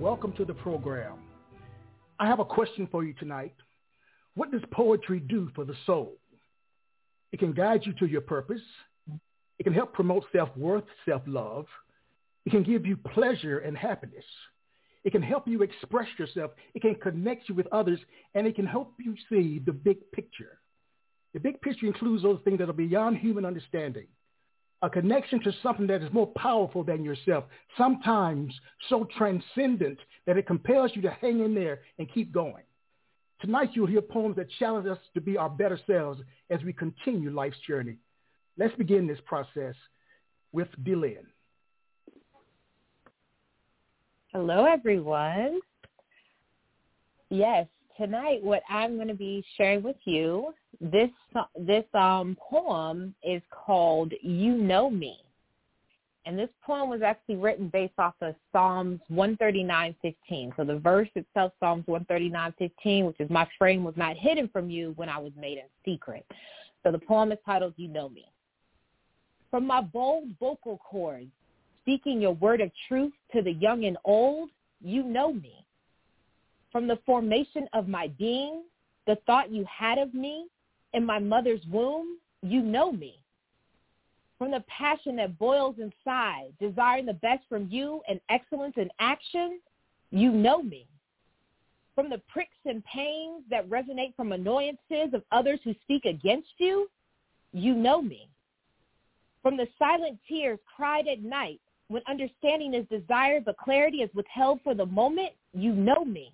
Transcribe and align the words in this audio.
Welcome 0.00 0.32
to 0.38 0.46
the 0.46 0.54
program. 0.54 1.18
I 2.18 2.26
have 2.26 2.40
a 2.40 2.44
question 2.44 2.88
for 2.90 3.04
you 3.04 3.12
tonight. 3.12 3.52
What 4.34 4.50
does 4.50 4.62
poetry 4.70 5.20
do 5.20 5.50
for 5.54 5.66
the 5.66 5.74
soul? 5.84 6.16
It 7.32 7.38
can 7.38 7.52
guide 7.52 7.82
you 7.84 7.92
to 7.98 8.06
your 8.06 8.22
purpose. 8.22 8.62
It 9.58 9.64
can 9.64 9.74
help 9.74 9.92
promote 9.92 10.24
self-worth, 10.32 10.84
self-love. 11.04 11.66
It 12.46 12.50
can 12.50 12.62
give 12.62 12.86
you 12.86 12.96
pleasure 12.96 13.58
and 13.58 13.76
happiness. 13.76 14.24
It 15.04 15.12
can 15.12 15.20
help 15.20 15.46
you 15.46 15.60
express 15.60 16.08
yourself. 16.18 16.52
It 16.72 16.80
can 16.80 16.94
connect 16.94 17.50
you 17.50 17.54
with 17.54 17.66
others, 17.70 18.00
and 18.34 18.46
it 18.46 18.56
can 18.56 18.64
help 18.64 18.94
you 18.98 19.14
see 19.28 19.60
the 19.66 19.72
big 19.72 19.98
picture. 20.12 20.60
The 21.34 21.40
big 21.40 21.60
picture 21.60 21.84
includes 21.84 22.22
those 22.22 22.40
things 22.42 22.58
that 22.60 22.70
are 22.70 22.72
beyond 22.72 23.18
human 23.18 23.44
understanding 23.44 24.06
a 24.82 24.90
connection 24.90 25.40
to 25.42 25.52
something 25.62 25.86
that 25.86 26.02
is 26.02 26.12
more 26.12 26.28
powerful 26.36 26.82
than 26.82 27.04
yourself, 27.04 27.44
sometimes 27.76 28.54
so 28.88 29.06
transcendent 29.16 29.98
that 30.26 30.38
it 30.38 30.46
compels 30.46 30.92
you 30.94 31.02
to 31.02 31.10
hang 31.10 31.40
in 31.40 31.54
there 31.54 31.80
and 31.98 32.12
keep 32.12 32.32
going. 32.32 32.64
Tonight 33.40 33.70
you'll 33.72 33.86
hear 33.86 34.02
poems 34.02 34.36
that 34.36 34.48
challenge 34.58 34.86
us 34.86 34.98
to 35.14 35.20
be 35.20 35.36
our 35.36 35.50
better 35.50 35.78
selves 35.86 36.20
as 36.50 36.62
we 36.62 36.72
continue 36.72 37.30
life's 37.30 37.58
journey. 37.66 37.96
Let's 38.58 38.74
begin 38.76 39.06
this 39.06 39.18
process 39.26 39.74
with 40.52 40.68
DeeLynn. 40.82 41.24
Hello, 44.32 44.64
everyone. 44.64 45.60
Yes, 47.30 47.66
tonight 47.96 48.42
what 48.42 48.62
I'm 48.68 48.96
going 48.96 49.08
to 49.08 49.14
be 49.14 49.44
sharing 49.56 49.82
with 49.82 49.96
you 50.04 50.52
this 50.80 51.10
this 51.58 51.84
um 51.94 52.36
poem 52.40 53.14
is 53.22 53.42
called 53.50 54.12
You 54.22 54.56
Know 54.56 54.90
Me. 54.90 55.18
And 56.26 56.38
this 56.38 56.50
poem 56.64 56.90
was 56.90 57.02
actually 57.02 57.36
written 57.36 57.68
based 57.68 57.98
off 57.98 58.14
of 58.20 58.34
Psalms 58.52 59.00
139:15. 59.10 60.52
So 60.56 60.64
the 60.64 60.78
verse 60.78 61.08
itself 61.14 61.52
Psalms 61.58 61.84
139:15, 61.86 63.06
which 63.06 63.20
is 63.20 63.30
my 63.30 63.48
frame 63.58 63.84
was 63.84 63.96
not 63.96 64.16
hidden 64.16 64.48
from 64.48 64.70
you 64.70 64.92
when 64.96 65.08
I 65.08 65.18
was 65.18 65.32
made 65.36 65.58
in 65.58 65.64
secret. 65.84 66.24
So 66.82 66.92
the 66.92 66.98
poem 66.98 67.32
is 67.32 67.38
titled 67.44 67.74
You 67.76 67.88
Know 67.88 68.08
Me. 68.08 68.26
From 69.50 69.66
my 69.66 69.80
bold 69.80 70.28
vocal 70.38 70.78
cords, 70.78 71.30
speaking 71.82 72.20
your 72.20 72.32
word 72.32 72.60
of 72.60 72.70
truth 72.86 73.12
to 73.32 73.42
the 73.42 73.52
young 73.52 73.84
and 73.84 73.96
old, 74.04 74.50
you 74.80 75.02
know 75.02 75.32
me. 75.32 75.64
From 76.70 76.86
the 76.86 76.98
formation 77.04 77.66
of 77.72 77.88
my 77.88 78.08
being, 78.18 78.62
the 79.06 79.16
thought 79.26 79.50
you 79.50 79.64
had 79.64 79.98
of 79.98 80.14
me 80.14 80.46
in 80.92 81.04
my 81.04 81.18
mother's 81.18 81.64
womb, 81.70 82.18
you 82.42 82.62
know 82.62 82.92
me. 82.92 83.16
From 84.38 84.50
the 84.50 84.64
passion 84.68 85.16
that 85.16 85.38
boils 85.38 85.76
inside, 85.78 86.52
desiring 86.58 87.06
the 87.06 87.14
best 87.14 87.42
from 87.48 87.68
you 87.70 88.00
and 88.08 88.20
excellence 88.30 88.74
in 88.76 88.88
action, 88.98 89.60
you 90.10 90.32
know 90.32 90.62
me. 90.62 90.86
From 91.94 92.08
the 92.08 92.22
pricks 92.28 92.56
and 92.64 92.82
pains 92.84 93.44
that 93.50 93.68
resonate 93.68 94.14
from 94.16 94.32
annoyances 94.32 95.12
of 95.12 95.22
others 95.30 95.60
who 95.62 95.74
speak 95.82 96.06
against 96.06 96.48
you, 96.58 96.88
you 97.52 97.74
know 97.74 98.00
me. 98.00 98.28
From 99.42 99.56
the 99.56 99.68
silent 99.78 100.18
tears 100.26 100.58
cried 100.76 101.06
at 101.06 101.22
night 101.22 101.60
when 101.88 102.02
understanding 102.08 102.74
is 102.74 102.86
desired 102.88 103.44
but 103.44 103.58
clarity 103.58 103.98
is 103.98 104.10
withheld 104.14 104.60
for 104.62 104.74
the 104.74 104.86
moment, 104.86 105.32
you 105.52 105.72
know 105.72 106.04
me 106.04 106.32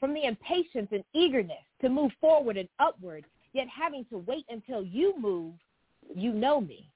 from 0.00 0.14
the 0.14 0.24
impatience 0.24 0.88
and 0.92 1.04
eagerness 1.14 1.64
to 1.80 1.88
move 1.88 2.12
forward 2.20 2.56
and 2.56 2.68
upward, 2.78 3.24
yet 3.52 3.66
having 3.68 4.04
to 4.06 4.18
wait 4.18 4.44
until 4.48 4.82
you 4.82 5.14
move, 5.18 5.54
you 6.14 6.32
know 6.32 6.60
me. 6.60 6.88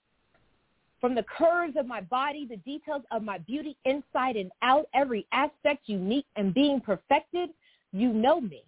From 1.00 1.14
the 1.14 1.24
curves 1.24 1.76
of 1.78 1.86
my 1.86 2.02
body, 2.02 2.46
the 2.46 2.58
details 2.58 3.02
of 3.10 3.22
my 3.22 3.38
beauty 3.38 3.76
inside 3.86 4.36
and 4.36 4.50
out, 4.60 4.86
every 4.92 5.26
aspect 5.32 5.88
unique 5.88 6.26
and 6.36 6.52
being 6.52 6.80
perfected, 6.80 7.50
you 7.92 8.12
know 8.12 8.40
me. 8.40 8.62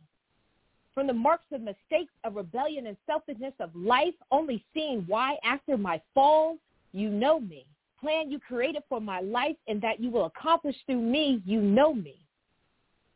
From 0.94 1.06
the 1.06 1.12
marks 1.12 1.44
of 1.53 1.60
mistakes 1.60 2.12
of 2.25 2.37
rebellion 2.37 2.87
and 2.87 2.97
selfishness 3.06 3.54
of 3.60 3.75
life, 3.75 4.15
only 4.31 4.65
seeing 4.72 5.04
why 5.06 5.37
after 5.44 5.76
my 5.76 6.00
fall, 6.15 6.56
you 6.92 7.09
know 7.09 7.38
me. 7.41 7.66
Plan 8.00 8.31
you 8.31 8.38
created 8.38 8.82
for 8.88 9.00
my 9.00 9.21
life 9.21 9.56
and 9.69 9.81
that 9.82 10.00
you 10.00 10.10
will 10.10 10.25
accomplish 10.26 10.76
through 10.87 11.00
me, 11.00 11.42
you 11.44 11.60
know 11.60 11.94
me. 11.94 12.16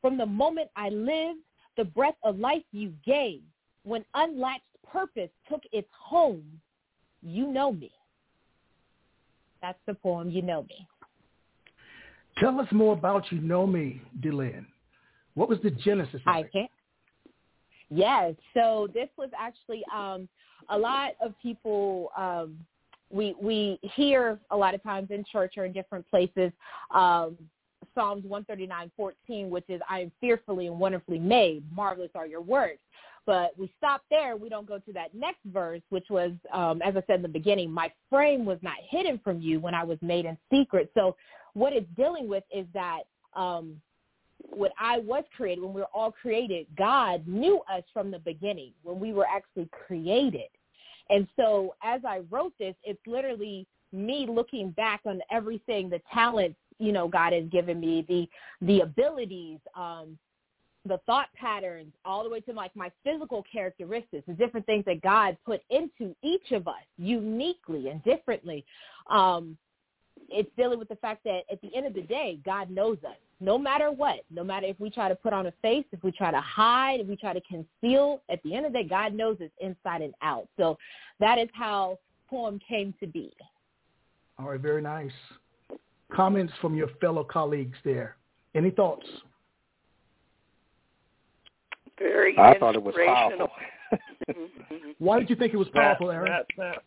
From 0.07 0.19
the 0.19 0.25
moment 0.25 0.71
I 0.77 0.91
lived, 0.91 1.41
the 1.77 1.83
breath 1.83 2.15
of 2.23 2.39
life 2.39 2.63
you 2.71 2.93
gave, 3.05 3.43
when 3.83 4.05
unlatched 4.15 4.63
purpose 4.89 5.31
took 5.51 5.63
its 5.73 5.89
home, 5.99 6.45
you 7.23 7.49
know 7.49 7.73
me. 7.73 7.91
That's 9.61 9.81
the 9.85 9.95
poem, 9.95 10.31
You 10.31 10.43
Know 10.43 10.63
Me. 10.63 10.87
Tell 12.39 12.61
us 12.61 12.69
more 12.71 12.93
about 12.93 13.33
You 13.33 13.41
Know 13.41 13.67
Me, 13.67 14.01
DeeLynn. 14.21 14.67
What 15.35 15.49
was 15.49 15.59
the 15.65 15.73
genesis 15.73 16.21
of 16.25 16.33
I 16.33 16.41
it? 16.43 16.53
can. 16.53 16.69
Yes. 17.91 18.37
So 18.55 18.87
this 18.95 19.09
was 19.19 19.31
actually 19.37 19.83
um, 19.93 20.29
a 20.69 20.79
lot 20.79 21.15
of 21.21 21.35
people. 21.43 22.13
Um, 22.17 22.57
we 23.11 23.35
we 23.43 23.81
hear 23.83 24.39
a 24.53 24.57
lot 24.57 24.73
of 24.73 24.85
times 24.85 25.11
in 25.11 25.25
church 25.33 25.55
or 25.57 25.65
in 25.65 25.73
different 25.73 26.09
places 26.09 26.53
um, 26.95 27.37
Psalms 27.95 28.25
139:14, 28.25 29.49
which 29.49 29.65
is 29.69 29.81
I 29.89 30.01
am 30.01 30.13
fearfully 30.21 30.67
and 30.67 30.79
wonderfully 30.79 31.19
made. 31.19 31.65
Marvelous 31.73 32.11
are 32.15 32.27
your 32.27 32.41
works. 32.41 32.81
But 33.27 33.59
we 33.59 33.73
stop 33.77 34.03
there. 34.09 34.37
We 34.37 34.49
don't 34.49 34.69
go 34.69 34.79
to 34.79 34.93
that 34.93 35.13
next 35.13 35.41
verse, 35.47 35.83
which 35.89 36.07
was, 36.11 36.31
um, 36.53 36.81
as 36.81 36.97
I 36.97 37.03
said 37.09 37.17
in 37.17 37.23
the 37.23 37.29
beginning, 37.29 37.73
my 37.73 37.93
frame 38.09 38.45
was 38.45 38.59
not 38.63 38.77
hidden 38.89 39.19
from 39.25 39.41
you 39.41 39.59
when 39.59 39.75
I 39.75 39.83
was 39.83 39.99
made 40.01 40.27
in 40.27 40.39
secret. 40.49 40.93
So 40.95 41.17
what 41.55 41.73
it's 41.73 41.89
dealing 41.97 42.29
with 42.29 42.45
is 42.55 42.67
that 42.73 43.01
um, 43.35 43.81
when 44.51 44.71
I 44.79 44.99
was 44.99 45.25
created, 45.37 45.63
when 45.63 45.73
we 45.75 45.81
were 45.81 45.89
all 45.93 46.13
created, 46.13 46.67
God 46.79 47.27
knew 47.27 47.61
us 47.73 47.83
from 47.93 48.13
the 48.13 48.21
beginning 48.21 48.73
when 48.85 49.01
we 49.01 49.13
were 49.13 49.27
actually 49.27 49.69
created. 49.87 50.49
And 51.11 51.27
so 51.37 51.75
as 51.83 52.03
I 52.07 52.21
wrote 52.31 52.53
this, 52.59 52.75
it's 52.85 53.05
literally 53.07 53.67
me 53.93 54.27
looking 54.29 54.71
back 54.71 55.01
on 55.05 55.21
everything, 55.31 55.89
the 55.89 56.01
talents, 56.13 56.59
you 56.79 56.93
know, 56.93 57.09
God 57.09 57.33
has 57.33 57.45
given 57.51 57.81
me, 57.81 58.05
the 58.09 58.29
the 58.67 58.81
abilities, 58.81 59.59
um, 59.75 60.19
the 60.85 60.99
thought 61.07 61.29
patterns, 61.35 61.93
all 62.05 62.23
the 62.23 62.31
way 62.31 62.41
to 62.41 62.53
like 62.53 62.75
my 62.77 62.91
physical 63.05 63.45
characteristics, 63.51 64.25
the 64.27 64.35
different 64.35 64.67
things 64.67 64.85
that 64.85 65.01
God 65.03 65.37
put 65.45 65.63
into 65.71 66.15
each 66.23 66.53
of 66.53 66.69
us 66.69 66.75
uniquely 66.97 67.89
and 67.89 68.03
differently. 68.05 68.65
Um, 69.11 69.57
it's 70.29 70.51
dealing 70.57 70.79
with 70.79 70.89
the 70.89 70.97
fact 70.97 71.25
that 71.25 71.41
at 71.51 71.61
the 71.61 71.75
end 71.75 71.87
of 71.87 71.95
the 71.95 72.03
day, 72.03 72.39
God 72.45 72.71
knows 72.71 72.99
us. 73.07 73.17
No 73.39 73.59
matter 73.59 73.91
what, 73.91 74.21
no 74.31 74.43
matter 74.43 74.67
if 74.67 74.81
we 74.81 74.89
try 74.89 75.09
to 75.09 75.15
put 75.15 75.33
on 75.33 75.47
a 75.47 75.53
face, 75.61 75.85
if 75.93 76.03
we 76.03 76.11
try 76.11 76.31
to 76.31 76.41
hide, 76.41 77.01
if 77.01 77.07
we 77.07 77.17
try 77.17 77.35
to 77.35 77.41
conceal, 77.43 78.23
at 78.31 78.43
the 78.43 78.55
end 78.55 78.65
of 78.65 78.73
the 78.73 78.83
day, 78.83 78.89
God 78.89 79.13
knows 79.13 79.37
us 79.41 79.51
inside 79.61 80.01
and 80.01 80.15
out. 80.23 80.49
So 80.57 80.79
that 81.21 81.39
is 81.39 81.49
how 81.53 81.99
poem 82.31 82.59
came 82.67 82.95
to 83.01 83.07
be. 83.07 83.33
All 84.39 84.51
right, 84.51 84.61
very 84.61 84.83
nice. 84.83 85.13
Comments 86.13 86.53
from 86.61 86.75
your 86.75 86.89
fellow 87.01 87.25
colleagues 87.25 87.77
there. 87.85 88.17
Any 88.55 88.71
thoughts? 88.71 89.07
Very 91.99 92.39
I 92.39 92.59
thought 92.59 92.75
it 92.75 92.83
was 92.83 92.95
powerful. 92.95 93.49
Why 94.99 95.19
did 95.19 95.31
you 95.31 95.37
think 95.37 95.53
it 95.55 95.57
was 95.57 95.69
powerful, 95.75 96.11
Aaron? 96.11 96.31
That, 96.31 96.47
that, 96.59 96.83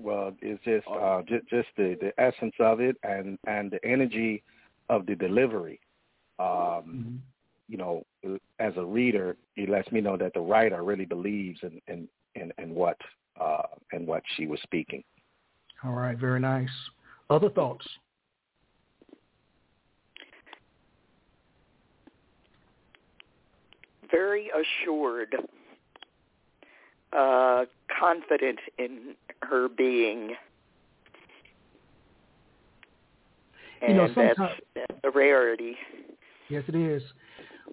well, 0.00 0.32
it's 0.40 0.62
just 0.64 0.86
uh, 0.88 1.22
just, 1.22 1.48
just 1.48 1.68
the, 1.76 1.96
the 2.00 2.12
essence 2.20 2.54
of 2.60 2.80
it 2.80 2.96
and, 3.02 3.38
and 3.46 3.70
the 3.70 3.84
energy 3.84 4.42
of 4.88 5.06
the 5.06 5.14
delivery. 5.14 5.80
Um, 6.38 6.46
Mhm. 6.46 7.18
you 7.68 7.78
know, 7.78 8.04
as 8.60 8.76
a 8.76 8.84
reader, 8.84 9.36
it 9.56 9.68
lets 9.68 9.90
me 9.90 10.00
know 10.00 10.16
that 10.16 10.34
the 10.34 10.40
writer 10.40 10.82
really 10.82 11.04
believes 11.04 11.58
in 11.62 11.80
in, 11.88 12.08
in, 12.34 12.52
in 12.58 12.74
what 12.74 12.96
uh, 13.40 13.62
in 13.92 14.06
what 14.06 14.22
she 14.36 14.46
was 14.46 14.60
speaking. 14.62 15.02
All 15.84 15.92
right, 15.92 16.16
very 16.16 16.40
nice. 16.40 16.70
Other 17.28 17.50
thoughts? 17.50 17.86
Very 24.10 24.50
assured, 24.50 25.34
uh, 27.12 27.64
confident 27.98 28.60
in 28.78 29.14
her 29.42 29.68
being. 29.68 30.36
You 33.82 33.94
know, 33.94 34.04
And 34.04 34.14
that's, 34.14 34.36
sometimes- 34.36 34.60
that's 34.74 35.00
a 35.04 35.10
rarity. 35.10 35.76
Yes, 36.48 36.62
it 36.68 36.76
is. 36.76 37.02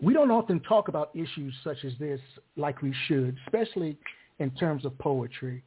We 0.01 0.13
don't 0.13 0.31
often 0.31 0.59
talk 0.61 0.87
about 0.87 1.11
issues 1.15 1.55
such 1.63 1.85
as 1.85 1.95
this 1.99 2.19
like 2.57 2.81
we 2.81 2.93
should, 3.07 3.37
especially 3.45 3.97
in 4.39 4.49
terms 4.51 4.85
of 4.85 4.97
poetry. 4.97 5.63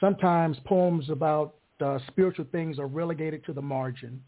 Sometimes 0.00 0.58
poems 0.64 1.10
about 1.10 1.57
uh, 1.80 1.98
spiritual 2.08 2.46
things 2.50 2.78
are 2.78 2.86
relegated 2.86 3.44
to 3.46 3.52
the 3.52 3.62
margins, 3.62 4.22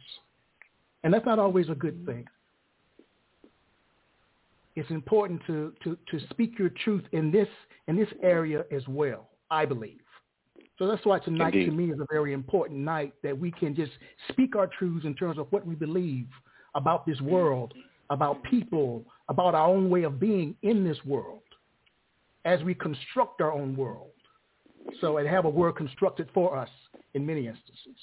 and 1.05 1.13
that's 1.13 1.27
not 1.27 1.39
always 1.39 1.69
a 1.69 1.75
good 1.75 2.05
thing. 2.07 2.27
It's 4.77 4.91
important 4.91 5.41
to, 5.47 5.75
to, 5.85 5.99
to 6.11 6.27
speak 6.31 6.59
your 6.59 6.71
truth 6.85 7.05
in 7.13 7.31
this 7.31 7.49
in 7.89 7.97
this 7.97 8.09
area 8.23 8.65
as 8.71 8.87
well. 8.89 9.29
I 9.51 9.67
believe. 9.67 10.01
So 10.79 10.87
that's 10.87 11.05
why 11.05 11.19
tonight 11.19 11.55
Indeed. 11.55 11.67
to 11.67 11.73
me 11.73 11.91
is 11.91 12.01
a 12.01 12.07
very 12.11 12.33
important 12.33 12.81
night 12.81 13.13
that 13.23 13.39
we 13.39 13.51
can 13.51 13.75
just 13.75 13.93
speak 14.31 14.57
our 14.57 14.67
truths 14.67 15.05
in 15.05 15.15
terms 15.15 15.39
of 15.39 15.47
what 15.51 15.67
we 15.67 15.75
believe 15.75 16.29
about 16.75 17.05
this 17.05 17.21
world, 17.21 17.75
about 18.09 18.43
people, 18.45 19.05
about 19.29 19.55
our 19.55 19.69
own 19.69 19.91
way 19.91 20.05
of 20.05 20.19
being 20.19 20.55
in 20.63 20.83
this 20.85 20.97
world 21.05 21.43
as 22.45 22.63
we 22.63 22.75
construct 22.75 23.43
our 23.43 23.53
own 23.53 23.77
world. 23.77 24.13
So 25.01 25.19
and 25.19 25.29
have 25.29 25.45
a 25.45 25.51
word 25.51 25.77
constructed 25.77 26.31
for 26.33 26.57
us 26.57 26.71
in 27.15 27.27
many 27.27 27.47
instances. 27.47 27.99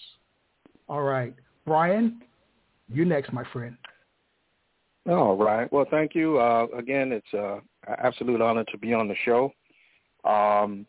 All 0.90 1.04
right. 1.04 1.34
Brian, 1.66 2.22
you're 2.90 3.06
next, 3.06 3.34
my 3.34 3.44
friend. 3.52 3.76
All 5.10 5.38
right. 5.38 5.72
Well, 5.72 5.86
thank 5.90 6.16
you. 6.16 6.38
Uh, 6.38 6.68
again, 6.78 7.12
it's 7.12 7.34
uh, 7.34 7.56
an 7.88 7.96
absolute 7.98 8.42
honor 8.42 8.64
to 8.66 8.78
be 8.78 8.94
on 8.94 9.08
the 9.08 9.16
show. 9.24 9.52
Um, 10.24 10.86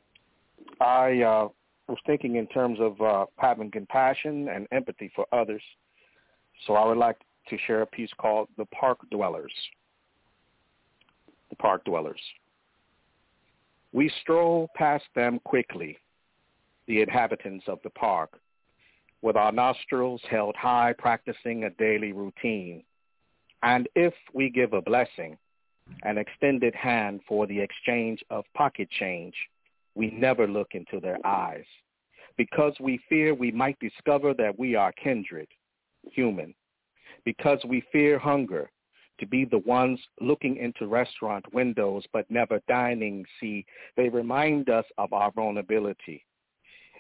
I 0.80 1.22
uh, 1.22 1.48
was 1.88 1.98
thinking 2.06 2.36
in 2.36 2.46
terms 2.48 2.78
of 2.80 3.00
uh, 3.00 3.26
having 3.36 3.70
compassion 3.70 4.48
and 4.48 4.66
empathy 4.72 5.10
for 5.14 5.26
others. 5.32 5.62
So 6.66 6.74
I 6.74 6.84
would 6.86 6.98
like 6.98 7.16
to 7.48 7.58
share 7.66 7.82
a 7.82 7.86
piece 7.86 8.10
called 8.20 8.48
The 8.56 8.66
Park 8.66 8.98
Dwellers. 9.10 9.52
The 11.50 11.56
Park 11.56 11.84
Dwellers. 11.84 12.20
We 13.92 14.10
stroll 14.22 14.68
past 14.74 15.04
them 15.14 15.40
quickly, 15.44 15.96
the 16.88 17.00
inhabitants 17.02 17.67
of 17.69 17.79
the 17.85 17.90
park, 17.90 18.40
with 19.23 19.37
our 19.37 19.52
nostrils 19.52 20.20
held 20.29 20.56
high, 20.56 20.94
practicing 20.99 21.64
a 21.64 21.70
daily 21.70 22.12
routine. 22.12 22.82
And 23.62 23.88
if 23.94 24.14
we 24.32 24.50
give 24.50 24.73
a 24.73 24.82
blessing, 24.82 25.38
an 26.02 26.19
extended 26.19 26.75
hand 26.75 27.20
for 27.29 27.46
the 27.46 27.61
exchange 27.61 28.25
of 28.31 28.44
pocket 28.55 28.88
change, 28.90 29.35
we 29.94 30.11
never 30.11 30.46
look 30.46 30.69
into 30.73 31.00
their 31.00 31.19
eyes 31.26 31.64
because 32.37 32.73
we 32.81 33.00
fear 33.08 33.35
we 33.35 33.50
might 33.50 33.79
discover 33.81 34.32
that 34.32 34.58
we 34.58 34.75
are 34.76 34.93
kindred, 34.93 35.49
human, 36.11 36.55
because 37.25 37.58
we 37.67 37.82
fear 37.93 38.19
hunger, 38.19 38.70
to 39.19 39.26
be 39.26 39.44
the 39.44 39.58
ones 39.58 39.99
looking 40.20 40.56
into 40.56 40.87
restaurant 40.87 41.44
windows 41.52 42.05
but 42.12 42.31
never 42.31 42.61
dining. 42.69 43.25
See, 43.40 43.67
they 43.96 44.08
remind 44.08 44.70
us 44.70 44.85
of 44.96 45.12
our 45.12 45.32
vulnerability. 45.32 46.25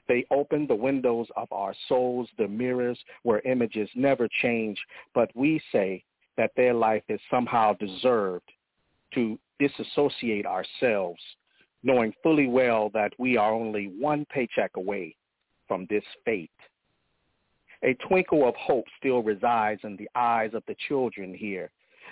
They 0.08 0.24
open 0.30 0.66
the 0.66 0.74
windows 0.74 1.26
of 1.36 1.52
our 1.52 1.74
souls, 1.88 2.28
the 2.38 2.48
mirrors 2.48 2.98
where 3.22 3.40
images 3.40 3.88
never 3.94 4.28
change, 4.42 4.78
but 5.14 5.30
we 5.34 5.60
say 5.70 6.02
that 6.36 6.52
their 6.56 6.74
life 6.74 7.02
is 7.08 7.20
somehow 7.30 7.74
deserved 7.74 8.50
to 9.14 9.38
disassociate 9.58 10.46
ourselves 10.46 11.20
knowing 11.82 12.12
fully 12.22 12.46
well 12.46 12.90
that 12.90 13.12
we 13.18 13.36
are 13.36 13.52
only 13.52 13.86
one 13.98 14.26
paycheck 14.26 14.76
away 14.76 15.14
from 15.66 15.86
this 15.88 16.04
fate. 16.24 16.50
A 17.84 17.94
twinkle 18.08 18.48
of 18.48 18.54
hope 18.56 18.86
still 18.98 19.22
resides 19.22 19.80
in 19.84 19.96
the 19.96 20.08
eyes 20.14 20.50
of 20.54 20.64
the 20.66 20.76
children 20.88 21.32
here. 21.32 21.70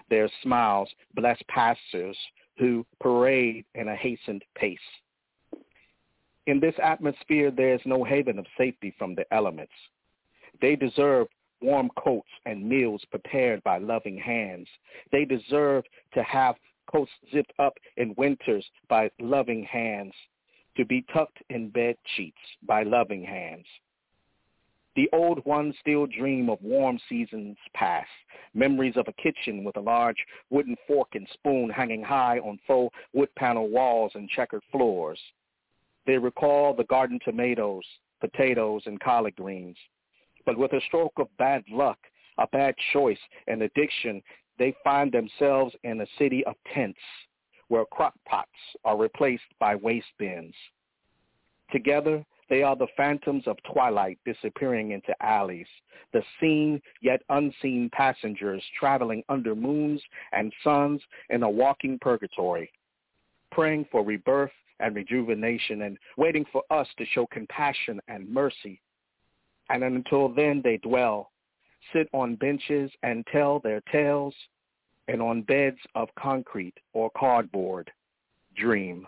Their 0.09 0.31
smiles 0.43 0.89
bless 1.15 1.39
pastors 1.49 2.17
who 2.59 2.87
parade 3.01 3.65
in 3.75 3.89
a 3.89 3.97
hastened 3.97 4.45
pace. 4.55 4.79
In 6.47 6.61
this 6.61 6.75
atmosphere, 6.83 7.51
there 7.51 7.75
is 7.75 7.81
no 7.85 8.05
haven 8.05 8.39
of 8.39 8.47
safety 8.57 8.95
from 8.97 9.15
the 9.15 9.25
elements. 9.35 9.73
They 10.61 10.77
deserve 10.77 11.27
warm 11.61 11.91
coats 11.97 12.29
and 12.45 12.69
meals 12.69 13.05
prepared 13.11 13.63
by 13.65 13.79
loving 13.79 14.17
hands. 14.17 14.69
They 15.11 15.25
deserve 15.25 15.85
to 16.15 16.23
have 16.23 16.57
coats 16.91 17.11
zipped 17.33 17.53
up 17.59 17.75
in 17.97 18.15
winters 18.17 18.65
by 18.89 19.11
loving 19.19 19.65
hands, 19.65 20.15
to 20.77 20.85
be 20.85 21.05
tucked 21.13 21.39
in 21.51 21.71
bed 21.71 21.97
sheets 22.15 22.39
by 22.63 22.85
loving 22.85 23.25
hands. 23.25 23.67
The 24.95 25.09
old 25.13 25.45
ones 25.45 25.75
still 25.81 26.07
dream 26.07 26.49
of 26.49 26.63
warm 26.63 26.99
seasons 27.09 27.59
past, 27.75 28.09
memories 28.55 28.97
of 28.97 29.09
a 29.09 29.13
kitchen 29.13 29.65
with 29.65 29.77
a 29.77 29.81
large 29.81 30.25
wooden 30.49 30.77
fork 30.87 31.09
and 31.15 31.29
spoon 31.35 31.69
hanging 31.71 32.03
high 32.03 32.39
on 32.39 32.59
faux 32.67 32.95
wood 33.13 33.35
panel 33.35 33.69
walls 33.69 34.13
and 34.15 34.29
checkered 34.31 34.63
floors. 34.71 35.19
They 36.07 36.19
recall 36.19 36.73
the 36.75 36.85
garden 36.85 37.19
tomatoes, 37.25 37.85
potatoes, 38.21 38.83
and 38.87 39.01
collard 39.01 39.37
greens. 39.37 39.77
But 40.45 40.57
with 40.57 40.73
a 40.73 40.81
stroke 40.87 41.15
of 41.19 41.37
bad 41.37 41.65
luck, 41.69 41.99
a 42.39 42.47
bad 42.47 42.75
choice, 42.93 43.19
and 43.49 43.63
addiction, 43.63 44.23
they 44.59 44.75
find 44.85 45.11
themselves 45.11 45.75
in 45.83 46.01
a 46.01 46.07
city 46.19 46.45
of 46.45 46.55
tents 46.73 47.01
where 47.69 47.85
crock 47.85 48.15
pots 48.27 48.49
are 48.85 48.97
replaced 48.97 49.43
by 49.59 49.75
waste 49.75 50.07
bins. 50.19 50.55
Together, 51.73 52.25
they 52.49 52.63
are 52.63 52.77
the 52.77 52.87
phantoms 52.97 53.43
of 53.49 53.57
twilight 53.73 54.19
disappearing 54.25 54.93
into 54.93 55.13
alleys, 55.21 55.67
the 56.13 56.23
seen 56.41 56.81
yet 57.03 57.21
unseen 57.31 57.91
passengers 57.93 58.63
traveling 58.79 59.25
under 59.29 59.57
moons 59.57 60.01
and 60.33 60.53
suns 60.63 61.03
in 61.31 61.43
a 61.43 61.51
walking 61.51 61.99
purgatory, 62.01 62.71
praying 63.51 63.85
for 63.91 64.05
rebirth 64.05 64.53
and 64.81 64.95
rejuvenation 64.95 65.83
and 65.83 65.99
waiting 66.17 66.45
for 66.53 66.63
us 66.71 66.87
to 66.99 67.07
show 67.07 67.27
compassion 67.27 68.01
and 68.09 68.29
mercy. 68.29 68.81
And 69.71 69.83
until 69.83 70.29
then, 70.29 70.61
they 70.63 70.77
dwell 70.79 71.31
sit 71.93 72.09
on 72.13 72.35
benches 72.37 72.91
and 73.03 73.27
tell 73.31 73.61
their 73.61 73.81
tales, 73.93 74.35
and 75.09 75.23
on 75.23 75.43
beds 75.43 75.79
of 75.95 76.09
concrete 76.19 76.75
or 76.93 77.11
cardboard, 77.17 77.91
dream 78.57 79.07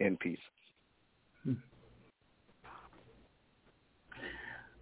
in 0.00 0.16
peace. 0.16 0.38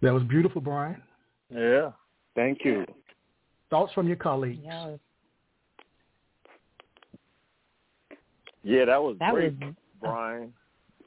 That 0.01 0.13
was 0.13 0.23
beautiful, 0.23 0.59
Brian. 0.59 1.01
Yeah. 1.49 1.91
Thank 2.35 2.65
you. 2.65 2.85
Thoughts 3.69 3.93
from 3.93 4.07
your 4.07 4.17
colleagues? 4.17 4.59
Yeah, 4.63 4.95
yeah 8.63 8.85
that 8.85 9.01
was 9.01 9.15
that 9.19 9.33
great, 9.33 9.57
was... 9.59 9.73
Brian. 10.03 10.53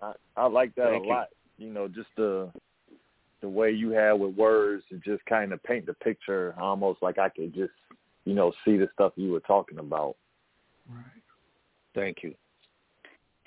I, 0.02 0.12
I 0.36 0.46
like 0.46 0.74
that 0.76 0.90
Thank 0.90 1.06
a 1.06 1.08
lot. 1.08 1.28
You. 1.58 1.66
you 1.66 1.72
know, 1.72 1.88
just 1.88 2.08
the 2.16 2.50
the 3.42 3.48
way 3.48 3.70
you 3.70 3.90
had 3.90 4.12
with 4.12 4.34
words 4.34 4.82
to 4.90 4.96
just 4.98 5.24
kind 5.26 5.52
of 5.52 5.62
paint 5.62 5.86
the 5.86 5.94
picture 5.94 6.54
almost 6.58 7.02
like 7.02 7.18
I 7.18 7.28
could 7.28 7.54
just, 7.54 7.72
you 8.24 8.34
know, 8.34 8.52
see 8.64 8.76
the 8.76 8.88
stuff 8.94 9.12
you 9.16 9.30
were 9.30 9.40
talking 9.40 9.78
about. 9.78 10.16
Right. 10.90 11.04
Thank 11.94 12.22
you. 12.22 12.34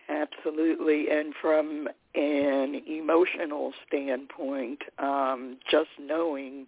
Absolutely. 0.07 1.07
And 1.11 1.33
from 1.41 1.87
an 2.15 2.81
emotional 2.87 3.73
standpoint, 3.87 4.81
um, 4.97 5.57
just 5.69 5.89
knowing 5.99 6.67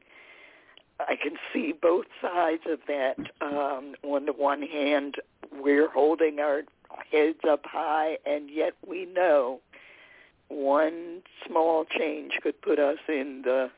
I 1.00 1.16
can 1.16 1.34
see 1.54 1.74
both 1.80 2.06
sides 2.22 2.62
of 2.70 2.80
that. 2.88 3.18
Um, 3.42 3.96
on 4.04 4.26
the 4.26 4.34
one 4.34 4.62
hand, 4.62 5.16
we're 5.52 5.90
holding 5.90 6.40
our 6.40 6.62
heads 7.12 7.40
up 7.48 7.62
high, 7.66 8.18
and 8.26 8.50
yet 8.50 8.74
we 8.88 9.06
know 9.06 9.60
one 10.50 11.22
small 11.48 11.86
change 11.86 12.34
could 12.44 12.62
put 12.62 12.80
us 12.80 12.98
in 13.08 13.42
the 13.44 13.70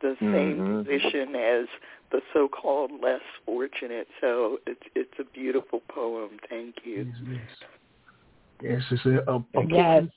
the 0.00 0.16
same 0.20 0.58
mm-hmm. 0.58 0.82
position 0.82 1.34
as 1.34 1.66
the 2.12 2.20
so-called 2.32 2.90
less 3.02 3.22
fortunate. 3.46 4.06
So 4.20 4.58
it's 4.66 4.82
it's 4.94 5.14
a 5.18 5.24
beautiful 5.24 5.80
poem. 5.88 6.30
Thank 6.48 6.76
you. 6.84 7.06
Yes, 7.26 7.40
yes. 8.62 8.82
yes 8.82 8.82
it's 8.90 9.06
a, 9.06 9.30
a, 9.30 9.36
a 9.36 9.60
important, 9.60 10.10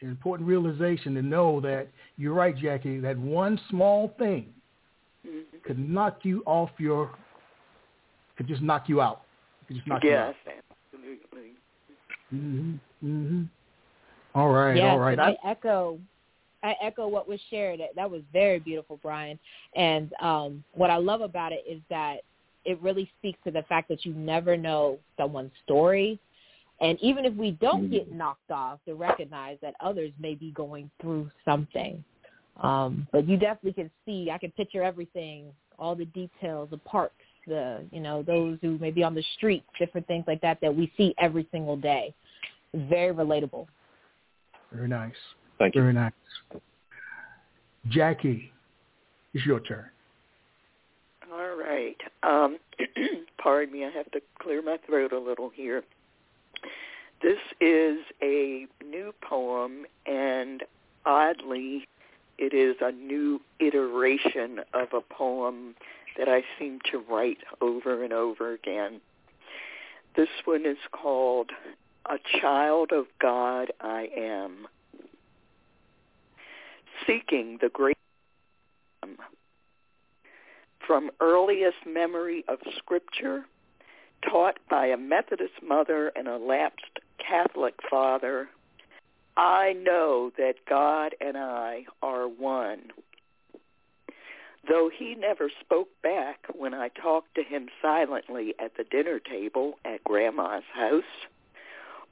important 0.00 0.48
realization 0.48 1.14
to 1.14 1.22
know 1.22 1.60
that 1.60 1.88
you're 2.16 2.34
right, 2.34 2.56
Jackie. 2.56 2.98
That 2.98 3.18
one 3.18 3.60
small 3.70 4.14
thing 4.18 4.46
mm-hmm. 5.26 5.58
could 5.64 5.78
knock 5.78 6.20
you 6.22 6.42
off 6.46 6.70
your, 6.78 7.10
could 8.36 8.48
just 8.48 8.62
knock 8.62 8.88
you 8.88 9.00
out. 9.00 9.22
Could 9.66 9.76
just 9.76 9.88
knock 9.88 10.02
yes, 10.02 10.34
you 10.44 10.52
out. 10.52 10.58
Absolutely. 11.08 11.56
Mhm. 12.32 12.80
Mhm. 13.02 13.48
All 14.34 14.50
right, 14.50 14.76
yes, 14.76 14.84
all 14.84 14.98
right. 14.98 15.18
I 15.18 15.36
echo 15.44 15.98
I 16.62 16.74
echo 16.82 17.06
what 17.06 17.28
was 17.28 17.40
shared. 17.50 17.80
That 17.94 18.10
was 18.10 18.22
very 18.32 18.58
beautiful, 18.58 18.98
Brian. 19.02 19.38
And 19.74 20.12
um, 20.20 20.64
what 20.74 20.90
I 20.90 20.96
love 20.96 21.20
about 21.20 21.52
it 21.52 21.64
is 21.68 21.80
that 21.88 22.18
it 22.64 22.80
really 22.82 23.10
speaks 23.18 23.38
to 23.44 23.50
the 23.50 23.62
fact 23.62 23.88
that 23.88 24.04
you 24.04 24.12
never 24.12 24.56
know 24.56 24.98
someone's 25.16 25.52
story. 25.64 26.18
And 26.80 26.98
even 27.00 27.24
if 27.24 27.34
we 27.34 27.52
don't 27.52 27.90
get 27.90 28.08
mm-hmm. 28.08 28.18
knocked 28.18 28.50
off, 28.50 28.80
to 28.86 28.94
recognize 28.94 29.58
that 29.62 29.74
others 29.80 30.12
may 30.18 30.34
be 30.34 30.50
going 30.50 30.90
through 31.00 31.30
something. 31.44 32.02
Um, 32.60 33.06
but 33.12 33.28
you 33.28 33.36
definitely 33.36 33.72
can 33.72 33.90
see, 34.04 34.30
I 34.32 34.38
can 34.38 34.50
picture 34.52 34.82
everything, 34.82 35.46
all 35.78 35.94
the 35.94 36.06
details, 36.06 36.70
the 36.70 36.78
parks, 36.78 37.14
the 37.48 37.84
you 37.90 38.00
know 38.00 38.22
those 38.22 38.58
who 38.62 38.78
may 38.78 38.90
be 38.90 39.02
on 39.02 39.14
the 39.14 39.24
street, 39.36 39.64
different 39.78 40.06
things 40.06 40.24
like 40.26 40.40
that 40.42 40.58
that 40.60 40.74
we 40.74 40.92
see 40.96 41.14
every 41.18 41.46
single 41.50 41.76
day. 41.76 42.14
Very 42.74 43.14
relatable. 43.14 43.66
Very 44.72 44.88
nice. 44.88 45.12
Thank 45.58 45.74
you. 45.74 45.80
Very 45.80 45.94
nice. 45.94 46.12
Jackie, 47.88 48.52
it's 49.34 49.44
your 49.46 49.60
turn. 49.60 49.86
All 51.32 51.56
right. 51.56 51.96
Um, 52.22 52.58
pardon 53.42 53.72
me, 53.72 53.84
I 53.84 53.90
have 53.90 54.10
to 54.12 54.20
clear 54.40 54.62
my 54.62 54.78
throat 54.86 55.12
a 55.12 55.18
little 55.18 55.50
here. 55.50 55.82
This 57.22 57.38
is 57.60 57.98
a 58.22 58.66
new 58.84 59.12
poem, 59.28 59.84
and 60.06 60.62
oddly, 61.04 61.88
it 62.38 62.54
is 62.54 62.76
a 62.80 62.92
new 62.92 63.40
iteration 63.58 64.60
of 64.72 64.88
a 64.92 65.00
poem 65.00 65.74
that 66.18 66.28
I 66.28 66.42
seem 66.58 66.80
to 66.90 66.98
write 66.98 67.38
over 67.60 68.02
and 68.04 68.12
over 68.12 68.52
again. 68.52 69.00
This 70.16 70.28
one 70.44 70.66
is 70.66 70.78
called 70.90 71.52
A 72.06 72.18
Child 72.40 72.90
of 72.92 73.06
God 73.20 73.72
I 73.80 74.08
Am. 74.16 74.66
Seeking 77.06 77.58
the 77.62 77.68
Great 77.68 77.96
From 80.84 81.10
earliest 81.20 81.86
memory 81.86 82.44
of 82.48 82.58
Scripture, 82.76 83.44
taught 84.28 84.58
by 84.68 84.86
a 84.86 84.96
Methodist 84.96 85.62
mother 85.62 86.10
and 86.16 86.26
a 86.26 86.36
lapsed 86.36 86.98
Catholic 87.18 87.74
father, 87.88 88.48
I 89.36 89.74
know 89.74 90.32
that 90.36 90.54
God 90.68 91.14
and 91.20 91.36
I 91.36 91.84
are 92.02 92.26
one. 92.26 92.90
Though 94.68 94.90
he 94.90 95.14
never 95.14 95.50
spoke 95.60 95.88
back 96.02 96.46
when 96.54 96.74
I 96.74 96.88
talked 96.88 97.34
to 97.36 97.42
him 97.42 97.68
silently 97.80 98.54
at 98.58 98.76
the 98.76 98.84
dinner 98.84 99.18
table 99.18 99.78
at 99.84 100.04
Grandma's 100.04 100.64
house, 100.74 101.02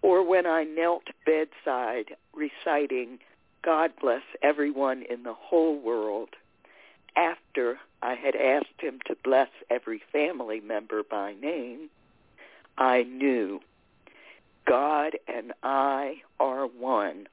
or 0.01 0.23
when 0.23 0.47
I 0.47 0.65
knelt 0.65 1.05
bedside 1.27 2.17
reciting, 2.33 3.19
God 3.63 3.93
bless 4.01 4.23
everyone 4.43 5.03
in 5.03 5.23
the 5.23 5.35
whole 5.35 5.79
world, 5.79 6.31
after 7.15 7.79
I 8.03 8.15
had 8.15 8.37
asked 8.37 8.81
him 8.81 9.01
to 9.07 9.17
bless 9.23 9.49
every 9.71 10.01
family 10.13 10.61
member 10.61 11.03
by 11.03 11.35
name, 11.35 11.91
I 12.79 13.03
knew 13.03 13.61
God 14.67 15.17
and 15.27 15.53
I 15.63 16.23
are 16.39 16.67
one. 16.67 17.27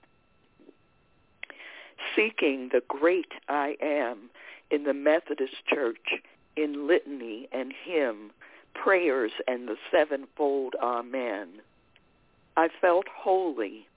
Seeking 2.15 2.69
the 2.71 2.83
great 2.87 3.31
I 3.47 3.75
am 3.81 4.29
in 4.73 4.85
the 4.85 4.93
Methodist 4.93 5.65
Church, 5.67 6.21
in 6.57 6.87
litany 6.87 7.47
and 7.51 7.71
hymn, 7.85 8.31
prayers 8.73 9.31
and 9.47 9.67
the 9.67 9.75
sevenfold 9.91 10.73
Amen. 10.81 11.61
I 12.57 12.69
felt 12.81 13.05
holy 13.07 13.87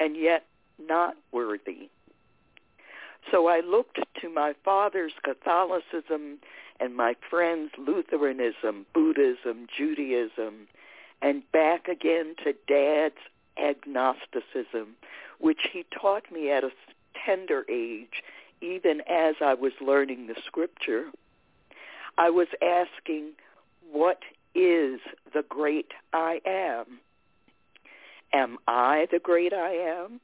and 0.00 0.16
yet 0.16 0.46
not 0.78 1.16
worthy. 1.32 1.90
So 3.30 3.46
I 3.46 3.60
looked 3.60 3.98
to 4.22 4.30
my 4.30 4.54
father's 4.64 5.12
Catholicism 5.22 6.38
and 6.80 6.96
my 6.96 7.14
friend's 7.28 7.72
Lutheranism, 7.76 8.86
Buddhism, 8.94 9.66
Judaism, 9.76 10.66
and 11.20 11.42
back 11.52 11.88
again 11.88 12.36
to 12.44 12.54
Dad's 12.66 13.20
agnosticism, 13.58 14.96
which 15.40 15.68
he 15.72 15.84
taught 15.90 16.30
me 16.32 16.50
at 16.50 16.64
a 16.64 16.70
tender 17.26 17.66
age, 17.68 18.22
even 18.60 19.00
as 19.08 19.36
I 19.40 19.54
was 19.54 19.72
learning 19.80 20.26
the 20.26 20.36
scripture. 20.46 21.06
I 22.18 22.30
was 22.30 22.48
asking, 22.62 23.32
what 23.92 24.22
is 24.54 25.00
the 25.34 25.44
great 25.48 25.92
I 26.12 26.40
am? 26.46 27.00
Am 28.32 28.58
I 28.66 29.06
the 29.10 29.18
great 29.18 29.52
I 29.52 29.72
am? 29.72 30.20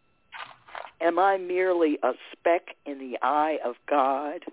Am 1.01 1.19
I 1.19 1.37
merely 1.37 1.99
a 2.03 2.13
speck 2.33 2.77
in 2.87 2.99
the 2.99 3.19
eye 3.23 3.59
of 3.65 3.77
God? 3.89 4.45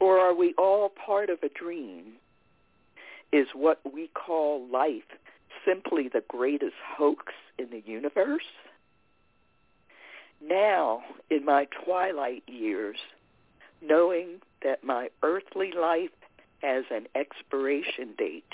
Or 0.00 0.18
are 0.18 0.34
we 0.34 0.54
all 0.56 0.90
part 0.90 1.30
of 1.30 1.42
a 1.42 1.48
dream? 1.48 2.12
Is 3.32 3.48
what 3.54 3.80
we 3.92 4.08
call 4.08 4.66
life 4.68 5.02
simply 5.66 6.08
the 6.08 6.22
greatest 6.28 6.76
hoax 6.96 7.32
in 7.58 7.70
the 7.70 7.82
universe? 7.84 8.42
Now, 10.40 11.02
in 11.30 11.44
my 11.44 11.66
twilight 11.84 12.44
years, 12.46 12.96
knowing 13.82 14.40
that 14.62 14.84
my 14.84 15.10
earthly 15.22 15.72
life 15.72 16.10
has 16.62 16.84
an 16.90 17.06
expiration 17.14 18.14
date, 18.16 18.52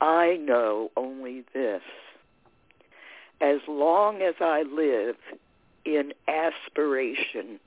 I 0.00 0.36
know 0.36 0.90
only 0.96 1.44
this. 1.52 1.82
As 3.40 3.60
long 3.68 4.22
as 4.22 4.34
I 4.40 4.62
live 4.62 5.16
in 5.84 6.12
aspiration, 6.28 7.60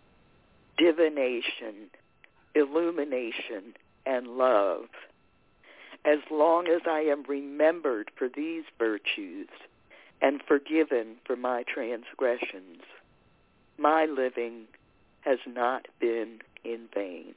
divination, 0.77 1.89
illumination, 2.56 3.75
and 4.06 4.27
love, 4.38 4.86
as 6.06 6.20
long 6.32 6.68
as 6.68 6.82
I 6.89 7.01
am 7.01 7.24
remembered 7.24 8.12
for 8.18 8.30
these 8.30 8.63
virtues 8.80 9.50
and 10.21 10.41
forgiven 10.47 11.15
for 11.25 11.36
my 11.36 11.63
transgressions, 11.71 12.81
my 13.77 14.05
living 14.05 14.65
has 15.21 15.39
not 15.47 15.88
been 16.00 16.39
in 16.63 16.88
vain. 16.93 17.33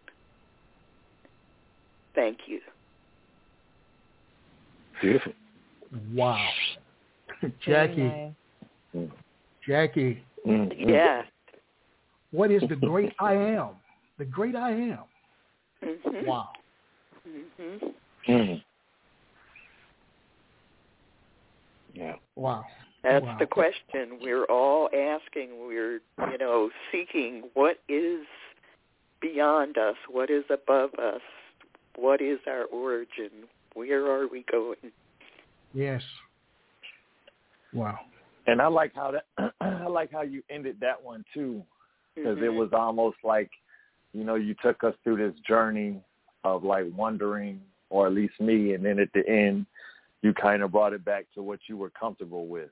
Thank 2.14 2.38
you. 2.46 2.60
Beautiful. 5.00 5.32
Wow. 6.14 6.48
Jackie. 7.64 8.34
Jackie. 9.66 10.22
Mm-hmm. 10.46 10.88
Yeah. 10.88 11.22
What 12.32 12.50
is 12.50 12.62
the 12.68 12.76
great 12.76 13.12
I 13.18 13.34
am? 13.34 13.70
The 14.18 14.24
great 14.24 14.56
I 14.56 14.70
am. 14.70 14.98
Mm-hmm. 15.84 16.26
Wow. 16.26 16.48
Mm-hmm. 17.28 17.86
Mm-hmm. 18.30 18.69
Yeah. 22.00 22.14
Wow. 22.34 22.64
That's 23.02 23.24
wow. 23.24 23.36
the 23.38 23.46
question 23.46 24.18
we're 24.20 24.44
all 24.46 24.88
asking. 24.88 25.50
We're, 25.66 26.00
you 26.30 26.38
know, 26.38 26.70
seeking 26.90 27.44
what 27.54 27.78
is 27.88 28.26
beyond 29.20 29.76
us, 29.78 29.96
what 30.10 30.30
is 30.30 30.44
above 30.50 30.94
us, 30.94 31.20
what 31.96 32.20
is 32.20 32.38
our 32.46 32.64
origin, 32.64 33.30
where 33.74 34.06
are 34.06 34.26
we 34.26 34.44
going? 34.50 34.92
Yes. 35.74 36.02
Wow. 37.72 38.00
And 38.46 38.60
I 38.60 38.66
like 38.66 38.92
how 38.94 39.12
that 39.12 39.52
I 39.60 39.86
like 39.86 40.10
how 40.10 40.22
you 40.22 40.42
ended 40.50 40.78
that 40.80 41.02
one 41.02 41.24
too, 41.32 41.62
because 42.14 42.36
mm-hmm. 42.36 42.44
it 42.44 42.52
was 42.52 42.70
almost 42.72 43.18
like, 43.22 43.50
you 44.12 44.24
know, 44.24 44.34
you 44.34 44.54
took 44.62 44.82
us 44.82 44.94
through 45.04 45.18
this 45.18 45.38
journey 45.46 46.00
of 46.44 46.64
like 46.64 46.86
wondering, 46.96 47.60
or 47.90 48.06
at 48.06 48.14
least 48.14 48.40
me, 48.40 48.72
and 48.72 48.84
then 48.84 48.98
at 48.98 49.12
the 49.12 49.26
end, 49.28 49.66
you 50.22 50.34
kind 50.34 50.62
of 50.62 50.72
brought 50.72 50.92
it 50.92 51.04
back 51.04 51.26
to 51.34 51.42
what 51.42 51.60
you 51.66 51.76
were 51.76 51.90
comfortable 51.90 52.46
with. 52.46 52.70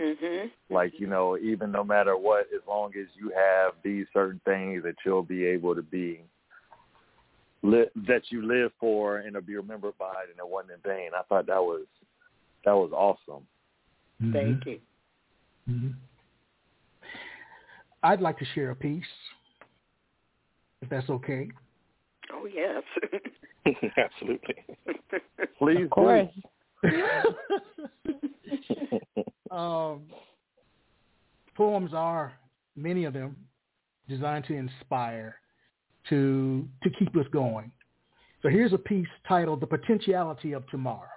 Mm-hmm. 0.00 0.48
Like 0.74 0.94
you 0.98 1.06
know, 1.06 1.36
even 1.36 1.70
no 1.70 1.84
matter 1.84 2.16
what, 2.16 2.46
as 2.54 2.62
long 2.66 2.92
as 2.98 3.06
you 3.18 3.32
have 3.36 3.74
these 3.84 4.06
certain 4.12 4.40
things 4.44 4.82
that 4.82 4.94
you'll 5.04 5.22
be 5.22 5.44
able 5.44 5.74
to 5.74 5.82
be 5.82 6.20
li- 7.62 7.90
that 8.08 8.22
you 8.30 8.46
live 8.46 8.72
for 8.80 9.18
and 9.18 9.34
to 9.34 9.42
be 9.42 9.56
remembered 9.56 9.98
by, 9.98 10.14
and 10.28 10.38
it 10.38 10.48
wasn't 10.48 10.72
in 10.72 10.90
vain. 10.90 11.10
I 11.14 11.22
thought 11.28 11.46
that 11.46 11.60
was 11.60 11.84
that 12.64 12.72
was 12.72 12.92
awesome. 12.92 13.44
Mm-hmm. 14.22 14.32
Thank 14.32 14.66
you. 14.66 14.78
Mm-hmm. 15.68 15.90
I'd 18.02 18.22
like 18.22 18.38
to 18.38 18.46
share 18.54 18.70
a 18.70 18.76
piece, 18.76 19.04
if 20.80 20.88
that's 20.88 21.10
okay. 21.10 21.48
Oh 22.32 22.46
yes. 22.46 22.82
Absolutely. 23.96 24.54
Please, 25.58 25.84
of 25.84 25.90
course. 25.90 26.28
um, 29.50 30.02
poems 31.56 31.92
are 31.94 32.32
many 32.76 33.04
of 33.04 33.12
them 33.12 33.36
designed 34.08 34.44
to 34.46 34.54
inspire, 34.54 35.36
to 36.08 36.66
to 36.82 36.90
keep 36.90 37.14
us 37.16 37.26
going. 37.32 37.70
So 38.42 38.48
here's 38.48 38.72
a 38.72 38.78
piece 38.78 39.08
titled 39.28 39.60
"The 39.60 39.66
Potentiality 39.66 40.52
of 40.52 40.66
Tomorrow." 40.68 41.08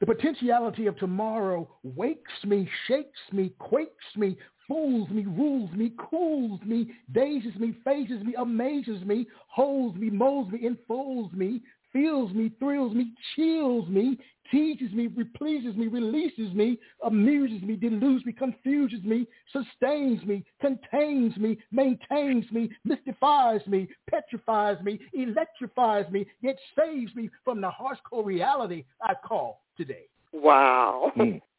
The 0.00 0.06
potentiality 0.06 0.86
of 0.86 0.96
tomorrow 0.98 1.68
wakes 1.82 2.32
me, 2.44 2.68
shakes 2.86 3.18
me, 3.32 3.52
quakes 3.58 3.90
me, 4.16 4.36
fools 4.68 5.10
me, 5.10 5.26
rules 5.26 5.72
me, 5.72 5.92
cools 5.98 6.60
me, 6.64 6.92
dazes 7.10 7.56
me, 7.56 7.74
phases 7.84 8.22
me, 8.22 8.34
amazes 8.38 9.04
me, 9.04 9.26
holds 9.48 9.98
me, 9.98 10.08
molds 10.08 10.52
me, 10.52 10.64
enfolds 10.64 11.34
me, 11.34 11.62
fills 11.92 12.32
me, 12.32 12.50
thrills 12.58 12.94
me, 12.94 13.12
chills 13.34 13.88
me, 13.88 14.18
teaches 14.50 14.92
me, 14.92 15.08
repleases 15.08 15.76
me, 15.76 15.88
releases 15.88 16.52
me, 16.54 16.78
amuses 17.04 17.62
me, 17.62 17.76
deludes 17.76 18.24
me, 18.24 18.32
confuses 18.32 19.02
me, 19.04 19.26
sustains 19.52 20.24
me, 20.24 20.44
contains 20.60 21.36
me, 21.36 21.58
maintains 21.70 22.50
me, 22.50 22.70
mystifies 22.84 23.60
me, 23.66 23.88
petrifies 24.10 24.82
me, 24.82 24.98
electrifies 25.12 26.10
me, 26.10 26.26
yet 26.40 26.56
saves 26.78 27.14
me 27.14 27.28
from 27.44 27.60
the 27.60 27.70
hardcore 27.70 28.24
reality 28.24 28.84
I 29.02 29.14
call 29.14 29.62
today. 29.76 30.06
Wow. 30.32 31.12
Mm. 31.16 31.40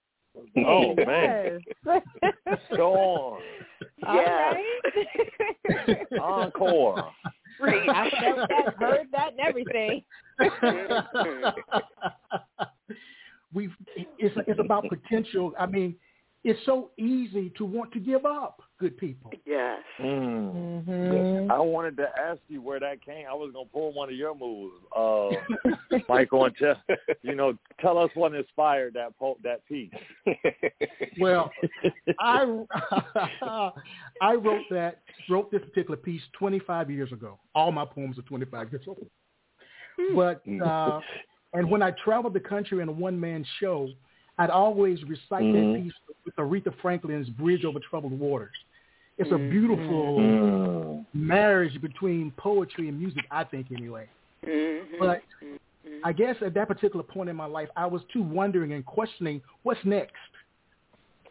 Oh 0.65 0.95
man. 0.95 1.59
Go 2.77 2.93
on. 2.93 3.41
Yes. 3.97 4.55
Encore. 6.21 7.11
I 7.61 8.09
felt 8.21 8.49
that, 8.49 8.75
heard 8.79 9.07
that, 9.11 9.31
and 9.31 9.39
everything. 9.39 10.03
we 13.53 13.69
it's 14.17 14.35
it's 14.47 14.59
about 14.59 14.85
potential. 14.89 15.53
I 15.59 15.65
mean, 15.65 15.95
it's 16.43 16.59
so 16.65 16.91
easy 16.97 17.51
to 17.57 17.65
want 17.65 17.91
to 17.91 17.99
give 17.99 18.25
up. 18.25 18.61
Good 18.79 18.97
people. 18.97 19.31
Yes. 19.45 19.79
Mm. 19.99 20.85
Mm-hmm. 20.87 21.51
I 21.51 21.59
wanted 21.59 21.97
to 21.97 22.07
ask 22.17 22.39
you 22.47 22.61
where 22.61 22.79
that 22.79 23.03
came. 23.03 23.25
I 23.29 23.33
was 23.33 23.51
gonna 23.53 23.65
pull 23.65 23.91
one 23.91 24.07
of 24.07 24.15
your 24.15 24.33
moves, 24.33 24.75
uh, 24.95 25.97
Michael, 26.09 26.45
and 26.45 26.55
tell 26.55 26.75
you 27.21 27.35
know 27.35 27.57
tell 27.81 27.97
us 27.97 28.09
what 28.13 28.33
inspired 28.33 28.93
that 28.93 29.17
po- 29.17 29.37
that 29.43 29.65
piece. 29.65 29.91
Well, 31.19 31.51
I 32.19 32.63
I 34.21 34.33
wrote 34.35 34.63
that 34.69 35.01
wrote 35.29 35.51
this 35.51 35.61
particular 35.61 35.97
piece 35.97 36.21
25 36.37 36.89
years 36.89 37.11
ago. 37.11 37.39
All 37.53 37.73
my 37.73 37.83
poems 37.83 38.17
are 38.17 38.21
25 38.21 38.71
years 38.71 38.85
old. 38.87 39.05
But 40.15 40.41
uh, 40.65 41.01
and 41.53 41.69
when 41.69 41.81
I 41.81 41.91
traveled 42.03 42.33
the 42.33 42.39
country 42.39 42.81
in 42.81 42.87
a 42.87 42.91
one 42.91 43.19
man 43.19 43.45
show, 43.59 43.89
I'd 44.39 44.49
always 44.49 45.03
recite 45.03 45.43
Mhm. 45.43 45.73
that 45.73 45.83
piece 45.83 45.93
with 46.25 46.35
Aretha 46.37 46.73
Franklin's 46.81 47.29
"Bridge 47.29 47.65
Over 47.65 47.79
Troubled 47.79 48.17
Waters." 48.17 48.55
It's 49.17 49.31
a 49.31 49.35
Mhm. 49.35 49.51
beautiful 49.51 50.17
Mm. 50.17 51.05
marriage 51.13 51.79
between 51.81 52.31
poetry 52.31 52.87
and 52.87 52.97
music, 52.97 53.25
I 53.29 53.43
think, 53.43 53.71
anyway. 53.71 54.07
Mm-hmm. 54.45 54.95
But 54.97 55.21
I 56.03 56.13
guess 56.13 56.41
at 56.41 56.53
that 56.53 56.67
particular 56.69 57.03
point 57.03 57.29
in 57.29 57.35
my 57.35 57.45
life, 57.45 57.69
I 57.75 57.85
was 57.85 58.01
too 58.05 58.21
wondering 58.21 58.71
and 58.71 58.85
questioning 58.85 59.41
what's 59.63 59.83
next. 59.83 60.15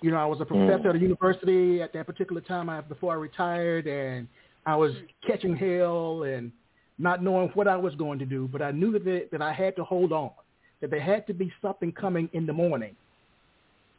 You 0.03 0.11
know, 0.11 0.19
I 0.19 0.27
was 0.27 0.41
a 0.43 0.45
professor 0.45 0.91
at 0.91 0.97
a 0.97 0.99
university 0.99 1.81
at 1.81 1.93
that 1.95 2.07
particular 2.07 2.43
time 2.43 2.69
I, 2.69 2.83
before 2.83 3.13
I 3.13 3.17
retired, 3.17 3.87
and 3.87 4.29
I 4.67 4.77
was 4.77 4.95
catching 5.27 5.57
hell 5.57 6.25
and 6.25 6.53
not 6.99 7.23
knowing 7.23 7.49
what 7.51 7.67
I 7.67 7.77
was 7.77 7.95
going 7.95 8.19
to 8.19 8.27
do. 8.27 8.49
But 8.49 8.61
I 8.61 8.71
knew 8.71 8.93
that 8.93 9.31
that 9.31 9.41
I 9.41 9.53
had 9.53 9.75
to 9.77 9.85
hold 9.85 10.13
on, 10.13 10.31
that 10.81 10.91
there 10.91 11.01
had 11.01 11.27
to 11.27 11.35
be 11.35 11.53
something 11.61 11.93
coming 11.93 12.29
in 12.33 12.47
the 12.47 12.53
morning 12.53 12.95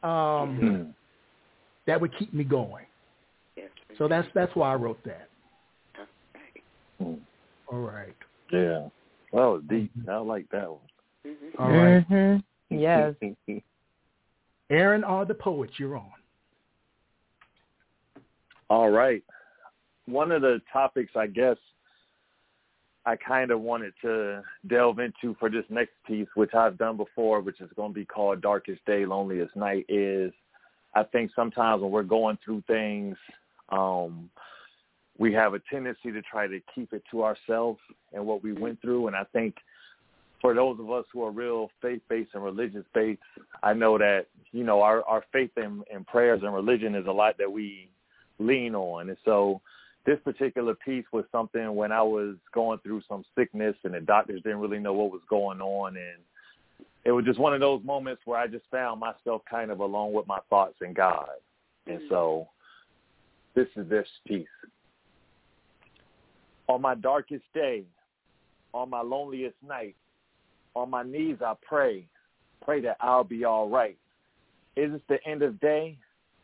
um, 0.03 0.09
Mm. 0.61 0.93
that 1.85 1.99
would 1.99 2.15
keep 2.17 2.33
me 2.33 2.43
going. 2.43 2.85
Yes. 3.55 3.69
So 3.97 4.07
that's 4.07 4.27
that's 4.33 4.55
why 4.55 4.71
I 4.71 4.75
wrote 4.75 5.03
that. 5.03 5.29
Right. 6.33 6.63
Mm. 7.01 7.19
All 7.71 7.79
right. 7.79 8.15
Yeah. 8.51 8.87
That 9.33 9.45
was 9.45 9.63
deep. 9.69 9.91
I 10.09 10.17
like 10.17 10.49
that 10.51 10.69
one. 10.69 10.79
Mm-hmm. 11.27 11.61
All 11.61 11.69
right. 11.69 12.09
Mm-hmm. 12.09 12.77
Yes. 12.77 13.13
Aaron 14.69 15.03
R. 15.03 15.25
The 15.25 15.33
poets. 15.33 15.73
You're 15.77 15.97
on. 15.97 16.11
All 18.69 18.89
right. 18.89 19.23
One 20.05 20.31
of 20.31 20.41
the 20.41 20.61
topics 20.71 21.11
I 21.15 21.27
guess 21.27 21.57
I 23.09 23.15
kind 23.15 23.49
of 23.49 23.61
wanted 23.61 23.93
to 24.03 24.43
delve 24.67 24.99
into 24.99 25.35
for 25.39 25.49
this 25.49 25.65
next 25.69 25.93
piece, 26.05 26.27
which 26.35 26.53
I've 26.53 26.77
done 26.77 26.95
before, 26.95 27.41
which 27.41 27.59
is 27.59 27.69
going 27.75 27.91
to 27.91 27.95
be 27.95 28.05
called 28.05 28.39
Darkest 28.41 28.85
Day, 28.85 29.03
Loneliest 29.03 29.55
Night, 29.55 29.87
is 29.89 30.31
I 30.93 31.01
think 31.03 31.31
sometimes 31.35 31.81
when 31.81 31.89
we're 31.89 32.03
going 32.03 32.37
through 32.45 32.61
things, 32.67 33.17
um, 33.69 34.29
we 35.17 35.33
have 35.33 35.55
a 35.55 35.61
tendency 35.71 36.11
to 36.11 36.21
try 36.21 36.45
to 36.45 36.59
keep 36.75 36.93
it 36.93 37.03
to 37.09 37.23
ourselves 37.23 37.79
and 38.13 38.23
what 38.23 38.43
we 38.43 38.53
went 38.53 38.79
through. 38.79 39.07
And 39.07 39.15
I 39.15 39.23
think 39.33 39.55
for 40.39 40.53
those 40.53 40.79
of 40.79 40.91
us 40.91 41.05
who 41.11 41.23
are 41.23 41.31
real 41.31 41.71
faith-based 41.81 42.29
and 42.35 42.43
religious-based, 42.43 43.19
I 43.63 43.73
know 43.73 43.97
that, 43.97 44.27
you 44.51 44.63
know, 44.63 44.83
our, 44.83 45.03
our 45.05 45.23
faith 45.33 45.51
and, 45.57 45.83
and 45.91 46.05
prayers 46.05 46.41
and 46.43 46.53
religion 46.53 46.93
is 46.93 47.07
a 47.07 47.11
lot 47.11 47.39
that 47.39 47.51
we 47.51 47.89
lean 48.37 48.75
on. 48.75 49.09
And 49.09 49.17
so 49.25 49.61
this 50.05 50.19
particular 50.23 50.75
piece 50.75 51.05
was 51.11 51.25
something 51.31 51.75
when 51.75 51.91
I 51.91 52.01
was 52.01 52.35
going 52.53 52.79
through 52.79 53.01
some 53.07 53.23
sickness 53.37 53.75
and 53.83 53.93
the 53.93 53.99
doctors 53.99 54.41
didn't 54.43 54.59
really 54.59 54.79
know 54.79 54.93
what 54.93 55.11
was 55.11 55.21
going 55.29 55.61
on. 55.61 55.97
And 55.97 56.17
it 57.05 57.11
was 57.11 57.25
just 57.25 57.39
one 57.39 57.53
of 57.53 57.59
those 57.59 57.83
moments 57.83 58.21
where 58.25 58.39
I 58.39 58.47
just 58.47 58.65
found 58.71 58.99
myself 58.99 59.41
kind 59.49 59.71
of 59.71 59.79
alone 59.79 60.13
with 60.13 60.27
my 60.27 60.39
thoughts 60.49 60.75
and 60.81 60.95
God. 60.95 61.29
And 61.87 61.99
mm-hmm. 61.99 62.09
so 62.09 62.47
this 63.55 63.67
is 63.75 63.89
this 63.89 64.07
piece. 64.27 64.47
On 66.67 66.81
my 66.81 66.95
darkest 66.95 67.43
day, 67.53 67.83
on 68.73 68.89
my 68.89 69.01
loneliest 69.01 69.55
night, 69.67 69.95
on 70.75 70.89
my 70.89 71.03
knees 71.03 71.37
I 71.45 71.55
pray, 71.61 72.07
pray 72.63 72.81
that 72.81 72.97
I'll 73.01 73.23
be 73.23 73.43
all 73.43 73.69
right. 73.69 73.97
Is 74.75 74.93
it 74.93 75.01
the 75.09 75.17
end 75.27 75.41
of 75.41 75.59
day? 75.59 75.97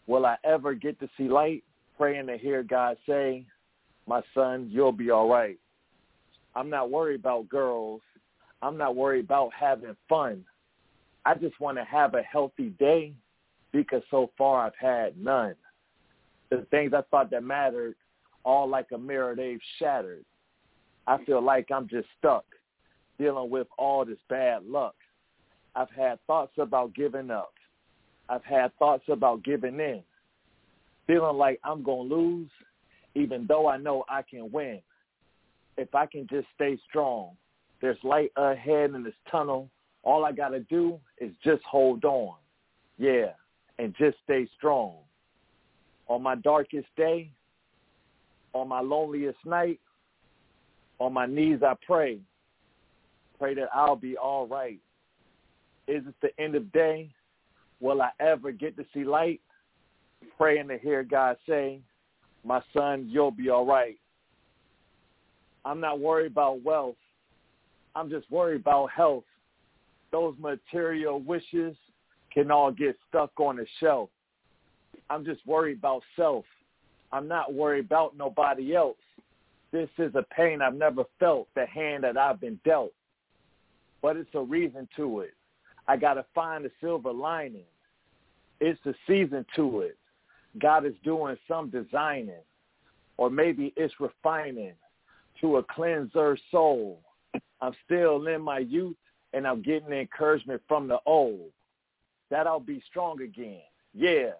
Will 0.08 0.26
I 0.26 0.36
ever 0.44 0.74
get 0.74 1.00
to 1.00 1.10
see 1.18 1.30
light? 1.30 1.64
Praying 1.98 2.28
to 2.28 2.38
hear 2.38 2.64
God 2.64 2.98
say, 3.08 3.46
my 4.08 4.22
son, 4.34 4.68
you'll 4.70 4.92
be 4.92 5.10
all 5.10 5.30
right. 5.30 5.58
I'm 6.56 6.70
not 6.70 6.92
worried 6.92 7.20
about 7.20 7.50
girls. 7.50 8.02
I'm 8.62 8.78
not 8.78 8.96
worried 8.96 9.26
about 9.26 9.52
having 9.58 9.96
fun. 10.08 10.44
I 11.26 11.36
just 11.36 11.60
want 11.60 11.78
to 11.78 11.84
have 11.86 12.14
a 12.14 12.22
healthy 12.22 12.70
day 12.80 13.14
because 13.72 14.04
so 14.12 14.32
far 14.38 14.66
I've 14.66 14.76
had 14.80 15.18
none. 15.18 15.56
The 16.50 16.66
things 16.72 16.94
I 16.94 17.02
thought 17.10 17.32
that 17.32 17.44
mattered, 17.44 17.96
all 18.44 18.70
like 18.70 18.88
a 18.94 18.98
mirror, 18.98 19.36
they've 19.36 19.60
shattered. 19.80 20.24
I 21.08 21.24
feel 21.26 21.42
like 21.42 21.70
I'm 21.72 21.88
just 21.88 22.08
stuck 22.18 22.46
dealing 23.18 23.50
with 23.50 23.68
all 23.78 24.06
this 24.06 24.18
bad 24.30 24.66
luck. 24.66 24.96
I've 25.76 25.90
had 25.90 26.20
thoughts 26.28 26.54
about 26.58 26.94
giving 26.94 27.32
up. 27.32 27.54
I've 28.30 28.44
had 28.44 28.76
thoughts 28.78 29.04
about 29.10 29.44
giving 29.44 29.80
in. 29.80 30.02
Feeling 31.08 31.38
like 31.38 31.60
I'm 31.64 31.84
going 31.84 32.10
to 32.10 32.16
lose 32.16 32.50
even 33.16 33.46
though 33.48 33.68
I 33.68 33.78
know 33.78 34.04
I 34.10 34.22
can 34.22 34.52
win. 34.52 34.82
If 35.78 35.94
I 35.96 36.06
can 36.06 36.28
just 36.28 36.48
stay 36.54 36.78
strong, 36.88 37.32
there's 37.82 37.98
light 38.04 38.32
ahead 38.36 38.92
in 38.92 39.04
this 39.04 39.14
tunnel. 39.32 39.70
All 40.04 40.26
I 40.26 40.32
got 40.32 40.50
to 40.50 40.60
do 40.62 41.00
is 41.20 41.32
just 41.44 41.64
hold 41.64 42.06
on. 42.06 42.36
Yeah, 42.98 43.32
and 43.80 43.94
just 43.98 44.18
stay 44.24 44.48
strong. 44.58 44.98
On 46.08 46.22
my 46.22 46.36
darkest 46.36 46.88
day, 46.96 47.32
on 48.54 48.68
my 48.68 48.80
loneliest 48.80 49.40
night, 49.46 49.80
on 51.00 51.14
my 51.14 51.26
knees 51.26 51.60
I 51.64 51.74
pray. 51.86 52.20
Pray 53.38 53.54
that 53.56 53.70
I'll 53.74 53.98
be 53.98 54.16
all 54.16 54.48
right. 54.48 54.80
Is 55.88 56.04
it 56.08 56.16
the 56.22 56.30
end 56.42 56.56
of 56.56 56.72
day? 56.72 57.10
Will 57.82 58.02
I 58.02 58.12
ever 58.20 58.52
get 58.52 58.78
to 58.78 58.86
see 58.94 59.04
light? 59.04 59.42
Praying 60.38 60.68
to 60.68 60.78
hear 60.78 61.04
God 61.04 61.38
say, 61.48 61.80
my 62.44 62.62
son, 62.74 63.08
you'll 63.10 63.32
be 63.32 63.50
all 63.50 63.66
right. 63.66 63.98
I'm 65.64 65.80
not 65.80 66.00
worried 66.00 66.32
about 66.32 66.64
wealth. 66.64 66.96
I'm 67.96 68.10
just 68.10 68.30
worried 68.30 68.62
about 68.62 68.92
health. 68.92 69.24
Those 70.12 70.36
material 70.40 71.20
wishes 71.20 71.76
can 72.32 72.52
all 72.52 72.72
get 72.72 72.98
stuck 73.10 73.32
on 73.40 73.58
the 73.58 73.66
shelf. 73.80 74.10
I'm 75.10 75.26
just 75.26 75.46
worried 75.48 75.80
about 75.80 76.04
self. 76.16 76.46
I'm 77.12 77.28
not 77.28 77.54
worried 77.54 77.86
about 77.86 78.18
nobody 78.18 78.76
else. 78.76 78.98
This 79.72 79.90
is 79.98 80.14
a 80.16 80.24
pain 80.36 80.62
I've 80.62 80.76
never 80.76 81.04
felt, 81.20 81.48
the 81.56 81.66
hand 81.66 82.04
that 82.04 82.18
I've 82.18 82.40
been 82.40 82.60
dealt. 82.64 82.94
But 84.02 84.18
it's 84.18 84.30
a 84.36 84.42
reason 84.42 84.88
to 84.98 85.22
it. 85.22 85.34
I 85.88 85.98
got 85.98 86.16
to 86.16 86.26
find 86.36 86.66
a 86.66 86.70
silver 86.82 87.12
lining. 87.12 87.66
It's 88.60 88.80
a 88.86 88.94
season 89.08 89.46
to 89.56 89.82
it. 89.82 89.98
God 90.60 90.86
is 90.86 90.94
doing 91.04 91.38
some 91.48 91.70
designing, 91.70 92.44
or 93.18 93.30
maybe 93.30 93.74
it's 93.76 93.94
refining 94.00 94.74
to 95.42 95.58
a 95.58 95.64
cleanser 95.64 96.38
soul. 96.52 97.02
I'm 97.62 97.74
still 97.86 98.26
in 98.28 98.42
my 98.42 98.60
youth, 98.60 98.96
and 99.34 99.46
I'm 99.46 99.62
getting 99.62 99.92
encouragement 99.92 100.62
from 100.68 100.88
the 100.88 101.00
old. 101.06 101.52
That 102.32 102.48
I'll 102.48 102.60
be 102.60 102.82
strong 102.90 103.22
again. 103.22 103.62
Yeah, 103.94 104.32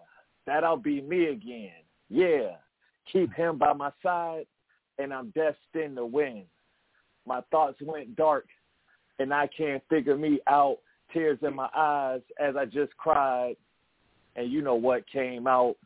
that 0.46 0.64
I'll 0.64 0.76
be 0.76 1.00
me 1.00 1.26
again. 1.26 1.72
Yeah, 2.08 2.56
keep 3.12 3.32
him 3.34 3.58
by 3.58 3.72
my 3.72 3.90
side, 4.02 4.46
and 4.98 5.12
I'm 5.12 5.30
destined 5.30 5.96
to 5.96 6.06
win. 6.06 6.44
My 7.26 7.40
thoughts 7.50 7.78
went 7.82 8.16
dark, 8.16 8.46
and 9.18 9.32
I 9.34 9.48
can't 9.48 9.82
figure 9.88 10.16
me 10.16 10.40
out. 10.46 10.78
Tears 11.12 11.38
in 11.42 11.54
my 11.54 11.68
eyes 11.74 12.20
as 12.40 12.56
I 12.56 12.64
just 12.64 12.96
cried, 12.96 13.56
and 14.34 14.50
you 14.50 14.60
know 14.60 14.74
what 14.74 15.08
came 15.08 15.46
out 15.46 15.76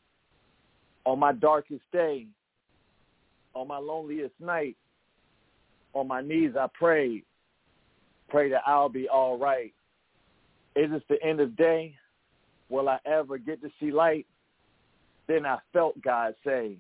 on 1.04 1.18
my 1.18 1.32
darkest 1.32 1.82
day, 1.92 2.26
on 3.54 3.68
my 3.68 3.78
loneliest 3.78 4.34
night, 4.40 4.76
on 5.94 6.06
my 6.06 6.20
knees 6.20 6.52
I 6.58 6.66
prayed, 6.72 7.24
pray 8.28 8.50
that 8.50 8.62
I'll 8.66 8.88
be 8.88 9.08
all 9.08 9.38
right. 9.38 9.72
Is 10.76 10.90
this 10.90 11.02
the 11.08 11.22
end 11.22 11.40
of 11.40 11.56
day? 11.56 11.94
Will 12.68 12.88
I 12.88 12.98
ever 13.04 13.38
get 13.38 13.60
to 13.62 13.70
see 13.80 13.90
light? 13.90 14.26
Then 15.26 15.44
I 15.44 15.58
felt 15.72 16.00
God 16.02 16.34
say, 16.44 16.76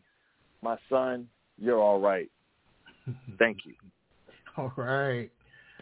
my 0.62 0.76
son, 0.88 1.28
you're 1.58 1.80
all 1.80 2.00
right. 2.00 2.30
Thank 3.38 3.58
you. 3.64 3.74
All 4.56 4.72
right. 4.76 5.30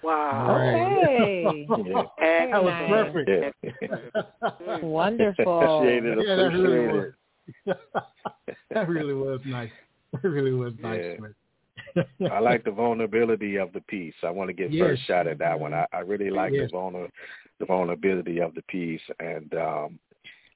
Wow. 0.02 0.56
Okay. 0.56 1.66
yeah. 1.68 2.02
That 2.50 2.62
was 2.62 2.74
perfect. 2.88 3.30
Yeah. 3.90 4.78
Wonderful. 4.82 5.60
Appreciate 5.60 6.04
it. 6.04 6.18
Yeah, 6.26 6.36
that 6.36 6.52
really 6.52 6.86
Appreciate 6.86 7.14
was. 7.66 7.76
That 8.80 8.88
really 8.88 9.14
was 9.14 9.40
nice. 9.44 9.70
That 10.22 10.28
really 10.30 10.52
was 10.52 10.72
nice. 10.82 11.04
Yeah. 11.04 12.06
I 12.30 12.38
like 12.38 12.64
the 12.64 12.70
vulnerability 12.70 13.56
of 13.56 13.72
the 13.74 13.82
piece. 13.82 14.14
I 14.22 14.30
want 14.30 14.48
to 14.48 14.54
get 14.54 14.72
Yes. 14.72 14.82
first 14.88 15.06
shot 15.06 15.26
at 15.26 15.38
that 15.38 15.58
one. 15.58 15.74
I, 15.74 15.86
I 15.92 15.98
really 16.00 16.30
like 16.30 16.52
Yes. 16.52 16.70
the 16.70 16.76
vulner, 16.76 17.08
the 17.60 17.66
vulnerability 17.66 18.40
of 18.40 18.54
the 18.54 18.62
piece, 18.62 19.00
and 19.20 19.52
um, 19.54 19.98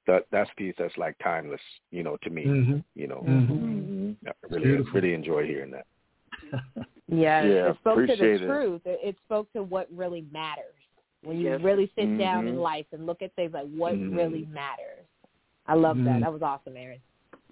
that 0.07 0.25
that's 0.31 0.49
piece 0.57 0.73
that's 0.79 0.97
like 0.97 1.15
timeless, 1.23 1.61
you 1.91 2.01
know, 2.03 2.17
to 2.23 2.29
me. 2.29 2.43
hmm 2.45 2.77
You 2.95 3.07
know, 3.07 3.19
hmm 3.19 4.11
I 4.27 4.31
really 4.49 4.65
Beautiful. 4.67 4.91
really 5.01 5.13
enjoy 5.13 5.45
hearing 5.45 5.71
that. 5.71 5.85
Yes, 7.07 7.43
Yeah, 7.43 7.69
it 7.69 7.75
spoke 7.81 8.07
to 8.07 8.15
the 8.15 8.25
it. 8.25 8.47
truth. 8.47 8.81
It, 8.85 8.99
it 9.03 9.15
spoke 9.25 9.51
to 9.53 9.61
what 9.61 9.87
really 9.93 10.25
matters. 10.31 10.73
When 11.23 11.37
you 11.37 11.49
Yes. 11.49 11.61
really 11.61 11.91
sit 11.95 12.17
down 12.17 12.47
in 12.47 12.55
Mhm. 12.55 12.61
life 12.61 12.85
and 12.91 13.05
look 13.05 13.21
at 13.21 13.33
things 13.35 13.53
like 13.53 13.67
what 13.69 13.93
Mhm. 13.95 14.15
really 14.15 14.45
matters. 14.45 15.05
I 15.67 15.75
love 15.75 15.97
that. 16.05 16.21
That 16.21 16.33
was 16.33 16.41
awesome, 16.41 16.75
Aaron. 16.75 16.99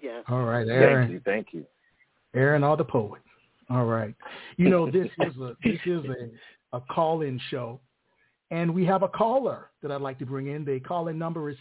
Yes. 0.02 0.24
All 0.28 0.42
right. 0.42 0.68
Aaron. 0.68 1.08
Thank 1.08 1.12
you. 1.12 1.20
Thank 1.24 1.46
you. 1.52 1.64
Aaron 2.34 2.64
R. 2.64 2.76
The 2.76 2.84
Poet. 2.84 3.22
All 3.70 3.86
right. 3.86 4.14
You 4.56 4.68
know, 4.68 4.90
this 4.90 5.08
is 5.20 5.36
a 5.36 5.56
this 5.64 5.78
is 5.86 6.04
a, 6.04 6.76
a 6.76 6.80
call 6.90 7.22
in 7.22 7.40
show. 7.50 7.80
And 8.50 8.74
we 8.74 8.84
have 8.84 9.02
a 9.02 9.08
caller 9.08 9.70
that 9.82 9.90
I'd 9.90 10.02
like 10.02 10.18
to 10.18 10.26
bring 10.26 10.48
in. 10.48 10.62
The 10.64 10.78
call 10.80 11.08
in 11.08 11.18
number 11.18 11.48
is 11.48 11.56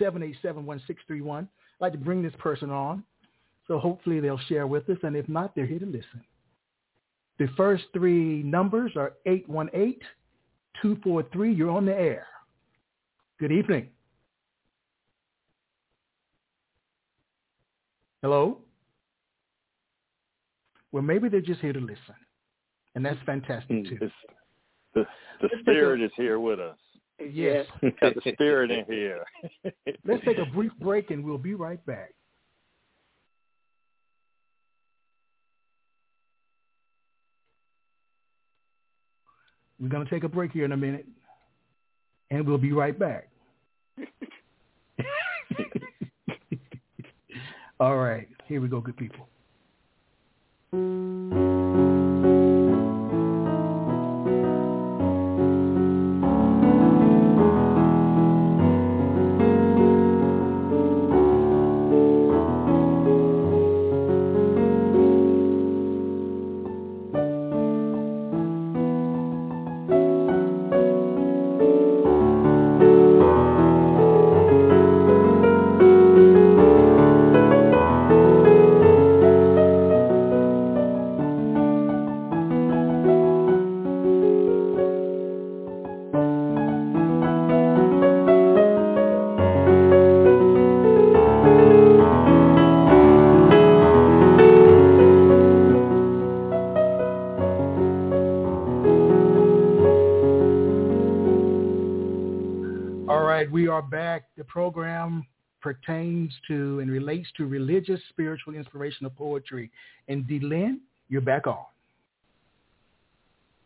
646-787-1631. 0.00 1.42
I'd 1.42 1.48
like 1.80 1.92
to 1.92 1.98
bring 1.98 2.22
this 2.22 2.32
person 2.38 2.70
on. 2.70 3.04
So 3.68 3.78
hopefully 3.78 4.20
they'll 4.20 4.40
share 4.48 4.66
with 4.66 4.88
us. 4.88 4.96
And 5.02 5.14
if 5.14 5.28
not, 5.28 5.54
they're 5.54 5.66
here 5.66 5.80
to 5.80 5.84
listen. 5.84 6.24
The 7.38 7.48
first 7.58 7.84
three 7.92 8.42
numbers 8.42 8.92
are 8.96 9.12
818-243. 9.26 9.98
You're 11.54 11.70
on 11.70 11.84
the 11.84 11.94
air. 11.94 12.26
Good 13.38 13.52
evening. 13.52 13.90
Hello? 18.22 18.58
Well, 20.92 21.02
maybe 21.02 21.28
they're 21.28 21.40
just 21.40 21.60
here 21.60 21.72
to 21.72 21.80
listen. 21.80 22.14
And 22.94 23.04
that's 23.04 23.18
fantastic, 23.26 23.76
mm, 23.76 23.88
too. 23.88 23.98
It's, 24.00 24.14
the 24.94 25.04
the 25.42 25.50
spirit 25.60 26.00
is 26.00 26.10
here 26.16 26.40
with 26.40 26.58
us. 26.58 26.78
Yes. 27.30 27.66
Got 28.00 28.14
the 28.14 28.32
spirit 28.32 28.70
in 28.70 28.84
here. 28.86 29.22
Let's 30.04 30.24
take 30.24 30.38
a 30.38 30.46
brief 30.46 30.72
break 30.80 31.10
and 31.10 31.24
we'll 31.24 31.36
be 31.38 31.54
right 31.54 31.84
back. 31.84 32.12
We're 39.78 39.88
going 39.90 40.04
to 40.04 40.10
take 40.10 40.24
a 40.24 40.28
break 40.28 40.52
here 40.52 40.64
in 40.64 40.72
a 40.72 40.76
minute 40.76 41.06
and 42.30 42.46
we'll 42.46 42.56
be 42.56 42.72
right 42.72 42.98
back. 42.98 43.28
All 47.78 47.96
right. 47.96 48.28
Here 48.46 48.60
we 48.60 48.68
go, 48.68 48.80
good 48.80 48.96
people. 48.96 49.28
To 106.48 106.80
and 106.80 106.90
relates 106.90 107.28
to 107.36 107.46
religious, 107.46 108.00
spiritual, 108.10 108.54
inspirational 108.54 109.10
poetry. 109.10 109.70
DeeLynn, 110.08 110.78
you're 111.08 111.20
back 111.20 111.46
on. 111.46 111.64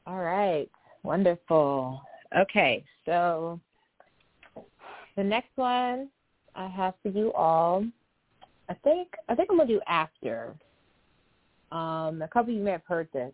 All 0.06 0.18
right. 0.18 0.68
Wonderful. 1.02 2.02
Okay, 2.38 2.84
so 3.06 3.58
the 5.16 5.24
next 5.24 5.50
one 5.56 6.08
I 6.54 6.68
have 6.68 6.94
for 7.02 7.08
you 7.08 7.32
all, 7.32 7.84
I 8.68 8.74
think 8.84 9.08
I 9.28 9.34
think 9.34 9.48
I'm 9.50 9.56
gonna 9.56 9.68
do 9.68 9.80
after. 9.88 10.54
Um, 11.72 12.22
a 12.22 12.28
couple 12.28 12.52
of 12.52 12.58
you 12.58 12.64
may 12.64 12.72
have 12.72 12.84
heard 12.86 13.08
this 13.12 13.32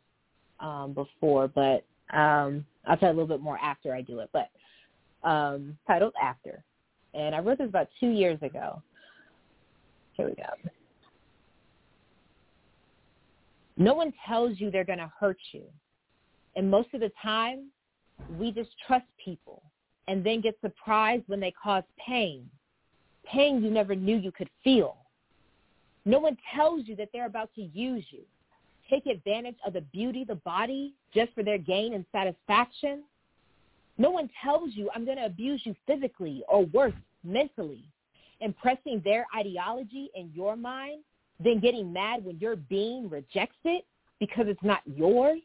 um, 0.60 0.92
before, 0.92 1.48
but 1.48 1.84
um, 2.16 2.64
I'll 2.86 2.96
tell 2.96 3.10
a 3.10 3.12
little 3.12 3.26
bit 3.26 3.40
more 3.40 3.58
after 3.58 3.94
I 3.94 4.02
do 4.02 4.20
it. 4.20 4.30
But 4.32 4.48
um, 5.28 5.76
titled 5.86 6.14
After, 6.22 6.62
and 7.14 7.34
I 7.34 7.40
wrote 7.40 7.58
this 7.58 7.68
about 7.68 7.88
two 7.98 8.10
years 8.10 8.40
ago. 8.42 8.82
Here 10.16 10.26
we 10.26 10.34
go. 10.34 10.70
No 13.76 13.94
one 13.94 14.12
tells 14.26 14.58
you 14.58 14.70
they're 14.70 14.84
going 14.84 14.98
to 14.98 15.12
hurt 15.18 15.38
you. 15.52 15.64
And 16.54 16.70
most 16.70 16.88
of 16.94 17.00
the 17.00 17.12
time, 17.22 17.66
we 18.38 18.50
just 18.50 18.70
trust 18.86 19.04
people 19.22 19.62
and 20.08 20.24
then 20.24 20.40
get 20.40 20.56
surprised 20.60 21.24
when 21.26 21.40
they 21.40 21.52
cause 21.62 21.82
pain. 22.04 22.48
Pain 23.24 23.62
you 23.62 23.70
never 23.70 23.94
knew 23.94 24.16
you 24.16 24.32
could 24.32 24.48
feel. 24.64 24.96
No 26.06 26.18
one 26.18 26.38
tells 26.54 26.86
you 26.86 26.96
that 26.96 27.08
they're 27.12 27.26
about 27.26 27.50
to 27.56 27.62
use 27.62 28.04
you. 28.10 28.20
Take 28.88 29.06
advantage 29.06 29.56
of 29.66 29.72
the 29.72 29.80
beauty, 29.80 30.24
the 30.24 30.36
body, 30.36 30.94
just 31.12 31.32
for 31.34 31.42
their 31.42 31.58
gain 31.58 31.94
and 31.94 32.06
satisfaction. 32.12 33.02
No 33.98 34.10
one 34.10 34.30
tells 34.42 34.70
you 34.74 34.88
I'm 34.94 35.04
going 35.04 35.16
to 35.18 35.26
abuse 35.26 35.60
you 35.64 35.74
physically 35.86 36.44
or 36.48 36.64
worse, 36.66 36.94
mentally. 37.24 37.84
Impressing 38.40 39.00
their 39.04 39.26
ideology 39.36 40.10
in 40.14 40.30
your 40.34 40.56
mind, 40.56 41.02
then 41.42 41.60
getting 41.60 41.92
mad 41.92 42.24
when 42.24 42.38
your 42.38 42.56
being 42.56 43.08
rejects 43.08 43.58
it 43.64 43.84
because 44.20 44.46
it's 44.48 44.62
not 44.62 44.80
yours. 44.84 45.40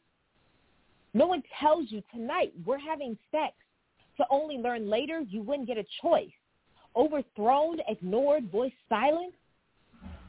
No 1.14 1.28
one 1.28 1.44
tells 1.60 1.92
you 1.92 2.02
tonight 2.14 2.54
we're 2.66 2.78
having 2.78 3.18
sex 3.32 3.54
to 4.18 4.26
only 4.30 4.58
learn 4.58 4.90
later 4.90 5.22
you 5.22 5.42
wouldn't 5.42 5.68
get 5.68 5.78
a 5.78 5.86
choice. 6.02 6.32
Overthrown, 6.96 7.80
ignored, 7.88 8.52
voice 8.52 8.74
silent. 8.90 9.34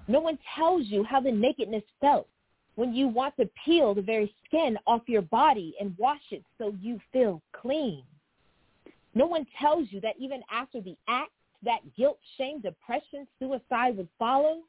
No 0.09 0.21
one 0.21 0.39
tells 0.57 0.87
you 0.87 1.05
how 1.05 1.21
the 1.21 1.31
nakedness 1.31 1.85
felt 2.01 2.29
when 2.75 2.95
you 2.95 3.09
want 3.09 3.37
to 3.37 3.49
peel 3.65 3.95
the 3.95 4.03
very 4.03 4.35
skin 4.45 4.79
off 4.87 5.03
your 5.07 5.23
body 5.23 5.75
and 5.81 5.95
wash 5.99 6.23
it 6.31 6.45
so 6.59 6.75
you 6.81 7.01
feel 7.13 7.43
clean. 7.53 8.03
No 9.15 9.27
one 9.27 9.47
tells 9.61 9.89
you 9.91 10.01
that 10.01 10.15
even 10.19 10.43
after 10.51 10.81
the 10.81 10.97
act, 11.07 11.31
that 11.65 11.81
guilt, 11.97 12.19
shame, 12.37 12.61
depression, 12.61 13.27
suicide 13.39 13.97
would 13.97 14.09
follow. 14.19 14.61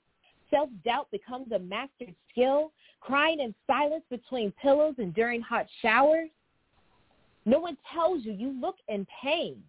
Self-doubt 0.49 1.09
becomes 1.11 1.51
a 1.51 1.59
mastered 1.59 2.13
skill, 2.29 2.71
crying 3.01 3.39
in 3.39 3.55
silence 3.65 4.03
between 4.09 4.51
pillows 4.61 4.95
and 4.97 5.13
during 5.13 5.41
hot 5.41 5.65
showers. 5.81 6.29
No 7.45 7.59
one 7.59 7.77
tells 7.93 8.23
you 8.23 8.33
you 8.33 8.51
look 8.61 8.75
in 8.87 9.07
pain, 9.21 9.61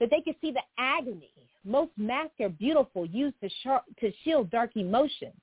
that 0.00 0.10
they 0.10 0.20
can 0.20 0.34
see 0.40 0.50
the 0.50 0.62
agony. 0.78 1.30
Most 1.64 1.92
masks 1.96 2.40
are 2.40 2.48
beautiful, 2.48 3.06
used 3.06 3.40
to, 3.42 3.48
sh- 3.48 4.00
to 4.00 4.12
shield 4.24 4.50
dark 4.50 4.76
emotions. 4.76 5.34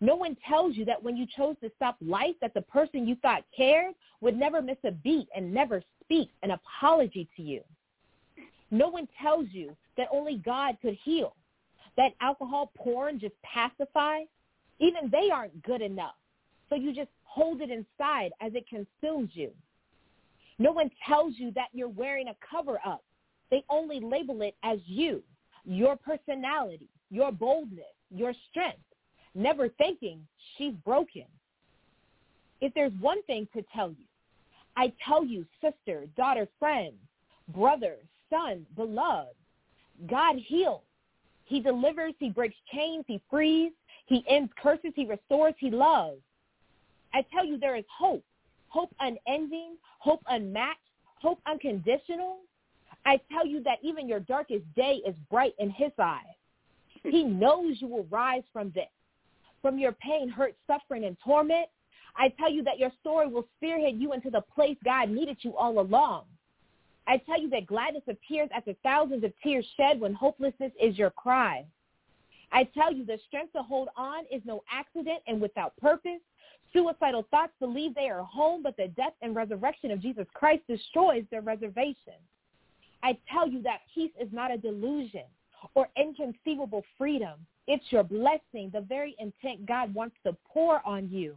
No 0.00 0.16
one 0.16 0.36
tells 0.48 0.76
you 0.76 0.84
that 0.86 1.02
when 1.02 1.16
you 1.16 1.26
chose 1.36 1.56
to 1.62 1.70
stop 1.76 1.96
life, 2.00 2.34
that 2.40 2.54
the 2.54 2.62
person 2.62 3.06
you 3.06 3.16
thought 3.16 3.44
cared 3.54 3.94
would 4.22 4.36
never 4.36 4.62
miss 4.62 4.78
a 4.84 4.90
beat 4.90 5.28
and 5.36 5.52
never 5.52 5.82
speak 6.02 6.30
an 6.42 6.52
apology 6.52 7.28
to 7.36 7.42
you. 7.42 7.60
No 8.70 8.88
one 8.88 9.08
tells 9.20 9.46
you 9.50 9.76
that 9.96 10.08
only 10.12 10.36
God 10.44 10.76
could 10.80 10.96
heal, 11.04 11.34
that 11.96 12.12
alcohol, 12.20 12.72
porn 12.76 13.18
just 13.18 13.34
pacify. 13.42 14.20
Even 14.78 15.10
they 15.10 15.30
aren't 15.30 15.62
good 15.62 15.82
enough. 15.82 16.14
So 16.68 16.74
you 16.76 16.94
just 16.94 17.10
hold 17.24 17.60
it 17.60 17.70
inside 17.70 18.30
as 18.40 18.52
it 18.54 18.66
consumes 18.68 19.30
you. 19.34 19.50
No 20.58 20.72
one 20.72 20.90
tells 21.06 21.34
you 21.36 21.52
that 21.52 21.68
you're 21.72 21.88
wearing 21.88 22.28
a 22.28 22.36
cover-up. 22.48 23.02
They 23.50 23.64
only 23.68 24.00
label 24.00 24.42
it 24.42 24.54
as 24.62 24.78
you, 24.86 25.22
your 25.64 25.96
personality, 25.96 26.88
your 27.10 27.32
boldness, 27.32 27.84
your 28.10 28.32
strength, 28.50 28.78
never 29.34 29.68
thinking 29.68 30.26
she's 30.56 30.74
broken. 30.84 31.24
If 32.60 32.72
there's 32.74 32.92
one 33.00 33.22
thing 33.24 33.48
to 33.54 33.64
tell 33.74 33.90
you, 33.90 34.04
I 34.76 34.92
tell 35.06 35.24
you, 35.24 35.44
sister, 35.60 36.06
daughter, 36.16 36.46
friend, 36.58 36.92
brother, 37.48 37.96
son, 38.30 38.66
beloved, 38.76 39.34
God 40.08 40.36
heals. 40.36 40.82
He 41.44 41.60
delivers, 41.60 42.14
he 42.18 42.30
breaks 42.30 42.54
chains, 42.72 43.04
he 43.08 43.20
frees, 43.28 43.72
he 44.06 44.24
ends 44.28 44.52
curses, 44.60 44.92
he 44.94 45.04
restores, 45.04 45.54
he 45.58 45.70
loves. 45.70 46.20
I 47.12 47.24
tell 47.32 47.44
you, 47.44 47.58
there 47.58 47.76
is 47.76 47.84
hope, 47.96 48.24
hope 48.68 48.94
unending, 49.00 49.76
hope 49.98 50.22
unmatched, 50.28 50.78
hope 51.20 51.40
unconditional. 51.46 52.38
I 53.04 53.20
tell 53.32 53.46
you 53.46 53.62
that 53.64 53.78
even 53.82 54.08
your 54.08 54.20
darkest 54.20 54.64
day 54.74 55.00
is 55.06 55.14
bright 55.30 55.54
in 55.58 55.70
his 55.70 55.90
eyes. 55.98 56.22
He 57.02 57.24
knows 57.24 57.76
you 57.80 57.88
will 57.88 58.06
rise 58.10 58.44
from 58.52 58.70
this, 58.74 58.88
from 59.60 59.78
your 59.78 59.92
pain, 59.92 60.28
hurt, 60.28 60.54
suffering, 60.66 61.04
and 61.04 61.16
torment. 61.24 61.66
I 62.16 62.28
tell 62.38 62.50
you 62.50 62.62
that 62.64 62.78
your 62.78 62.92
story 63.00 63.28
will 63.28 63.46
spearhead 63.56 63.94
you 63.96 64.12
into 64.12 64.30
the 64.30 64.42
place 64.54 64.76
God 64.84 65.10
needed 65.10 65.38
you 65.40 65.56
all 65.56 65.80
along. 65.80 66.24
I 67.10 67.16
tell 67.16 67.40
you 67.40 67.50
that 67.50 67.66
gladness 67.66 68.04
appears 68.08 68.48
after 68.54 68.72
thousands 68.84 69.24
of 69.24 69.32
tears 69.42 69.66
shed 69.76 69.98
when 69.98 70.14
hopelessness 70.14 70.70
is 70.80 70.96
your 70.96 71.10
cry. 71.10 71.64
I 72.52 72.62
tell 72.72 72.92
you 72.92 73.04
the 73.04 73.18
strength 73.26 73.52
to 73.54 73.64
hold 73.64 73.88
on 73.96 74.22
is 74.30 74.42
no 74.44 74.62
accident 74.70 75.18
and 75.26 75.40
without 75.40 75.76
purpose. 75.78 76.20
Suicidal 76.72 77.26
thoughts 77.32 77.52
believe 77.58 77.96
they 77.96 78.08
are 78.08 78.22
home, 78.22 78.62
but 78.62 78.76
the 78.76 78.86
death 78.96 79.14
and 79.22 79.34
resurrection 79.34 79.90
of 79.90 80.00
Jesus 80.00 80.28
Christ 80.34 80.62
destroys 80.68 81.24
their 81.32 81.40
reservation. 81.40 82.14
I 83.02 83.18
tell 83.32 83.48
you 83.48 83.60
that 83.62 83.80
peace 83.92 84.12
is 84.20 84.28
not 84.30 84.52
a 84.52 84.56
delusion 84.56 85.24
or 85.74 85.88
inconceivable 85.96 86.84
freedom. 86.96 87.44
It's 87.66 87.90
your 87.90 88.04
blessing, 88.04 88.70
the 88.72 88.86
very 88.88 89.16
intent 89.18 89.66
God 89.66 89.92
wants 89.92 90.14
to 90.24 90.36
pour 90.46 90.80
on 90.86 91.10
you. 91.10 91.34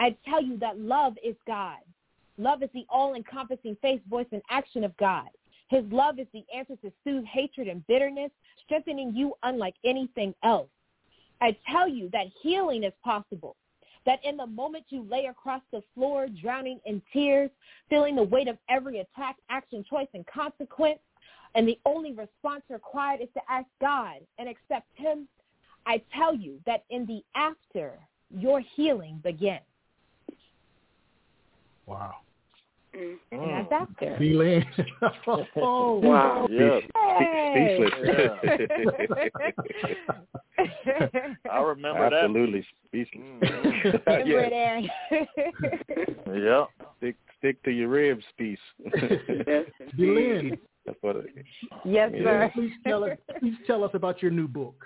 I 0.00 0.16
tell 0.28 0.42
you 0.42 0.58
that 0.58 0.80
love 0.80 1.14
is 1.24 1.36
God. 1.46 1.78
Love 2.36 2.62
is 2.62 2.70
the 2.74 2.86
all-encompassing 2.88 3.76
face, 3.80 4.00
voice, 4.08 4.26
and 4.32 4.42
action 4.50 4.84
of 4.84 4.96
God. 4.96 5.28
His 5.68 5.84
love 5.90 6.18
is 6.18 6.26
the 6.32 6.44
answer 6.54 6.76
to 6.76 6.92
soothe 7.04 7.24
hatred 7.24 7.68
and 7.68 7.86
bitterness, 7.86 8.30
strengthening 8.64 9.14
you 9.14 9.34
unlike 9.42 9.74
anything 9.84 10.34
else. 10.42 10.68
I 11.40 11.56
tell 11.70 11.88
you 11.88 12.08
that 12.12 12.26
healing 12.42 12.84
is 12.84 12.92
possible, 13.02 13.56
that 14.06 14.24
in 14.24 14.36
the 14.36 14.46
moment 14.46 14.84
you 14.88 15.06
lay 15.10 15.26
across 15.26 15.62
the 15.72 15.82
floor, 15.94 16.26
drowning 16.40 16.80
in 16.84 17.00
tears, 17.12 17.50
feeling 17.88 18.16
the 18.16 18.22
weight 18.22 18.48
of 18.48 18.58
every 18.68 18.98
attack, 19.00 19.36
action, 19.48 19.84
choice, 19.88 20.08
and 20.14 20.26
consequence, 20.26 21.00
and 21.54 21.66
the 21.66 21.78
only 21.86 22.12
response 22.12 22.62
required 22.68 23.20
is 23.20 23.28
to 23.34 23.40
ask 23.48 23.66
God 23.80 24.16
and 24.38 24.48
accept 24.48 24.88
him, 24.94 25.28
I 25.86 26.02
tell 26.16 26.34
you 26.34 26.60
that 26.66 26.84
in 26.90 27.06
the 27.06 27.22
after, 27.34 27.92
your 28.30 28.60
healing 28.60 29.20
begins. 29.22 29.60
Wow. 31.86 32.14
Mm. 32.96 33.16
And 33.32 33.66
that's 33.70 33.72
after. 33.72 34.16
Feeling. 34.18 34.64
oh, 35.56 36.00
wow. 36.02 36.46
Yeah. 36.50 36.80
Hey. 37.18 37.78
I 41.50 41.60
remember 41.60 42.04
Absolutely. 42.04 42.60
that. 42.60 42.66
Speechless. 42.88 43.22
Mm-hmm. 43.42 43.88
Remember 44.06 44.48
yeah. 44.50 44.80
it, 45.10 46.08
yeah. 46.44 46.64
Stick, 46.98 47.16
stick 47.38 47.62
to 47.64 47.70
your 47.70 47.88
ribs, 47.88 48.24
piece. 48.38 48.58
DeeLynn. 49.98 50.58
That's 50.86 50.98
what 51.00 51.16
it, 51.16 51.26
Yes, 51.84 52.12
Yeah. 52.14 52.22
sir. 52.22 52.50
Please 52.54 52.72
tell 52.86 53.04
us. 53.04 53.18
Please 53.40 53.56
tell 53.66 53.82
us 53.84 53.90
about 53.94 54.22
your 54.22 54.30
new 54.30 54.46
book. 54.46 54.84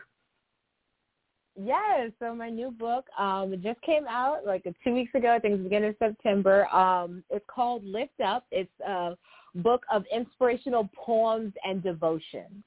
Yes, 1.60 2.12
so 2.20 2.34
my 2.36 2.50
new 2.50 2.70
book 2.70 3.06
um 3.18 3.52
just 3.62 3.80
came 3.82 4.06
out 4.08 4.46
like 4.46 4.62
two 4.84 4.94
weeks 4.94 5.12
ago, 5.14 5.34
I 5.34 5.40
think 5.40 5.54
it's 5.54 5.62
beginning 5.62 5.90
of 5.90 5.96
September. 5.98 6.68
Um 6.68 7.24
it's 7.30 7.44
called 7.48 7.84
Lift 7.84 8.20
Up. 8.24 8.46
It's 8.52 8.70
a 8.86 9.16
book 9.56 9.82
of 9.90 10.04
inspirational 10.14 10.88
poems 10.94 11.52
and 11.64 11.82
devotions. 11.82 12.62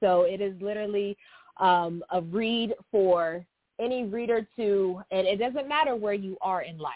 So 0.00 0.22
it 0.22 0.40
is 0.40 0.54
literally 0.62 1.18
um 1.58 2.02
a 2.10 2.22
read 2.22 2.74
for 2.90 3.44
any 3.78 4.04
reader 4.04 4.46
to 4.56 5.02
and 5.10 5.26
it 5.26 5.38
doesn't 5.38 5.68
matter 5.68 5.94
where 5.94 6.14
you 6.14 6.38
are 6.40 6.62
in 6.62 6.78
life. 6.78 6.94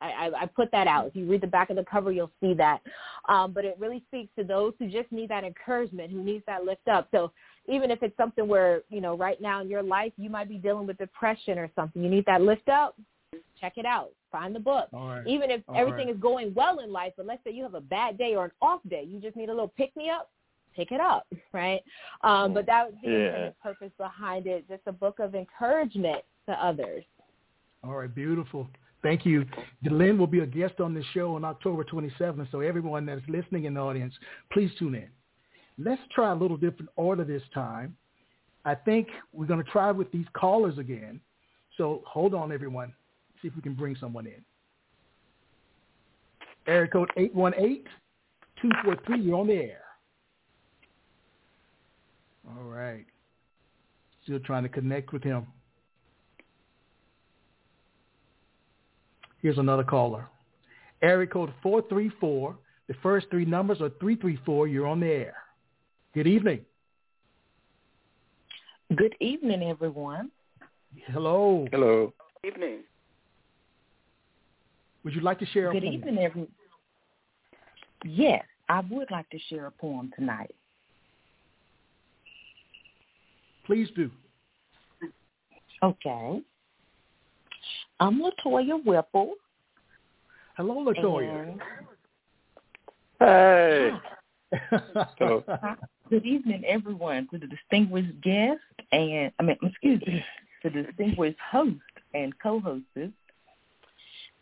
I, 0.00 0.10
I, 0.10 0.42
I 0.42 0.46
put 0.46 0.72
that 0.72 0.86
out. 0.86 1.06
If 1.06 1.14
you 1.14 1.26
read 1.26 1.42
the 1.42 1.46
back 1.46 1.70
of 1.70 1.76
the 1.76 1.84
cover, 1.84 2.10
you'll 2.10 2.32
see 2.40 2.54
that. 2.54 2.80
Um, 3.28 3.52
but 3.52 3.64
it 3.64 3.76
really 3.78 4.02
speaks 4.08 4.30
to 4.38 4.44
those 4.44 4.72
who 4.78 4.88
just 4.88 5.12
need 5.12 5.28
that 5.28 5.44
encouragement, 5.44 6.10
who 6.10 6.22
needs 6.22 6.42
that 6.46 6.64
lift 6.64 6.88
up. 6.88 7.08
So 7.12 7.32
even 7.68 7.90
if 7.90 8.02
it's 8.02 8.16
something 8.16 8.46
where, 8.48 8.82
you 8.88 9.00
know, 9.00 9.16
right 9.16 9.40
now 9.40 9.60
in 9.60 9.68
your 9.68 9.82
life 9.82 10.12
you 10.16 10.30
might 10.30 10.48
be 10.48 10.56
dealing 10.56 10.86
with 10.86 10.98
depression 10.98 11.58
or 11.58 11.70
something, 11.76 12.02
you 12.02 12.10
need 12.10 12.24
that 12.26 12.40
lift 12.40 12.68
up, 12.68 12.96
check 13.60 13.74
it 13.76 13.86
out. 13.86 14.10
Find 14.32 14.54
the 14.54 14.60
book. 14.60 14.88
All 14.92 15.08
right. 15.08 15.26
Even 15.26 15.50
if 15.50 15.60
All 15.68 15.76
everything 15.76 16.06
right. 16.06 16.14
is 16.16 16.20
going 16.20 16.54
well 16.54 16.78
in 16.80 16.92
life, 16.92 17.12
but 17.16 17.26
let's 17.26 17.42
say 17.44 17.50
you 17.52 17.62
have 17.64 17.74
a 17.74 17.80
bad 17.80 18.16
day 18.16 18.34
or 18.34 18.46
an 18.46 18.52
off 18.62 18.80
day, 18.88 19.04
you 19.06 19.20
just 19.20 19.36
need 19.36 19.48
a 19.48 19.52
little 19.52 19.72
pick 19.76 19.94
me 19.96 20.08
up, 20.08 20.30
pick 20.74 20.92
it 20.92 21.00
up, 21.00 21.26
right? 21.52 21.80
Um, 22.22 22.54
but 22.54 22.66
that 22.66 22.86
was 22.86 22.94
the 23.02 23.10
Yeah. 23.10 23.26
intended 23.26 23.54
purpose 23.62 23.90
behind 23.98 24.46
it, 24.46 24.68
just 24.68 24.82
a 24.86 24.92
book 24.92 25.18
of 25.18 25.34
encouragement 25.34 26.22
to 26.48 26.52
others. 26.52 27.04
All 27.82 27.94
right, 27.96 28.14
beautiful. 28.14 28.68
Thank 29.02 29.24
you. 29.24 29.46
DeeLynn 29.84 30.18
will 30.18 30.26
be 30.26 30.40
a 30.40 30.46
guest 30.46 30.78
on 30.80 30.92
this 30.92 31.06
show 31.14 31.34
on 31.34 31.44
October 31.44 31.84
27th, 31.84 32.50
so 32.52 32.60
everyone 32.60 33.06
that's 33.06 33.22
listening 33.28 33.64
in 33.64 33.74
the 33.74 33.80
audience, 33.80 34.12
please 34.52 34.70
tune 34.78 34.94
in. 34.94 35.08
Let's 35.82 36.02
try 36.14 36.30
a 36.30 36.34
little 36.34 36.58
different 36.58 36.90
order 36.96 37.24
this 37.24 37.42
time. 37.54 37.96
I 38.66 38.74
think 38.74 39.08
we're 39.32 39.46
going 39.46 39.64
to 39.64 39.70
try 39.70 39.90
with 39.90 40.12
these 40.12 40.26
callers 40.34 40.76
again. 40.76 41.20
So 41.78 42.02
hold 42.06 42.34
on, 42.34 42.52
everyone. 42.52 42.92
See 43.40 43.48
if 43.48 43.56
we 43.56 43.62
can 43.62 43.72
bring 43.74 43.96
someone 43.96 44.26
in. 44.26 44.44
Area 46.66 46.88
code 46.88 47.10
818-243, 47.16 47.84
you're 49.20 49.38
on 49.38 49.46
the 49.46 49.54
air. 49.54 49.80
All 52.46 52.64
right. 52.64 53.06
Still 54.24 54.40
trying 54.40 54.64
to 54.64 54.68
connect 54.68 55.14
with 55.14 55.22
him. 55.22 55.46
Here's 59.40 59.56
another 59.56 59.84
caller. 59.84 60.26
Area 61.00 61.26
code 61.26 61.54
434. 61.62 62.54
The 62.88 62.94
first 63.02 63.28
three 63.30 63.46
numbers 63.46 63.80
are 63.80 63.88
334. 64.00 64.68
You're 64.68 64.86
on 64.86 65.00
the 65.00 65.06
air. 65.06 65.34
Good 66.14 66.26
evening. 66.26 66.60
Good 68.96 69.14
evening, 69.20 69.62
everyone. 69.62 70.30
Hello. 71.06 71.66
hello. 71.70 72.12
Good 72.42 72.54
Evening. 72.54 72.78
Would 75.04 75.14
you 75.14 75.20
like 75.20 75.38
to 75.38 75.46
share 75.46 75.70
a 75.70 75.72
Good 75.72 75.82
poem? 75.84 75.94
evening, 75.94 76.18
everyone. 76.18 76.50
Yes, 78.04 78.44
I 78.68 78.80
would 78.90 79.10
like 79.10 79.28
to 79.30 79.38
share 79.48 79.66
a 79.66 79.70
poem 79.70 80.10
tonight. 80.18 80.54
Please 83.66 83.88
do. 83.94 84.10
Okay. 85.82 86.40
I'm 88.00 88.20
Latoya 88.20 88.84
Whipple. 88.84 89.34
Hello, 90.56 90.84
Latoya. 90.84 91.48
and- 91.52 91.62
Hey. 93.20 93.90
Hello. 95.18 95.44
Good 96.10 96.26
evening, 96.26 96.64
everyone, 96.66 97.28
to 97.30 97.38
the 97.38 97.46
distinguished 97.46 98.20
guest 98.20 98.58
and 98.90 99.30
I 99.38 99.44
mean, 99.44 99.56
excuse 99.62 100.02
me, 100.04 100.24
to 100.60 100.68
the 100.68 100.82
distinguished 100.82 101.38
host 101.38 101.76
and 102.14 102.36
co-hostess. 102.42 103.12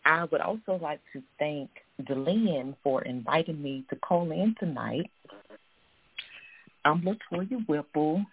I 0.06 0.24
would 0.24 0.40
also 0.40 0.78
like 0.80 1.00
to 1.12 1.22
thank 1.38 1.68
DeeLynn 2.04 2.74
for 2.82 3.02
inviting 3.02 3.62
me 3.62 3.84
to 3.90 3.96
call 3.96 4.30
in 4.32 4.54
tonight. 4.58 5.10
I'm 6.86 7.02
Latoya 7.02 7.68
Whipple, 7.68 8.24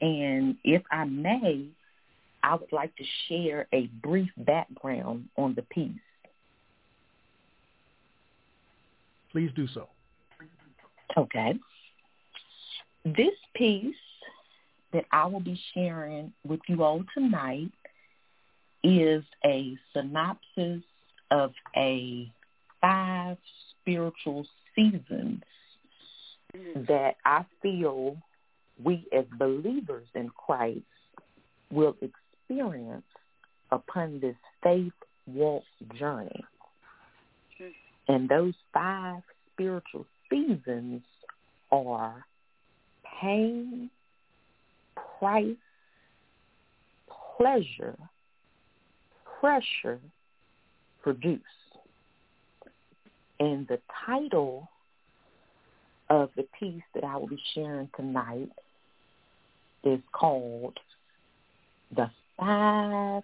and 0.00 0.56
if 0.64 0.82
I 0.90 1.04
may, 1.04 1.68
I 2.42 2.56
would 2.56 2.72
like 2.72 2.96
to 2.96 3.04
share 3.28 3.68
a 3.72 3.86
brief 4.02 4.30
background 4.38 5.28
on 5.36 5.54
the 5.54 5.62
piece. 5.62 5.92
Please 9.30 9.52
do 9.54 9.68
so. 9.68 9.86
Okay. 11.16 11.54
This 13.04 13.34
piece 13.54 13.94
that 14.92 15.04
I 15.10 15.26
will 15.26 15.40
be 15.40 15.60
sharing 15.74 16.32
with 16.46 16.60
you 16.68 16.82
all 16.84 17.04
tonight 17.14 17.72
is 18.84 19.24
a 19.44 19.76
synopsis 19.92 20.82
of 21.30 21.52
a 21.76 22.30
five 22.80 23.38
spiritual 23.70 24.46
seasons 24.74 25.42
mm. 26.54 26.86
that 26.86 27.16
I 27.24 27.44
feel 27.60 28.16
we 28.82 29.06
as 29.16 29.24
believers 29.38 30.06
in 30.14 30.30
Christ 30.30 30.80
will 31.70 31.96
experience 32.00 33.04
upon 33.70 34.20
this 34.20 34.36
faith 34.62 34.92
walk 35.26 35.64
journey. 35.98 36.44
Mm. 37.60 37.72
And 38.08 38.28
those 38.28 38.54
five 38.74 39.22
spiritual 39.52 40.06
seasons 40.28 41.02
are 41.70 42.24
pain, 43.22 43.88
price, 45.18 45.56
pleasure, 47.36 47.96
pressure, 49.40 50.00
produce. 51.02 51.40
And 53.38 53.66
the 53.68 53.78
title 54.06 54.68
of 56.10 56.30
the 56.36 56.46
piece 56.58 56.82
that 56.94 57.04
I 57.04 57.16
will 57.16 57.28
be 57.28 57.40
sharing 57.54 57.88
tonight 57.96 58.50
is 59.84 60.00
called 60.12 60.78
The 61.94 62.10
Five 62.38 63.22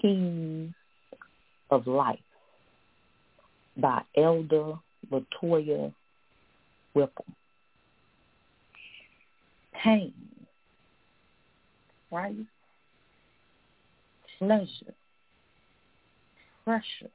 P's 0.00 0.70
of 1.70 1.86
Life 1.86 2.18
by 3.76 4.02
Elder 4.16 4.74
Latoya 5.10 5.92
Whipple. 6.94 7.24
Pain, 9.84 10.14
price, 12.08 12.34
pleasure, 14.38 14.94
pressure, 16.64 17.10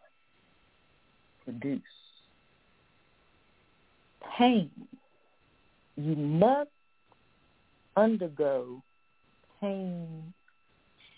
produce. 1.44 1.82
Pain. 4.38 4.70
You 5.98 6.16
must 6.16 6.70
undergo 7.98 8.84
pain 9.60 10.32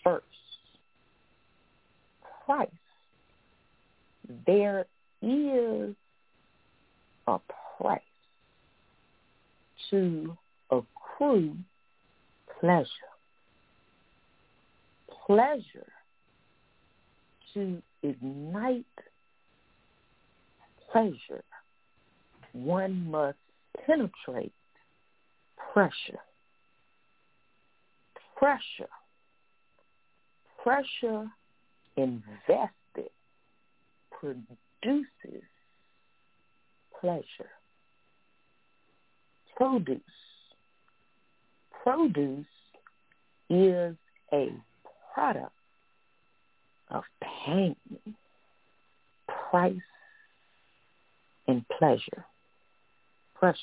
first. 0.05 0.23
Price. 2.45 2.69
There 4.47 4.85
is 5.21 5.93
a 7.27 7.39
price 7.77 7.99
to 9.89 10.37
accrue 11.21 11.55
pleasure. 12.59 12.87
Pleasure 15.27 15.91
to 17.53 17.81
ignite 18.03 18.85
pleasure, 20.91 21.43
one 22.53 23.09
must 23.09 23.37
penetrate 23.85 24.51
pressure. 25.73 26.19
Pressure. 28.35 28.89
Pressure 30.63 31.27
invested 31.97 33.11
produces 34.11 35.43
pleasure. 36.99 37.51
Produce. 39.55 40.01
Produce 41.83 42.45
is 43.49 43.95
a 44.31 44.49
product 45.13 45.51
of 46.89 47.03
pain, 47.45 47.75
price, 49.49 49.75
and 51.47 51.65
pleasure. 51.79 52.25
Pressure. 53.35 53.57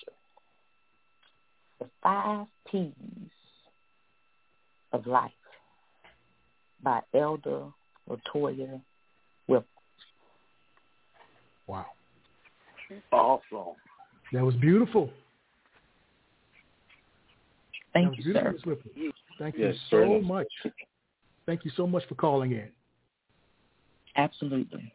The 1.79 1.87
five 2.03 2.47
P's 2.71 2.93
of 4.93 5.07
life 5.07 5.31
by 6.83 7.01
Elder 7.15 7.67
Latoya 8.09 8.81
Whipple. 9.47 9.67
Wow. 11.67 11.87
Awesome. 13.13 13.77
That 14.33 14.45
was 14.45 14.55
beautiful. 14.57 15.11
Thank 18.03 18.19
you, 18.19 18.33
sir. 18.33 18.55
Thank 19.39 19.57
yes, 19.57 19.75
you 19.91 19.99
so 20.07 20.21
much. 20.21 20.47
Thank 21.47 21.65
you 21.65 21.71
so 21.77 21.87
much 21.87 22.03
for 22.09 22.15
calling 22.15 22.53
in. 22.53 22.69
Absolutely. 24.17 24.93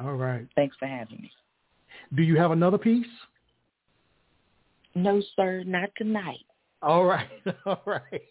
All 0.00 0.14
right. 0.14 0.46
Thanks 0.54 0.76
for 0.78 0.86
having 0.86 1.20
me. 1.22 1.30
Do 2.14 2.22
you 2.22 2.36
have 2.36 2.50
another 2.50 2.78
piece? 2.78 3.06
No, 4.94 5.22
sir, 5.34 5.62
not 5.64 5.90
tonight. 5.96 6.44
All 6.82 7.04
right. 7.04 7.28
All 7.66 7.82
right. 7.86 8.22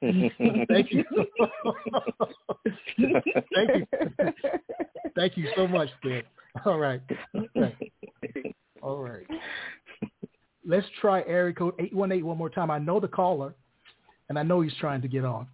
Thank 0.68 0.92
you. 0.92 1.04
Thank 3.54 3.70
you. 3.74 3.86
Thank 5.16 5.36
you 5.36 5.48
so 5.56 5.66
much, 5.66 5.88
Ben. 6.02 6.22
All 6.64 6.78
right. 6.78 7.00
All 7.34 7.46
right. 7.56 7.76
Let's 10.70 10.86
try 11.00 11.22
area 11.22 11.52
code 11.52 11.74
818 11.80 12.24
one 12.24 12.38
more 12.38 12.48
time. 12.48 12.70
I 12.70 12.78
know 12.78 13.00
the 13.00 13.08
caller, 13.08 13.54
and 14.28 14.38
I 14.38 14.44
know 14.44 14.60
he's 14.60 14.74
trying 14.78 15.02
to 15.02 15.08
get 15.08 15.24
on. 15.24 15.48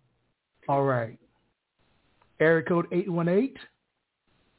All 0.68 0.83
right. 0.83 1.18
Area 2.38 2.62
code 2.62 2.87
818. 2.92 3.55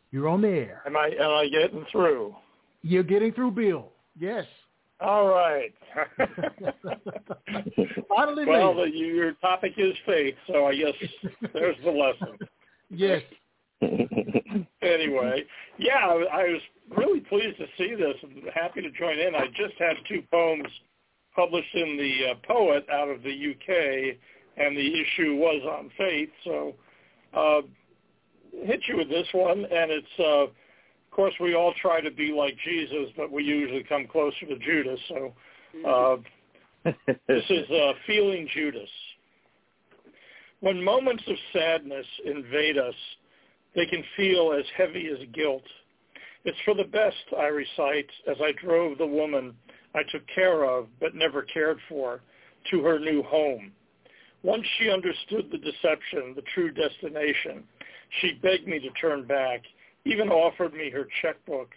You're 0.09 0.27
on 0.27 0.41
the 0.41 0.47
air. 0.47 0.81
Am 0.87 0.97
I 0.97 1.11
am 1.19 1.29
I 1.29 1.47
getting 1.47 1.85
through? 1.91 2.35
You're 2.81 3.03
getting 3.03 3.33
through, 3.33 3.51
Bill. 3.51 3.89
Yes. 4.19 4.45
All 4.99 5.27
right. 5.27 5.75
Finally 8.09 8.45
well, 8.47 8.73
the, 8.73 8.89
your 8.89 9.33
topic 9.33 9.73
is 9.77 9.93
faith, 10.07 10.33
so 10.47 10.65
I 10.65 10.75
guess 10.75 10.93
there's 11.53 11.77
the 11.83 11.91
lesson. 11.91 12.35
Yes. 12.89 13.21
anyway, 14.81 15.43
yeah, 15.77 16.07
I 16.07 16.43
was 16.43 16.61
really 16.95 17.19
pleased 17.21 17.57
to 17.57 17.65
see 17.77 17.93
this 17.95 18.15
and 18.23 18.43
happy 18.53 18.81
to 18.81 18.91
join 18.91 19.19
in. 19.19 19.35
I 19.35 19.47
just 19.47 19.75
had 19.77 19.95
two 20.07 20.23
poems 20.31 20.67
published 21.35 21.75
in 21.75 21.97
the 21.97 22.31
uh, 22.31 22.35
Poet 22.47 22.85
out 22.91 23.09
of 23.09 23.21
the 23.21 23.29
UK, 23.29 24.17
and 24.57 24.75
the 24.75 25.01
issue 25.01 25.35
was 25.35 25.61
on 25.69 25.91
faith. 25.97 26.29
So, 26.43 26.73
uh, 27.35 27.61
hit 28.65 28.81
you 28.87 28.97
with 28.97 29.09
this 29.09 29.27
one, 29.33 29.59
and 29.59 29.91
it's. 29.91 30.19
Uh, 30.19 30.47
of 31.07 31.11
course, 31.11 31.33
we 31.39 31.55
all 31.55 31.73
try 31.81 31.99
to 31.99 32.11
be 32.11 32.31
like 32.31 32.55
Jesus, 32.63 33.09
but 33.17 33.31
we 33.31 33.43
usually 33.43 33.83
come 33.83 34.05
closer 34.05 34.45
to 34.45 34.59
Judas. 34.59 34.99
So, 35.07 35.33
uh, 35.87 36.17
this 37.27 37.43
is 37.49 37.69
uh, 37.71 37.93
feeling 38.05 38.47
Judas. 38.53 38.89
When 40.59 40.83
moments 40.83 41.23
of 41.27 41.35
sadness 41.53 42.05
invade 42.25 42.77
us, 42.77 42.93
they 43.75 43.85
can 43.85 44.03
feel 44.15 44.53
as 44.53 44.65
heavy 44.75 45.07
as 45.07 45.27
guilt. 45.33 45.63
It's 46.45 46.57
for 46.65 46.73
the 46.73 46.83
best, 46.83 47.15
I 47.37 47.47
recite, 47.47 48.09
as 48.27 48.37
I 48.41 48.53
drove 48.53 48.97
the 48.97 49.05
woman 49.07 49.55
I 49.93 50.03
took 50.11 50.23
care 50.33 50.63
of 50.65 50.87
but 50.99 51.15
never 51.15 51.41
cared 51.41 51.79
for 51.89 52.21
to 52.71 52.83
her 52.83 52.99
new 52.99 53.23
home. 53.23 53.71
Once 54.43 54.65
she 54.77 54.89
understood 54.89 55.49
the 55.51 55.57
deception, 55.57 56.33
the 56.35 56.43
true 56.53 56.71
destination, 56.71 57.63
she 58.21 58.33
begged 58.41 58.67
me 58.67 58.79
to 58.79 58.89
turn 58.91 59.25
back, 59.25 59.63
even 60.05 60.29
offered 60.29 60.73
me 60.73 60.89
her 60.89 61.07
checkbook. 61.21 61.69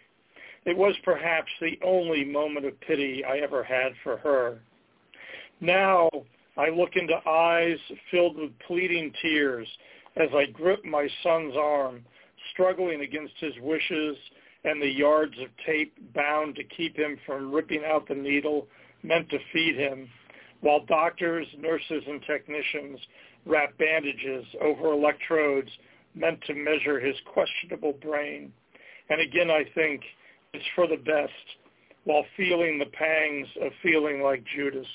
It 0.66 0.76
was 0.76 0.94
perhaps 1.04 1.50
the 1.60 1.78
only 1.82 2.24
moment 2.24 2.66
of 2.66 2.78
pity 2.82 3.24
I 3.24 3.38
ever 3.38 3.64
had 3.64 3.92
for 4.04 4.18
her. 4.18 4.60
Now 5.60 6.10
I 6.56 6.68
look 6.68 6.96
into 6.96 7.16
eyes 7.26 7.78
filled 8.10 8.36
with 8.36 8.50
pleading 8.66 9.12
tears 9.22 9.66
as 10.16 10.28
I 10.34 10.46
grip 10.46 10.84
my 10.84 11.08
son's 11.22 11.54
arm, 11.56 12.04
struggling 12.52 13.02
against 13.02 13.34
his 13.38 13.54
wishes 13.60 14.16
and 14.64 14.80
the 14.80 14.88
yards 14.88 15.34
of 15.40 15.48
tape 15.64 15.94
bound 16.14 16.54
to 16.56 16.64
keep 16.64 16.96
him 16.96 17.18
from 17.26 17.52
ripping 17.52 17.82
out 17.86 18.08
the 18.08 18.14
needle 18.14 18.66
meant 19.02 19.28
to 19.30 19.38
feed 19.52 19.76
him, 19.76 20.08
while 20.60 20.84
doctors, 20.86 21.46
nurses, 21.58 22.02
and 22.06 22.20
technicians 22.22 22.98
wrap 23.46 23.76
bandages 23.78 24.44
over 24.60 24.92
electrodes 24.92 25.70
meant 26.14 26.40
to 26.46 26.54
measure 26.54 27.00
his 27.00 27.16
questionable 27.32 27.94
brain. 28.02 28.52
And 29.08 29.20
again, 29.20 29.50
I 29.50 29.64
think 29.74 30.02
it's 30.52 30.64
for 30.74 30.86
the 30.86 30.96
best 30.96 31.32
while 32.04 32.24
feeling 32.36 32.78
the 32.78 32.86
pangs 32.86 33.46
of 33.62 33.72
feeling 33.82 34.22
like 34.22 34.42
Judas. 34.54 34.86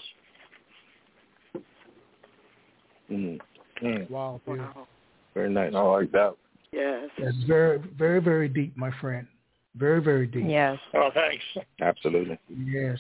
Mm-hmm. 3.12 4.14
Wow. 4.14 4.42
wow. 4.46 4.88
Very 5.36 5.50
nice. 5.50 5.74
I 5.76 5.82
like 5.82 6.12
that. 6.14 6.36
Yes. 6.72 7.10
That's 7.22 7.38
very, 7.46 7.80
very, 7.98 8.22
very 8.22 8.50
deep, 8.50 8.76
my 8.76 8.92
friend. 9.00 9.28
Very, 9.76 10.02
very 10.02 10.26
deep. 10.26 10.46
Yes. 10.48 10.80
Oh, 10.94 11.10
thanks. 11.14 11.44
Absolutely. 11.82 12.40
Yes. 12.50 12.98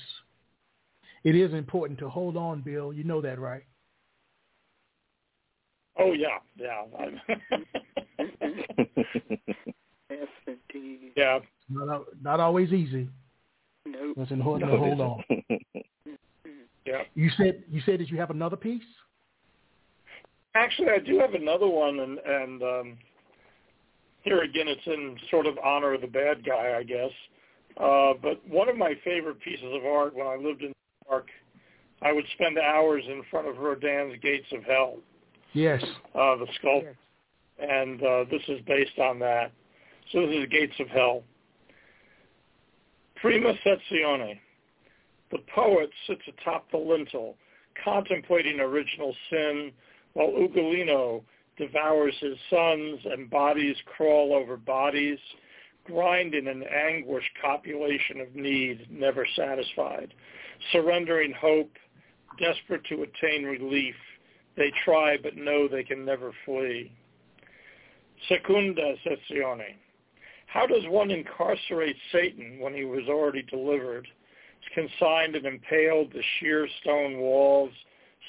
It 1.24 1.36
is 1.36 1.54
important 1.54 1.98
to 2.00 2.10
hold 2.10 2.38
on, 2.38 2.62
Bill. 2.62 2.94
You 2.94 3.04
know 3.04 3.22
that, 3.22 3.40
right? 3.40 3.64
Oh 5.98 6.12
yeah, 6.12 6.40
yeah. 6.58 6.84
yes, 10.10 10.28
indeed. 10.46 11.12
Yeah. 11.16 11.40
Not 11.70 12.04
not 12.22 12.40
always 12.42 12.74
easy. 12.74 13.08
No. 13.86 14.00
Nope. 14.08 14.18
It's 14.18 14.32
important 14.32 14.72
to 14.72 14.78
hold 14.78 15.00
on. 15.00 15.24
Mm-hmm. 15.32 16.50
yeah. 16.86 17.04
You 17.16 17.30
said 17.38 17.64
you 17.72 17.82
said 17.86 18.02
that 18.02 18.10
you 18.10 18.18
have 18.18 18.30
another 18.30 18.58
piece. 18.58 18.84
Actually, 20.56 20.90
I 20.90 21.00
do 21.00 21.20
have 21.20 21.34
another 21.34 21.68
one, 21.68 22.00
and 22.00 22.18
and 22.20 22.64
um, 22.64 22.98
here 24.22 24.42
again, 24.42 24.68
it's 24.68 24.88
in 24.88 25.18
sort 25.30 25.46
of 25.46 25.58
honor 25.64 25.94
of 25.94 26.02
the 26.02 26.08
bad 26.08 26.46
guy, 26.46 26.76
I 26.78 26.84
guess. 26.84 27.12
Uh, 27.78 28.14
but 28.22 28.42
one 28.48 28.70
of 28.70 28.78
my 28.78 28.94
favorite 29.04 29.40
pieces 29.42 29.68
of 29.72 29.86
art 29.86 30.16
when 30.16 30.26
I 30.28 30.36
lived 30.36 30.62
in 30.62 30.70
New 30.70 31.10
York, 31.10 31.28
I 32.02 32.12
would 32.12 32.26
spend 32.34 32.58
hours 32.58 33.04
in 33.08 33.22
front 33.30 33.48
of 33.48 33.58
Rodin's 33.58 34.18
Gates 34.22 34.48
of 34.54 34.64
Hell. 34.64 34.98
Yes. 35.54 35.84
Uh, 36.14 36.36
the 36.38 36.48
sculpture. 36.60 36.98
And 37.60 38.02
uh, 38.02 38.26
this 38.32 38.42
is 38.48 38.60
based 38.66 38.98
on 39.00 39.20
that. 39.20 39.52
So 40.12 40.26
this 40.26 40.36
is 40.36 40.46
Gates 40.50 40.74
of 40.80 40.88
Hell. 40.88 41.24
Prima 43.18 43.54
sezione. 43.66 44.40
The 45.32 45.40
poet 45.54 45.90
sits 46.08 46.22
atop 46.28 46.70
the 46.72 46.78
lintel, 46.78 47.36
contemplating 47.84 48.60
original 48.60 49.16
sin, 49.30 49.72
while 50.16 50.32
Ugolino 50.32 51.22
devours 51.58 52.16
his 52.20 52.38
sons 52.50 53.00
and 53.06 53.30
bodies 53.30 53.76
crawl 53.86 54.34
over 54.34 54.58
bodies, 54.58 55.20
grind 55.86 56.34
in 56.34 56.48
an 56.48 56.64
anguished 56.64 57.30
copulation 57.42 58.20
of 58.22 58.34
need, 58.34 58.88
never 58.90 59.28
satisfied. 59.36 60.14
Surrendering 60.72 61.34
hope, 61.40 61.72
desperate 62.40 62.84
to 62.86 63.04
attain 63.04 63.44
relief, 63.44 63.96
they 64.58 64.72
try 64.84 65.18
but 65.22 65.36
know 65.36 65.68
they 65.68 65.84
can 65.84 66.04
never 66.04 66.32
flee. 66.46 66.92
Secunda 68.30 68.96
sezione. 69.06 69.76
How 70.48 70.66
does 70.66 70.84
one 70.88 71.12
incarcerate 71.12 71.98
Satan 72.14 72.60
when 72.60 72.74
he 72.74 72.86
was 72.86 73.04
already 73.10 73.44
delivered, 73.44 74.08
consigned 74.74 75.36
and 75.36 75.46
impaled 75.46 76.14
to 76.14 76.22
sheer 76.40 76.68
stone 76.82 77.18
walls, 77.18 77.72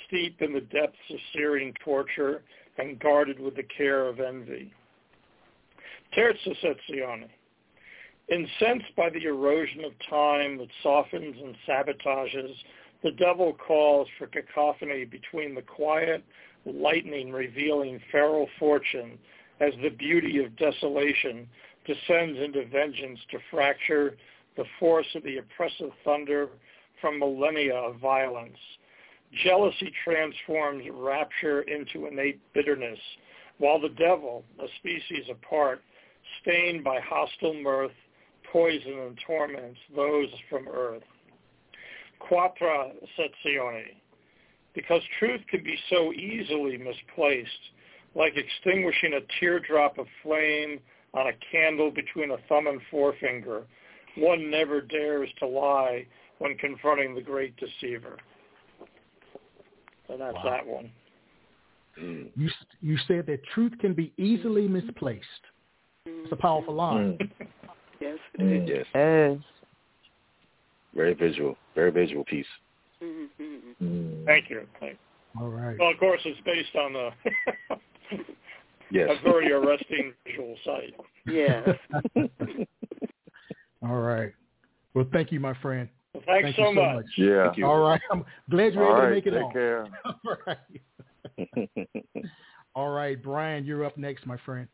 steep 0.07 0.41
in 0.41 0.53
the 0.53 0.61
depths 0.61 0.99
of 1.11 1.19
searing 1.33 1.73
torture, 1.85 2.43
and 2.79 2.99
guarded 2.99 3.41
with 3.41 3.57
the 3.57 3.63
care 3.63 4.07
of 4.07 4.21
envy? 4.21 4.73
Terza 6.15 6.51
sezione. 6.63 7.29
Incensed 8.29 8.95
by 8.97 9.09
the 9.11 9.25
erosion 9.25 9.85
of 9.85 9.93
time 10.11 10.59
that 10.59 10.69
softens 10.83 11.37
and 11.43 11.57
sabotages, 11.67 12.55
the 13.03 13.13
devil 13.13 13.53
calls 13.55 14.09
for 14.19 14.27
cacophony 14.27 15.05
between 15.05 15.55
the 15.55 15.63
quiet 15.63 16.25
lightning 16.65 17.31
revealing 17.31 18.01
feral 18.11 18.49
fortune 18.59 19.19
as 19.61 19.73
the 19.83 19.91
beauty 19.91 20.43
of 20.43 20.57
desolation 20.57 21.47
descends 21.87 22.39
into 22.41 22.67
vengeance 22.67 23.21
to 23.31 23.39
fracture 23.51 24.17
the 24.57 24.65
force 24.81 25.07
of 25.15 25.23
the 25.23 25.39
oppressive 25.39 25.91
thunder 26.05 26.49
from 27.01 27.19
millennia 27.19 27.75
of 27.75 27.97
violence. 28.01 28.59
Jealousy 29.33 29.93
transforms 30.05 30.85
rapture 30.93 31.63
into 31.63 32.07
innate 32.07 32.41
bitterness, 32.55 32.99
while 33.59 33.81
the 33.81 33.91
devil, 33.91 34.45
a 34.59 34.67
species 34.79 35.25
apart, 35.31 35.83
stained 36.43 36.85
by 36.85 37.01
hostile 37.01 37.55
mirth, 37.55 37.93
poison 38.53 38.99
and 38.99 39.19
torments 39.27 39.79
those 39.95 40.29
from 40.49 40.69
earth. 40.69 41.03
Quattro 42.19 42.93
sezione. 43.19 43.85
Because 44.75 45.03
truth 45.19 45.41
can 45.51 45.63
be 45.63 45.77
so 45.91 46.13
easily 46.13 46.77
misplaced, 46.77 47.51
like 48.15 48.35
extinguishing 48.37 49.15
a 49.15 49.41
teardrop 49.41 49.99
of 49.99 50.07
flame 50.23 50.81
on 51.15 51.29
a 51.29 51.33
candle 51.51 51.91
between 51.91 52.31
a 52.31 52.39
thumb 52.49 52.67
and 52.67 52.81
forefinger. 52.91 53.65
One 54.17 54.51
never 54.51 54.81
dares 54.81 55.29
to 55.39 55.47
lie 55.47 56.07
when 56.39 56.57
confronting 56.59 57.15
the 57.15 57.23
great 57.23 57.55
deceiver. 57.57 58.19
So 60.09 60.17
that's 60.17 60.35
wow. 60.35 60.43
that 60.45 60.67
one. 60.67 60.91
Mm. 62.01 62.29
You 62.37 62.51
you 62.81 62.97
said 63.09 63.27
that 63.27 63.41
truth 63.55 63.73
can 63.81 63.95
be 63.95 64.13
easily 64.19 64.69
misplaced. 64.69 65.25
It's 66.05 66.33
a 66.33 66.37
powerful 66.37 66.75
line. 66.75 67.19
Mm. 67.19 67.31
yes, 68.01 68.19
it 68.35 68.43
is. 68.43 68.69
Yes. 68.69 68.87
Yes. 68.95 69.39
Very 70.95 71.15
visual. 71.15 71.57
Very 71.75 71.91
visual 71.91 72.25
piece. 72.25 72.47
Mm-hmm. 73.03 73.85
Mm. 73.85 74.25
Thank 74.25 74.51
you. 74.51 74.67
Thank 74.81 74.93
you. 74.93 75.43
All 75.43 75.49
right. 75.49 75.77
Well, 75.79 75.91
of 75.91 75.99
course, 75.99 76.21
it's 76.25 76.41
based 76.45 76.75
on 76.77 76.93
the 76.93 77.11
yes. 78.91 79.11
a 79.19 79.23
very 79.23 79.53
arresting 79.53 80.15
visual 80.25 80.57
sight. 80.65 80.95
Yes. 81.27 81.69
All 83.83 84.01
right. 84.01 84.33
Well, 84.95 85.07
thank 85.13 85.31
you, 85.33 85.41
my 85.41 85.55
friend. 85.61 85.89
Well, 86.17 86.25
thanks 86.27 86.47
thank 86.47 86.57
so, 86.57 86.65
so 86.65 86.73
much. 86.73 86.95
much. 86.97 87.05
Yeah. 87.17 87.67
All 87.67 87.79
right. 87.79 88.01
I'm 88.11 88.25
glad 88.51 88.75
you're 88.75 88.85
All 88.85 88.93
able 88.93 89.03
right, 89.03 89.09
to 89.09 89.15
make 89.15 89.27
it 89.27 89.31
take 89.31 89.43
on. 89.43 89.53
care. 89.53 89.87
All 90.05 90.37
right. 90.47 92.31
All 92.75 92.91
right, 92.91 93.23
Brian, 93.23 93.65
you're 93.65 93.85
up 93.85 93.97
next, 93.97 94.27
my 94.27 94.37
friend. 94.45 94.69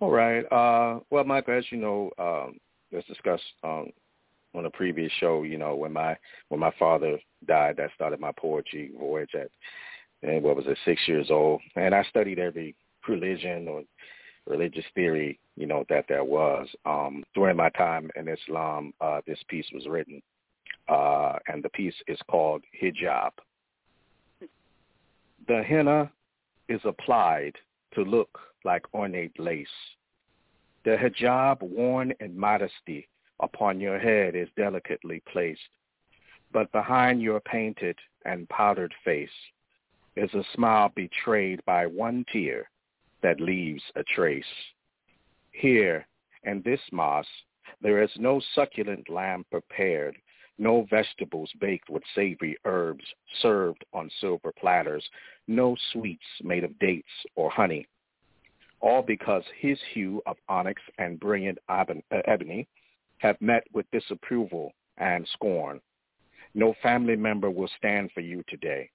All 0.00 0.10
right. 0.10 0.40
Uh, 0.50 1.00
well, 1.10 1.24
Michael, 1.24 1.58
as 1.58 1.64
you 1.70 1.78
know, 1.78 2.10
um, 2.18 2.58
let's 2.92 3.06
discuss 3.06 3.40
um, 3.62 3.90
on 4.54 4.66
a 4.66 4.70
previous 4.70 5.12
show. 5.20 5.42
You 5.42 5.58
know, 5.58 5.76
when 5.76 5.92
my 5.92 6.16
when 6.48 6.60
my 6.60 6.72
father 6.78 7.18
died, 7.46 7.76
that 7.76 7.90
started 7.94 8.18
my 8.18 8.32
poetry 8.36 8.90
voyage 8.98 9.30
at, 9.34 9.48
and 10.22 10.42
what 10.42 10.56
was 10.56 10.66
it, 10.66 10.78
six 10.84 11.00
years 11.06 11.28
old, 11.30 11.60
and 11.76 11.94
I 11.94 12.02
studied 12.04 12.38
every 12.40 12.74
religion 13.08 13.68
or 13.68 13.82
religious 14.48 14.84
theory, 14.94 15.38
you 15.56 15.66
know, 15.66 15.84
that 15.88 16.06
there 16.08 16.24
was. 16.24 16.66
Um, 16.84 17.22
during 17.34 17.56
my 17.56 17.70
time 17.70 18.10
in 18.16 18.28
Islam, 18.28 18.92
uh, 19.00 19.20
this 19.26 19.38
piece 19.48 19.66
was 19.72 19.86
written, 19.86 20.20
uh, 20.88 21.38
and 21.48 21.62
the 21.62 21.70
piece 21.70 21.94
is 22.06 22.18
called 22.30 22.62
Hijab. 22.82 23.30
The 25.46 25.62
henna 25.62 26.10
is 26.68 26.80
applied 26.84 27.54
to 27.94 28.02
look 28.02 28.38
like 28.64 28.92
ornate 28.94 29.38
lace. 29.38 29.66
The 30.84 30.96
hijab 30.96 31.62
worn 31.62 32.12
in 32.20 32.38
modesty 32.38 33.08
upon 33.40 33.80
your 33.80 33.98
head 33.98 34.34
is 34.34 34.48
delicately 34.56 35.22
placed, 35.30 35.60
but 36.52 36.70
behind 36.72 37.22
your 37.22 37.40
painted 37.40 37.98
and 38.24 38.48
powdered 38.48 38.94
face 39.04 39.28
is 40.16 40.32
a 40.34 40.44
smile 40.54 40.90
betrayed 40.94 41.64
by 41.64 41.86
one 41.86 42.24
tear 42.32 42.70
that 43.22 43.40
leaves 43.40 43.82
a 43.96 44.04
trace. 44.04 44.44
Here, 45.52 46.06
in 46.44 46.62
this 46.62 46.80
mosque, 46.92 47.28
there 47.80 48.02
is 48.02 48.10
no 48.16 48.40
succulent 48.54 49.08
lamb 49.08 49.44
prepared, 49.50 50.16
no 50.58 50.86
vegetables 50.90 51.50
baked 51.60 51.90
with 51.90 52.02
savory 52.14 52.56
herbs 52.64 53.04
served 53.40 53.84
on 53.92 54.10
silver 54.20 54.52
platters, 54.58 55.04
no 55.48 55.76
sweets 55.92 56.24
made 56.42 56.64
of 56.64 56.78
dates 56.78 57.08
or 57.34 57.50
honey, 57.50 57.86
all 58.80 59.02
because 59.02 59.42
his 59.58 59.78
hue 59.92 60.22
of 60.26 60.36
onyx 60.48 60.80
and 60.98 61.18
brilliant 61.18 61.58
eh, 61.68 62.20
ebony 62.26 62.68
have 63.18 63.40
met 63.40 63.64
with 63.72 63.90
disapproval 63.90 64.72
and 64.98 65.26
scorn. 65.32 65.80
No 66.54 66.74
family 66.82 67.16
member 67.16 67.50
will 67.50 67.70
stand 67.78 68.10
for 68.12 68.20
you 68.20 68.44
today. 68.48 68.90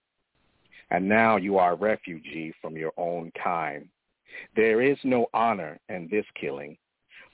And 0.91 1.07
now 1.07 1.37
you 1.37 1.57
are 1.57 1.73
a 1.73 1.75
refugee 1.75 2.53
from 2.61 2.77
your 2.77 2.93
own 2.97 3.31
kind. 3.41 3.87
There 4.55 4.81
is 4.81 4.97
no 5.03 5.27
honor 5.33 5.79
in 5.89 6.07
this 6.09 6.25
killing, 6.39 6.77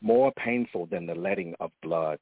more 0.01 0.31
painful 0.33 0.87
than 0.87 1.05
the 1.05 1.15
letting 1.15 1.53
of 1.59 1.71
blood. 1.81 2.19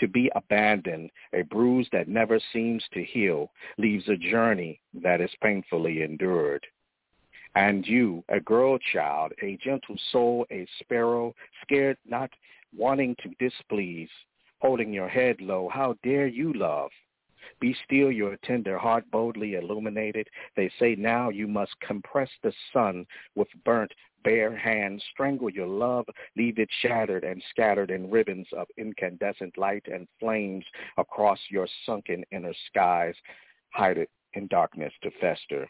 To 0.00 0.08
be 0.08 0.30
abandoned, 0.34 1.10
a 1.34 1.42
bruise 1.42 1.86
that 1.92 2.08
never 2.08 2.40
seems 2.52 2.82
to 2.94 3.04
heal, 3.04 3.52
leaves 3.76 4.08
a 4.08 4.16
journey 4.16 4.80
that 4.94 5.20
is 5.20 5.30
painfully 5.42 6.02
endured. 6.02 6.66
And 7.54 7.86
you, 7.86 8.24
a 8.30 8.40
girl 8.40 8.78
child, 8.92 9.32
a 9.42 9.58
gentle 9.62 9.96
soul, 10.10 10.46
a 10.50 10.66
sparrow, 10.80 11.34
scared 11.62 11.98
not 12.06 12.30
wanting 12.74 13.14
to 13.22 13.28
displease, 13.38 14.08
holding 14.60 14.92
your 14.92 15.08
head 15.08 15.40
low, 15.40 15.68
how 15.68 15.96
dare 16.02 16.28
you 16.28 16.52
love? 16.54 16.90
Be 17.60 17.74
still 17.84 18.10
your 18.10 18.36
tender 18.44 18.78
heart 18.78 19.04
boldly 19.10 19.54
illuminated. 19.54 20.28
They 20.56 20.70
say 20.78 20.94
now 20.96 21.30
you 21.30 21.46
must 21.46 21.78
compress 21.80 22.30
the 22.42 22.52
sun 22.72 23.06
with 23.34 23.48
burnt 23.64 23.92
bare 24.22 24.56
hands, 24.56 25.02
strangle 25.12 25.50
your 25.50 25.66
love, 25.66 26.06
leave 26.36 26.58
it 26.58 26.68
shattered 26.82 27.24
and 27.24 27.42
scattered 27.50 27.90
in 27.90 28.10
ribbons 28.10 28.46
of 28.56 28.66
incandescent 28.76 29.56
light 29.56 29.86
and 29.86 30.06
flames 30.18 30.64
across 30.98 31.38
your 31.50 31.66
sunken 31.86 32.24
inner 32.30 32.54
skies, 32.68 33.14
hide 33.70 33.98
it 33.98 34.10
in 34.34 34.46
darkness 34.48 34.92
to 35.02 35.10
fester. 35.20 35.68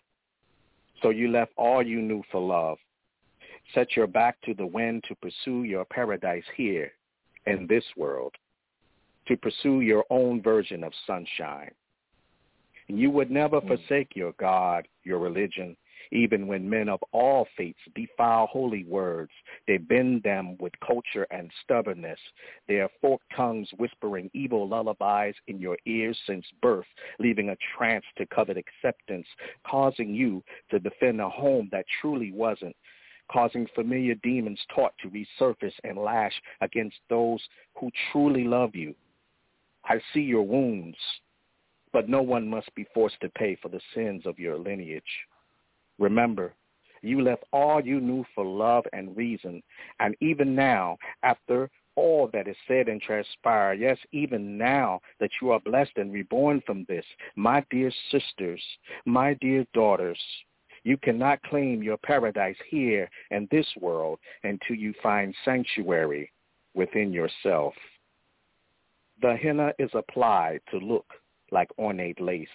So 1.02 1.10
you 1.10 1.30
left 1.30 1.52
all 1.56 1.82
you 1.82 2.02
knew 2.02 2.22
for 2.30 2.40
love. 2.40 2.78
Set 3.74 3.96
your 3.96 4.06
back 4.06 4.40
to 4.42 4.54
the 4.54 4.66
wind 4.66 5.04
to 5.08 5.14
pursue 5.16 5.64
your 5.64 5.84
paradise 5.84 6.44
here 6.56 6.92
in 7.46 7.66
this 7.66 7.84
world, 7.96 8.34
to 9.30 9.36
pursue 9.36 9.80
your 9.80 10.04
own 10.10 10.42
version 10.42 10.82
of 10.82 10.92
sunshine. 11.06 11.70
And 12.88 12.98
you 12.98 13.10
would 13.10 13.30
never 13.30 13.60
hmm. 13.60 13.68
forsake 13.68 14.16
your 14.16 14.32
God, 14.38 14.88
your 15.04 15.20
religion, 15.20 15.76
even 16.12 16.48
when 16.48 16.68
men 16.68 16.88
of 16.88 17.00
all 17.12 17.46
faiths 17.56 17.78
defile 17.94 18.46
holy 18.46 18.82
words, 18.84 19.30
they 19.68 19.76
bend 19.76 20.24
them 20.24 20.56
with 20.58 20.72
culture 20.84 21.26
and 21.30 21.50
stubbornness, 21.62 22.18
their 22.66 22.88
forked 23.00 23.26
tongues 23.36 23.68
whispering 23.78 24.28
evil 24.34 24.68
lullabies 24.68 25.36
in 25.46 25.60
your 25.60 25.78
ears 25.86 26.18
since 26.26 26.44
birth, 26.60 26.86
leaving 27.20 27.50
a 27.50 27.56
trance 27.76 28.04
to 28.18 28.26
covet 28.26 28.56
acceptance, 28.56 29.26
causing 29.64 30.12
you 30.12 30.42
to 30.70 30.80
defend 30.80 31.20
a 31.20 31.28
home 31.28 31.68
that 31.70 31.86
truly 32.00 32.32
wasn't, 32.32 32.74
causing 33.30 33.68
familiar 33.76 34.16
demons 34.16 34.58
taught 34.74 34.94
to 35.00 35.08
resurface 35.10 35.74
and 35.84 35.96
lash 35.96 36.34
against 36.60 36.96
those 37.08 37.40
who 37.78 37.88
truly 38.10 38.42
love 38.42 38.74
you. 38.74 38.94
I 39.84 40.00
see 40.12 40.20
your 40.20 40.42
wounds, 40.42 40.98
but 41.92 42.08
no 42.08 42.22
one 42.22 42.48
must 42.48 42.74
be 42.74 42.86
forced 42.94 43.20
to 43.20 43.28
pay 43.30 43.56
for 43.56 43.68
the 43.68 43.80
sins 43.94 44.26
of 44.26 44.38
your 44.38 44.58
lineage. 44.58 45.02
Remember, 45.98 46.54
you 47.02 47.22
left 47.22 47.44
all 47.52 47.80
you 47.80 48.00
knew 48.00 48.24
for 48.34 48.44
love 48.44 48.84
and 48.92 49.16
reason, 49.16 49.62
and 50.00 50.14
even 50.20 50.54
now, 50.54 50.98
after 51.22 51.70
all 51.96 52.28
that 52.32 52.48
is 52.48 52.56
said 52.68 52.88
and 52.88 53.00
transpired, 53.00 53.80
yes, 53.80 53.98
even 54.12 54.56
now 54.56 55.00
that 55.18 55.30
you 55.40 55.50
are 55.50 55.60
blessed 55.60 55.92
and 55.96 56.12
reborn 56.12 56.62
from 56.64 56.84
this, 56.88 57.04
my 57.36 57.64
dear 57.70 57.92
sisters, 58.10 58.62
my 59.06 59.34
dear 59.34 59.66
daughters, 59.74 60.18
you 60.84 60.96
cannot 60.96 61.42
claim 61.42 61.82
your 61.82 61.98
paradise 61.98 62.56
here 62.70 63.08
in 63.30 63.48
this 63.50 63.66
world 63.78 64.18
until 64.44 64.76
you 64.76 64.94
find 65.02 65.34
sanctuary 65.44 66.32
within 66.74 67.12
yourself. 67.12 67.74
The 69.22 69.36
henna 69.36 69.72
is 69.78 69.90
applied 69.94 70.60
to 70.70 70.78
look 70.78 71.06
like 71.50 71.68
ornate 71.78 72.20
lace. 72.20 72.48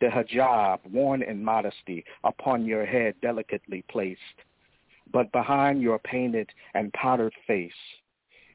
The 0.00 0.06
hijab 0.06 0.78
worn 0.90 1.22
in 1.22 1.44
modesty 1.44 2.04
upon 2.24 2.64
your 2.64 2.86
head 2.86 3.14
delicately 3.20 3.84
placed. 3.90 4.20
But 5.12 5.32
behind 5.32 5.82
your 5.82 5.98
painted 5.98 6.48
and 6.74 6.92
powdered 6.92 7.34
face 7.46 7.72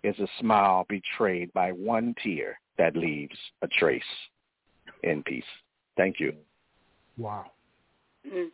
is 0.03 0.17
a 0.19 0.27
smile 0.39 0.86
betrayed 0.88 1.51
by 1.53 1.71
one 1.71 2.15
tear 2.23 2.59
that 2.77 2.95
leaves 2.95 3.38
a 3.61 3.67
trace. 3.67 4.03
In 5.03 5.23
peace. 5.23 5.43
Thank 5.97 6.19
you. 6.19 6.33
Wow. 7.17 7.51
Mm. 8.27 8.47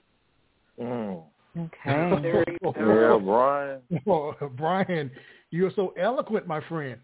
Mm. 0.81 1.23
Okay. 1.57 1.71
yeah, 1.85 3.19
Brian. 3.23 3.81
Brian, 4.57 5.11
you're 5.49 5.71
so 5.75 5.93
eloquent, 5.97 6.47
my 6.47 6.61
friend. 6.67 6.99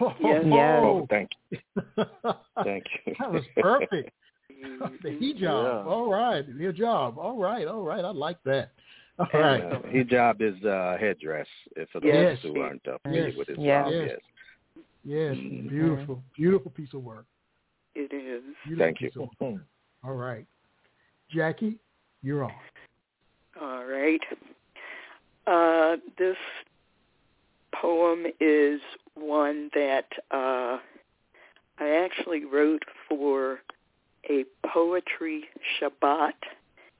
Yes. 0.00 0.44
Oh, 0.52 1.06
thank 1.10 1.30
you. 1.50 1.58
thank 2.64 2.84
you. 3.06 3.14
that 3.18 3.32
was 3.32 3.42
perfect. 3.56 4.10
the 5.02 5.08
hijab. 5.08 5.40
Yeah. 5.40 5.84
All 5.86 6.10
right. 6.10 6.46
Your 6.48 6.72
job. 6.72 7.18
All 7.18 7.36
right. 7.38 7.66
All 7.66 7.82
right. 7.82 8.04
I 8.04 8.10
like 8.10 8.38
that. 8.44 8.70
All 9.18 9.26
Uh, 9.34 9.38
right. 9.38 9.62
hijab 9.92 10.40
is 10.40 10.62
uh, 10.64 10.96
headdress, 11.00 11.46
for 11.92 12.00
those 12.00 12.10
Yes. 12.12 12.38
who 12.42 12.60
aren't 12.60 12.86
uh, 12.88 12.98
familiar 13.02 13.28
Yes. 13.28 13.36
with 13.38 13.48
Islam. 13.50 13.64
Yes. 13.66 13.90
Yes. 13.92 14.18
Yes. 15.04 15.36
Mhm. 15.36 15.68
Beautiful. 15.68 16.22
Beautiful 16.36 16.70
piece 16.70 16.94
of 16.94 17.02
work. 17.02 17.26
It 17.94 18.12
is. 18.12 18.42
Beautiful 18.64 18.84
Thank 18.86 19.00
you. 19.00 19.10
piece 19.10 19.28
of. 19.40 19.60
All 20.04 20.14
right. 20.14 20.46
Jackie, 21.30 21.78
you're 22.22 22.44
on. 22.44 22.52
All 23.60 23.84
right. 23.84 24.20
Uh, 25.46 25.96
this 26.18 26.36
poem 27.82 28.26
is 28.40 28.80
one 29.14 29.68
that 29.74 30.06
uh, 30.30 30.78
I 31.78 31.88
actually 32.04 32.44
wrote 32.44 32.84
for 33.08 33.58
a 34.30 34.44
poetry 34.64 35.44
Shabbat 35.80 36.34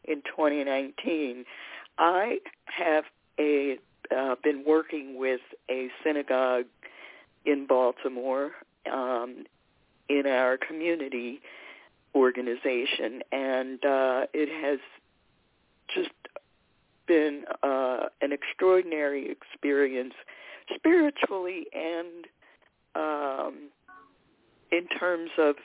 in 0.05 0.17
2019. 0.23 1.45
I 1.99 2.39
have 2.67 3.05
a 3.39 3.79
uh, 4.15 4.35
been 4.43 4.65
working 4.67 5.19
with 5.19 5.41
a 5.71 5.89
synagogue 6.05 6.67
in 7.47 7.67
Baltimore 7.67 8.51
um, 8.93 9.45
in 10.09 10.27
our 10.27 10.59
community 10.59 11.41
organization, 12.15 13.23
and 13.31 13.83
uh, 13.85 14.27
it 14.35 14.49
has 14.63 14.81
just 15.95 16.11
been 17.07 17.45
uh, 17.63 18.09
an 18.21 18.33
extraordinary 18.33 19.31
experience 19.31 20.15
spiritually 20.75 21.67
and 21.73 22.27
um, 22.95 23.55
in 24.71 24.87
terms 24.89 25.31
of 25.39 25.57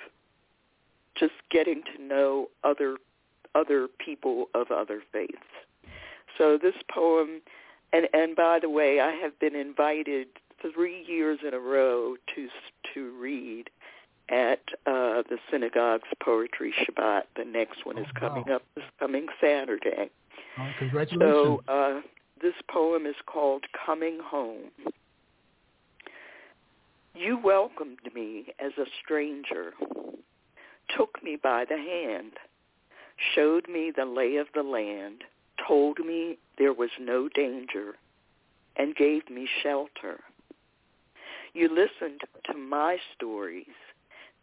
just 1.16 1.34
getting 1.50 1.82
to 1.96 2.02
know 2.02 2.50
other 2.64 2.98
other 3.56 3.88
people 4.04 4.50
of 4.54 4.72
other 4.72 5.02
faiths. 5.12 5.34
So 6.38 6.58
this 6.62 6.76
poem, 6.94 7.42
and 7.92 8.08
and 8.14 8.36
by 8.36 8.60
the 8.60 8.70
way, 8.70 9.00
I 9.00 9.12
have 9.12 9.40
been 9.40 9.56
invited 9.56 10.28
three 10.62 11.04
years 11.08 11.40
in 11.48 11.54
a 11.54 11.60
row 11.60 12.16
to 12.36 12.48
to 12.94 13.20
read 13.20 13.70
at 14.30 14.60
uh, 14.86 15.24
the 15.30 15.38
synagogue's 15.50 16.10
poetry 16.24 16.74
Shabbat. 16.82 17.24
The 17.36 17.46
next 17.46 17.86
one 17.86 17.98
Oh, 17.98 18.02
is 18.02 18.08
coming 18.20 18.44
wow. 18.48 18.58
up 18.58 18.64
this 18.76 18.84
coming 19.00 19.28
Saturday. 19.42 20.10
Right, 20.58 20.74
congratulations. 20.78 21.22
So 21.22 21.62
uh, 21.68 22.02
this 22.42 22.54
poem 22.70 23.06
is 23.06 23.16
called 23.26 23.64
Coming 23.86 24.20
Home. 24.24 24.72
You 27.18 27.40
welcomed 27.44 28.14
me 28.14 28.54
as 28.60 28.74
a 28.78 28.86
stranger, 29.04 29.74
took 30.96 31.24
me 31.24 31.36
by 31.36 31.66
the 31.66 31.78
hand, 31.78 32.34
showed 33.34 33.68
me 33.68 33.92
the 33.96 34.06
lay 34.06 34.36
of 34.36 34.46
the 34.54 34.62
land, 34.62 35.24
told 35.68 35.98
me 35.98 36.38
there 36.60 36.74
was 36.74 36.92
no 37.00 37.28
danger, 37.28 37.96
and 38.76 38.96
gave 38.96 39.32
me 39.32 39.50
shelter. 39.64 40.20
You 41.54 41.70
listened 41.70 42.22
to 42.46 42.54
my 42.54 42.98
stories, 43.16 43.66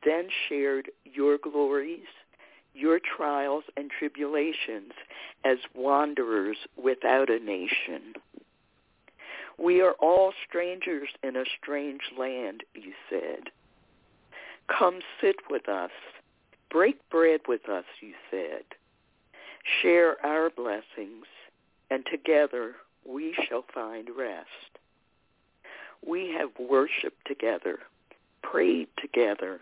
then 0.05 0.27
shared 0.49 0.91
your 1.05 1.39
glories, 1.39 2.09
your 2.75 2.99
trials 2.99 3.65
and 3.77 3.89
tribulations 3.89 4.93
as 5.45 5.59
wanderers 5.77 6.57
without 6.77 7.31
a 7.31 7.39
nation. 7.39 8.15
We 9.59 9.81
are 9.81 9.95
all 10.01 10.33
strangers 10.47 11.09
in 11.23 11.37
a 11.37 11.45
strange 11.61 12.03
land, 12.19 12.63
you 12.75 12.93
said. 13.09 13.51
Come 14.69 15.01
sit 15.21 15.37
with 15.49 15.69
us. 15.69 15.91
Break 16.71 16.99
bread 17.11 17.41
with 17.47 17.69
us, 17.69 17.85
you 18.01 18.15
said. 18.31 18.65
Share 19.81 20.25
our 20.27 20.51
blessings, 20.51 21.27
and 21.91 22.05
together 22.11 22.75
we 23.05 23.35
shall 23.49 23.65
find 23.73 24.09
rest. 24.17 24.49
We 26.07 26.35
have 26.37 26.51
worshiped 26.59 27.27
together, 27.27 27.79
prayed 28.43 28.89
together, 29.01 29.61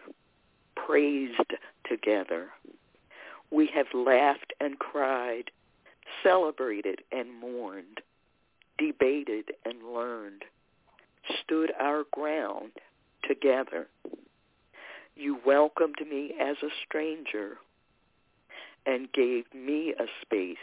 praised 0.75 1.53
together. 1.89 2.49
We 3.51 3.67
have 3.75 3.87
laughed 3.95 4.53
and 4.61 4.79
cried, 4.79 5.51
celebrated 6.23 7.03
and 7.13 7.29
mourned, 7.41 8.01
debated 8.83 9.53
and 9.65 9.95
learned, 9.95 10.43
stood 11.43 11.71
our 11.81 12.05
ground 12.13 12.73
together. 13.29 13.87
You 15.15 15.39
welcomed 15.47 15.97
me 16.09 16.33
as 16.41 16.57
a 16.63 16.69
stranger 16.87 17.59
and 18.87 19.13
gave 19.13 19.45
me 19.55 19.95
a 19.99 20.07
space 20.23 20.57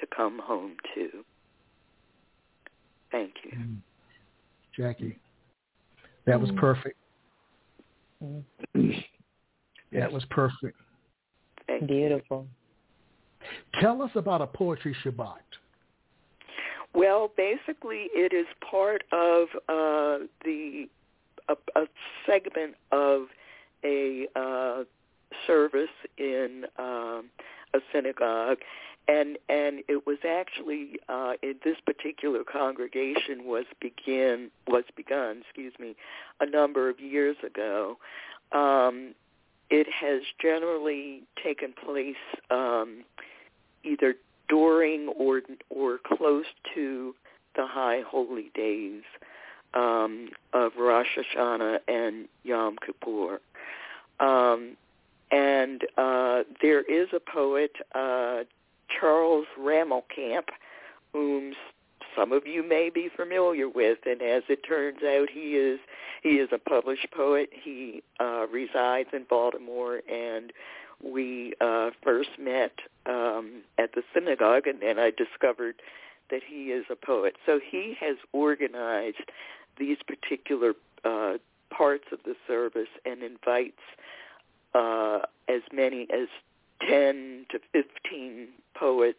to 0.00 0.06
come 0.14 0.38
home 0.38 0.76
to. 0.94 1.24
Thank 3.10 3.34
you. 3.44 3.58
Mm. 3.58 3.76
Jackie, 4.76 5.18
that 6.26 6.40
was 6.40 6.50
Mm. 6.50 6.58
perfect. 6.58 6.96
Mm. 8.22 8.44
That 9.92 10.12
was 10.12 10.24
perfect. 10.26 10.78
Thank 11.66 11.82
you. 11.82 11.88
Beautiful. 11.88 12.46
Tell 13.80 14.02
us 14.02 14.14
about 14.14 14.40
a 14.40 14.46
poetry 14.46 14.94
Shabbat. 15.02 15.40
Well, 16.94 17.30
basically, 17.36 18.08
it 18.12 18.32
is 18.32 18.46
part 18.68 19.04
of 19.12 19.48
uh, 19.68 20.26
the 20.44 20.88
a, 21.48 21.56
a 21.76 21.86
segment 22.26 22.74
of 22.92 23.26
a 23.84 24.26
uh, 24.36 24.84
service 25.46 25.88
in 26.18 26.66
um, 26.78 27.30
a 27.74 27.78
synagogue, 27.92 28.58
and 29.08 29.38
and 29.48 29.82
it 29.88 30.06
was 30.06 30.18
actually 30.28 30.98
uh, 31.08 31.34
in 31.42 31.54
this 31.64 31.76
particular 31.84 32.42
congregation 32.44 33.44
was 33.44 33.64
begin 33.80 34.50
was 34.66 34.84
begun, 34.96 35.42
excuse 35.46 35.72
me, 35.78 35.94
a 36.40 36.46
number 36.46 36.88
of 36.88 37.00
years 37.00 37.36
ago. 37.44 37.98
Um, 38.52 39.14
it 39.70 39.86
has 39.88 40.22
generally 40.42 41.22
taken 41.42 41.72
place 41.72 42.16
um, 42.50 43.04
either 43.84 44.16
during 44.50 45.08
or 45.08 45.40
or 45.70 45.98
close 46.04 46.44
to 46.74 47.14
the 47.56 47.66
high 47.66 48.02
holy 48.06 48.50
days 48.54 49.02
um, 49.74 50.28
of 50.52 50.72
Rosh 50.78 51.16
Hashanah 51.16 51.78
and 51.88 52.28
Yom 52.42 52.76
Kippur. 52.84 53.40
Um, 54.18 54.76
and 55.30 55.82
uh, 55.96 56.42
there 56.60 56.82
is 56.82 57.08
a 57.14 57.20
poet, 57.20 57.72
uh, 57.94 58.40
Charles 59.00 59.46
Rammelkamp, 59.58 60.48
whom 61.12 61.54
some 62.16 62.32
of 62.32 62.46
you 62.46 62.68
may 62.68 62.90
be 62.90 63.08
familiar 63.14 63.68
with, 63.68 63.98
and 64.04 64.20
as 64.20 64.42
it 64.48 64.66
turns 64.66 64.98
out, 65.02 65.28
he 65.30 65.54
is 65.54 65.78
he 66.22 66.30
is 66.30 66.50
a 66.52 66.58
published 66.58 67.10
poet. 67.12 67.50
He 67.52 68.02
uh, 68.18 68.46
resides 68.52 69.10
in 69.12 69.24
Baltimore, 69.30 70.02
and 70.10 70.52
we 71.02 71.54
uh, 71.60 71.90
first 72.02 72.30
met 72.38 72.72
um, 73.10 73.62
at 73.78 73.92
the 73.94 74.02
synagogue, 74.14 74.66
and 74.66 74.80
then 74.80 74.98
I 74.98 75.10
discovered 75.10 75.82
that 76.30 76.42
he 76.46 76.66
is 76.66 76.84
a 76.90 76.96
poet. 76.96 77.34
So 77.44 77.58
he 77.58 77.96
has 78.00 78.16
organized 78.32 79.30
these 79.78 79.98
particular 80.06 80.74
uh, 81.04 81.38
parts 81.70 82.04
of 82.12 82.20
the 82.24 82.34
service 82.46 82.88
and 83.04 83.22
invites 83.22 83.80
uh, 84.74 85.20
as 85.48 85.62
many 85.72 86.06
as 86.12 86.28
10 86.88 87.46
to 87.50 87.58
15 87.72 88.48
poets 88.74 89.18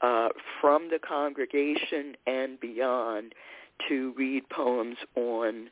uh, 0.00 0.28
from 0.60 0.88
the 0.90 0.98
congregation 0.98 2.16
and 2.26 2.60
beyond 2.60 3.34
to 3.88 4.14
read 4.16 4.48
poems 4.48 4.96
on 5.16 5.68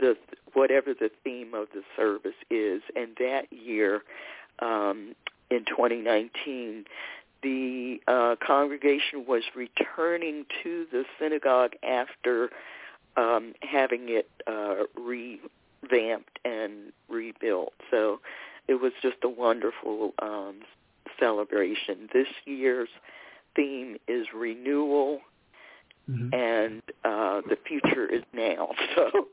the 0.00 0.16
whatever 0.54 0.94
the 0.94 1.10
theme 1.24 1.54
of 1.54 1.68
the 1.74 1.82
service 1.96 2.38
is. 2.50 2.82
And 2.96 3.16
that 3.18 3.52
year, 3.52 4.02
um, 4.60 5.14
in 5.50 5.64
2019, 5.64 6.84
the 7.42 8.00
uh, 8.08 8.36
congregation 8.44 9.24
was 9.26 9.42
returning 9.54 10.44
to 10.62 10.86
the 10.90 11.04
synagogue 11.18 11.72
after 11.82 12.50
um, 13.16 13.54
having 13.62 14.06
it 14.08 14.28
uh, 14.46 14.84
revamped 14.96 16.38
and 16.44 16.92
rebuilt. 17.08 17.72
So 17.90 18.20
it 18.66 18.74
was 18.74 18.92
just 19.02 19.16
a 19.22 19.28
wonderful 19.28 20.14
um, 20.20 20.60
celebration. 21.18 22.08
This 22.12 22.28
year's 22.44 22.88
theme 23.56 23.96
is 24.06 24.26
renewal, 24.34 25.20
mm-hmm. 26.08 26.34
and 26.34 26.82
uh, 27.04 27.40
the 27.48 27.56
future 27.66 28.06
is 28.06 28.22
now. 28.32 28.70
So 28.96 29.28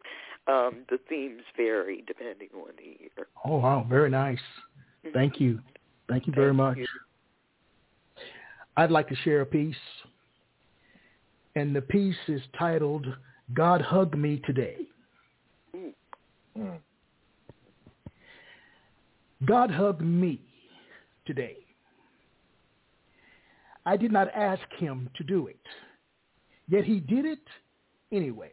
um, 0.48 0.86
the 0.90 1.00
themes 1.10 1.42
vary 1.58 2.04
depending 2.06 2.50
on 2.56 2.70
the 2.78 2.84
year. 2.84 3.28
Oh 3.44 3.58
wow, 3.58 3.86
very 3.90 4.12
nice. 4.12 4.38
Mm-hmm. 5.04 5.14
Thank 5.14 5.40
you, 5.40 5.60
thank 6.08 6.28
you 6.28 6.34
very 6.34 6.54
much. 6.54 6.78
I'd 8.78 8.92
like 8.92 9.08
to 9.10 9.16
share 9.18 9.42
a 9.42 9.46
piece, 9.46 9.76
and 11.56 11.76
the 11.76 11.82
piece 11.82 12.16
is 12.28 12.42
titled 12.58 13.06
"God 13.54 13.82
Hug 13.82 14.18
Me 14.18 14.42
Today." 14.46 14.78
Mm. 16.58 16.80
God 19.46 19.70
hugged 19.70 20.02
me 20.02 20.40
today. 21.26 21.58
I 23.86 23.98
did 23.98 24.12
not 24.12 24.30
ask 24.34 24.64
him 24.78 25.10
to 25.16 25.24
do 25.24 25.48
it, 25.48 25.60
yet 26.68 26.86
he 26.86 27.00
did 27.00 27.26
it 27.26 27.40
anyway. 28.12 28.52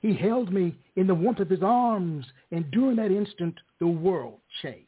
He 0.00 0.14
held 0.14 0.52
me 0.52 0.74
in 0.96 1.06
the 1.06 1.14
warmth 1.14 1.40
of 1.40 1.48
his 1.48 1.62
arms, 1.62 2.26
and 2.50 2.70
during 2.70 2.96
that 2.96 3.10
instant, 3.10 3.54
the 3.80 3.86
world 3.86 4.38
changed. 4.60 4.86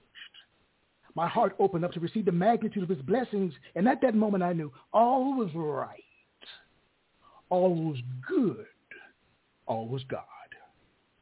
My 1.15 1.29
heart 1.29 1.55
opened 1.59 1.85
up 1.85 1.93
to 1.93 2.01
receive 2.01 2.25
the 2.25 2.33
magnitude 2.33 2.83
of 2.83 2.89
his 2.89 3.03
blessings, 3.03 3.55
and 3.77 3.89
at 3.89 4.01
that 4.03 4.15
moment 4.15 4.43
I 4.43 4.53
knew 4.53 4.73
all 4.93 5.37
was 5.37 5.51
right. 5.55 6.01
All 7.51 7.75
was 7.75 7.99
good. 8.29 8.67
All 9.67 9.87
was 9.87 10.03
God. 10.09 10.25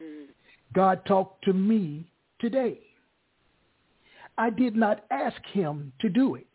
Mm. 0.02 0.26
God 0.72 1.04
talked 1.06 1.44
to 1.44 1.52
me 1.52 2.10
today. 2.40 2.78
I 4.38 4.48
did 4.48 4.74
not 4.74 5.04
ask 5.10 5.36
him 5.52 5.92
to 6.00 6.08
do 6.08 6.36
it, 6.36 6.46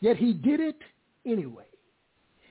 yet 0.00 0.16
he 0.16 0.32
did 0.32 0.58
it 0.58 0.78
anyway. 1.24 1.64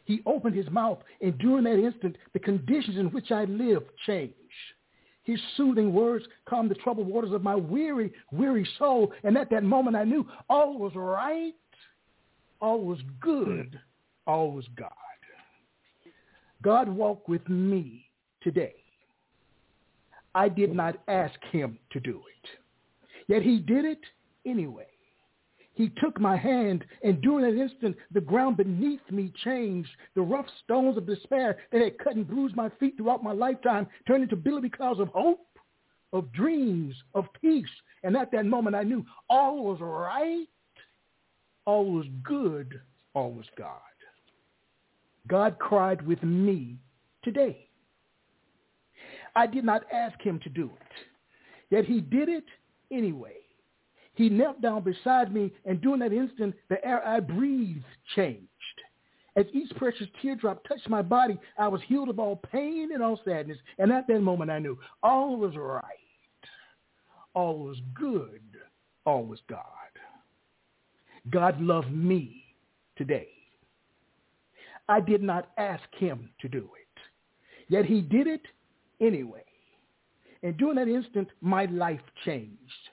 He 0.06 0.22
opened 0.26 0.56
his 0.56 0.70
mouth, 0.72 1.00
and 1.22 1.38
during 1.38 1.66
that 1.66 1.78
instant, 1.78 2.16
the 2.34 2.40
conditions 2.40 2.98
in 2.98 3.08
which 3.08 3.32
I 3.32 3.44
lived 3.44 3.90
changed. 4.08 4.34
His 5.30 5.40
soothing 5.58 5.94
words 5.94 6.26
calmed 6.46 6.72
the 6.72 6.76
troubled 6.76 7.06
waters 7.06 7.34
of 7.34 7.44
my 7.44 7.54
weary, 7.54 8.12
weary 8.32 8.68
soul, 8.80 9.14
and 9.24 9.38
at 9.38 9.52
that 9.52 9.64
moment 9.64 9.96
I 9.96 10.04
knew 10.04 10.28
all 10.50 10.80
was 10.80 10.94
right, 10.96 11.54
all 12.60 12.82
was 12.84 12.98
good, 13.22 13.80
all 14.26 14.52
was 14.52 14.66
God. 14.76 14.90
God 16.64 16.90
walked 16.90 17.30
with 17.30 17.48
me 17.48 18.10
today. 18.42 18.74
I 20.34 20.50
did 20.50 20.74
not 20.74 20.96
ask 21.08 21.40
him 21.52 21.78
to 21.92 22.00
do 22.00 22.24
it. 22.44 22.50
Yet 23.28 23.44
he 23.44 23.60
did 23.60 23.86
it 23.86 24.02
anyway. 24.48 24.89
He 25.80 25.90
took 26.04 26.20
my 26.20 26.36
hand, 26.36 26.84
and 27.06 27.22
during 27.22 27.46
that 27.46 27.58
instant, 27.58 27.96
the 28.12 28.20
ground 28.20 28.58
beneath 28.58 29.00
me 29.10 29.32
changed. 29.46 29.90
The 30.14 30.22
rough 30.22 30.46
stones 30.62 30.98
of 30.98 31.08
despair 31.08 31.58
that 31.72 31.82
had 31.82 31.98
cut 32.00 32.18
and 32.18 32.28
bruised 32.28 32.58
my 32.58 32.70
feet 32.82 32.98
throughout 32.98 33.24
my 33.24 33.32
lifetime 33.32 33.88
turned 34.06 34.24
into 34.24 34.36
billowy 34.36 34.70
clouds 34.70 35.00
of 35.00 35.08
hope, 35.08 35.48
of 36.12 36.34
dreams, 36.34 36.94
of 37.16 37.28
peace. 37.40 37.70
And 38.04 38.18
at 38.18 38.30
that 38.34 38.46
moment, 38.46 38.76
I 38.76 38.84
knew 38.84 39.06
all 39.30 39.64
was 39.64 39.80
right, 39.80 40.48
all 41.64 41.90
was 41.90 42.08
good, 42.24 42.82
all 43.14 43.32
was 43.32 43.46
God. 43.58 43.80
God 45.30 45.60
cried 45.60 46.06
with 46.06 46.22
me 46.22 46.76
today. 47.24 47.70
I 49.34 49.48
did 49.48 49.64
not 49.64 49.84
ask 49.94 50.20
him 50.22 50.42
to 50.44 50.50
do 50.50 50.66
it, 50.66 51.74
yet 51.74 51.86
he 51.86 52.02
did 52.02 52.28
it 52.28 52.44
anyway. 52.92 53.38
He 54.20 54.28
knelt 54.28 54.60
down 54.60 54.84
beside 54.84 55.34
me, 55.34 55.50
and 55.64 55.80
during 55.80 56.02
that 56.02 56.12
instant, 56.12 56.54
the 56.68 56.86
air 56.86 57.02
I 57.08 57.22
breathed 57.22 57.86
changed. 58.18 58.50
As 59.38 59.46
each 59.54 59.74
precious 59.78 60.08
teardrop 60.22 60.62
touched 60.68 60.90
my 60.90 61.02
body, 61.02 61.40
I 61.58 61.70
was 61.70 61.80
healed 61.88 62.10
of 62.10 62.20
all 62.20 62.36
pain 62.36 62.90
and 62.94 63.02
all 63.02 63.22
sadness. 63.24 63.58
And 63.78 63.94
at 63.94 64.08
that 64.08 64.20
moment, 64.20 64.52
I 64.52 64.60
knew 64.60 64.78
all 65.04 65.38
was 65.38 65.56
right. 65.56 65.84
All 67.34 67.60
was 67.60 67.78
good. 67.94 68.42
All 69.06 69.24
was 69.24 69.40
God. 69.48 69.64
God 71.30 71.62
loved 71.62 71.94
me 71.94 72.44
today. 72.98 73.30
I 74.90 75.00
did 75.00 75.24
not 75.24 75.52
ask 75.58 75.86
him 75.98 76.30
to 76.42 76.50
do 76.50 76.70
it. 76.78 77.72
Yet 77.72 77.86
he 77.86 78.02
did 78.02 78.28
it 78.28 78.42
anyway. 79.00 79.46
And 80.44 80.58
during 80.58 80.76
that 80.76 80.90
instant, 80.90 81.30
my 81.40 81.68
life 81.68 82.02
changed. 82.26 82.90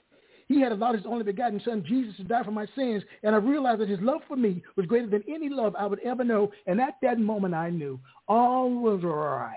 He 0.47 0.61
had 0.61 0.71
allowed 0.71 0.95
his 0.95 1.05
only 1.05 1.23
begotten 1.23 1.61
son, 1.63 1.83
Jesus, 1.85 2.15
to 2.17 2.23
die 2.23 2.43
for 2.43 2.51
my 2.51 2.65
sins. 2.75 3.03
And 3.23 3.35
I 3.35 3.37
realized 3.37 3.81
that 3.81 3.89
his 3.89 3.99
love 4.01 4.21
for 4.27 4.37
me 4.37 4.63
was 4.77 4.85
greater 4.85 5.07
than 5.07 5.23
any 5.27 5.49
love 5.49 5.75
I 5.77 5.85
would 5.85 5.99
ever 5.99 6.23
know. 6.23 6.51
And 6.67 6.79
at 6.79 6.95
that 7.01 7.19
moment, 7.19 7.53
I 7.53 7.69
knew 7.69 7.99
all 8.27 8.69
was 8.69 9.03
right. 9.03 9.55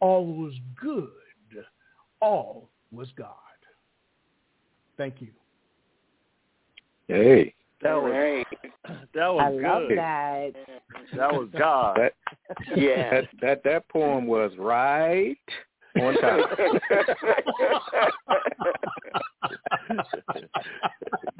All 0.00 0.26
was 0.26 0.52
good. 0.80 1.08
All 2.20 2.68
was 2.92 3.08
God. 3.16 3.30
Thank 4.98 5.20
you. 5.20 5.28
Hey. 7.08 7.54
That 7.82 7.94
was 7.94 8.10
right. 8.12 8.46
that 9.14 9.28
was 9.28 9.42
I 9.44 9.50
good. 9.52 9.62
love 9.62 9.82
that. 9.94 10.50
That 11.16 11.32
was 11.32 11.48
God. 11.56 11.98
That, 11.98 12.12
Yeah. 12.76 13.10
that 13.10 13.24
that 13.42 13.64
that 13.64 13.88
poem 13.88 14.26
was 14.26 14.52
right 14.58 15.36
on 16.00 16.14
time. 16.20 16.42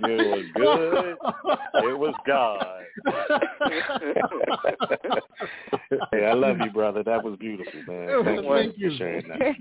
it 0.01 0.27
was 0.27 0.45
good. 0.55 1.17
It 1.85 1.99
was 1.99 2.15
God. 2.27 2.83
hey, 6.13 6.25
I 6.27 6.33
love 6.35 6.59
you, 6.61 6.71
brother. 6.71 7.03
That 7.03 7.23
was 7.23 7.37
beautiful, 7.39 7.83
man. 7.87 8.25
Thank, 8.25 8.47
Thank 8.47 8.79
you 8.79 8.91
you. 8.91 8.93
for 8.93 8.97
sharing 8.99 9.29
that. 9.29 9.41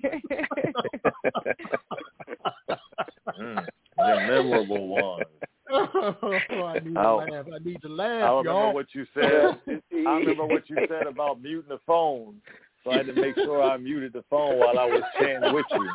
Mm, 3.37 3.65
the 3.97 4.15
memorable 4.27 4.87
one. 4.87 5.23
I 5.69 6.79
need 6.79 6.93
to 6.93 7.01
Oh. 7.01 7.17
laugh. 7.17 7.45
I 7.53 7.57
need 7.65 7.81
to 7.81 7.89
I 7.89 7.91
remember 8.29 8.43
y'all. 8.49 8.73
what 8.73 8.85
you 8.93 9.05
said. 9.13 9.59
I 9.67 9.71
remember 9.93 10.45
what 10.45 10.69
you 10.69 10.77
said 10.87 11.05
about 11.07 11.41
muting 11.41 11.67
the 11.67 11.79
phone. 11.85 12.35
So 12.85 12.91
I 12.91 12.97
had 12.97 13.07
to 13.07 13.13
make 13.13 13.33
sure 13.35 13.63
I 13.63 13.77
muted 13.77 14.13
the 14.13 14.23
phone 14.29 14.59
while 14.59 14.77
I 14.77 14.85
was 14.85 15.01
chanting 15.19 15.53
with 15.55 15.65
you. 15.71 15.89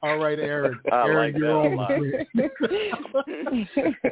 All 0.02 0.18
right, 0.18 0.40
Aaron. 0.40 0.80
I 0.92 0.96
Aaron, 0.96 1.18
like 1.18 1.38
you're 1.38 1.48
that 1.48 1.54
a 1.54 1.70
on. 1.70 1.76
lot. 1.78 1.92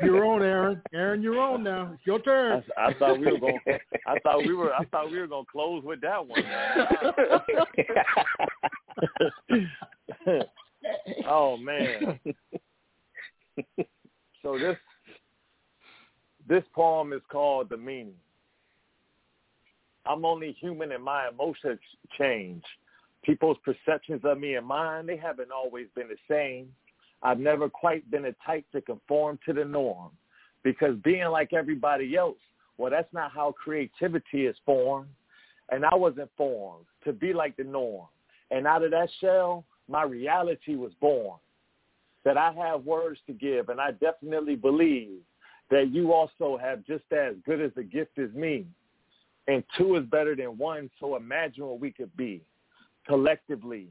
you're 0.03 0.25
on, 0.25 0.43
Aaron. 0.43 0.81
Aaron, 0.93 1.21
you're 1.23 1.39
on 1.39 1.63
now. 1.63 1.91
It's 1.93 2.05
your 2.05 2.19
turn. 2.19 2.63
I, 2.77 2.87
I 2.89 2.93
thought 2.93 3.19
we 3.19 3.31
were 3.31 3.39
going. 3.39 3.59
I 4.07 4.19
thought 4.19 4.37
we 4.45 4.53
were. 4.53 4.73
I 4.73 4.85
thought 4.85 5.09
we 5.11 5.19
were 5.19 5.27
going 5.27 5.45
to 5.45 5.51
close 5.51 5.83
with 5.83 5.99
that 6.01 6.25
one. 6.25 6.43
Man. 6.43 6.87
oh 11.27 11.57
man. 11.57 12.19
So 14.43 14.57
this 14.59 14.77
this 16.47 16.63
poem 16.73 17.13
is 17.13 17.21
called 17.31 17.69
The 17.69 17.77
Meaning. 17.77 18.15
I'm 20.05 20.25
only 20.25 20.51
human 20.59 20.91
and 20.91 21.03
my 21.03 21.29
emotions 21.29 21.79
change. 22.17 22.63
People's 23.23 23.57
perceptions 23.63 24.21
of 24.25 24.39
me 24.39 24.55
and 24.55 24.67
mine, 24.67 25.05
they 25.05 25.15
haven't 25.15 25.51
always 25.51 25.87
been 25.95 26.09
the 26.09 26.17
same. 26.29 26.67
I've 27.21 27.39
never 27.39 27.69
quite 27.69 28.09
been 28.11 28.25
a 28.25 28.33
type 28.45 28.65
to 28.73 28.81
conform 28.81 29.39
to 29.45 29.53
the 29.53 29.63
norm 29.63 30.11
because 30.61 30.97
being 31.03 31.27
like 31.27 31.53
everybody 31.53 32.17
else, 32.17 32.37
well, 32.77 32.91
that's 32.91 33.13
not 33.13 33.31
how 33.31 33.53
creativity 33.53 34.45
is 34.45 34.57
formed. 34.65 35.07
And 35.71 35.85
I 35.85 35.95
wasn't 35.95 36.29
formed 36.35 36.85
to 37.05 37.13
be 37.13 37.31
like 37.31 37.55
the 37.55 37.63
norm. 37.63 38.07
And 38.51 38.67
out 38.67 38.83
of 38.83 38.91
that 38.91 39.09
shell, 39.21 39.63
my 39.87 40.03
reality 40.03 40.75
was 40.75 40.91
born. 40.99 41.39
that 42.25 42.37
I 42.37 42.53
have 42.53 42.85
words 42.85 43.19
to 43.27 43.33
give, 43.33 43.69
and 43.69 43.81
I 43.81 43.91
definitely 43.91 44.55
believe 44.55 45.19
that 45.73 45.91
you 45.91 46.13
also 46.13 46.55
have 46.55 46.85
just 46.85 47.03
as 47.11 47.33
good 47.47 47.59
as 47.59 47.71
a 47.77 47.83
gift 47.83 48.19
as 48.19 48.31
me. 48.33 48.67
And 49.47 49.63
two 49.75 49.95
is 49.95 50.05
better 50.05 50.35
than 50.35 50.55
one, 50.59 50.87
so 50.99 51.15
imagine 51.15 51.65
what 51.65 51.79
we 51.79 51.91
could 51.91 52.15
be 52.15 52.43
collectively. 53.07 53.87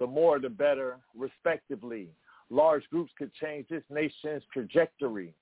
The 0.00 0.06
more, 0.06 0.38
the 0.38 0.48
better, 0.48 0.96
respectively. 1.14 2.08
Large 2.48 2.84
groups 2.90 3.12
could 3.18 3.34
change 3.34 3.66
this 3.68 3.82
nation's 3.90 4.44
trajectory. 4.50 5.34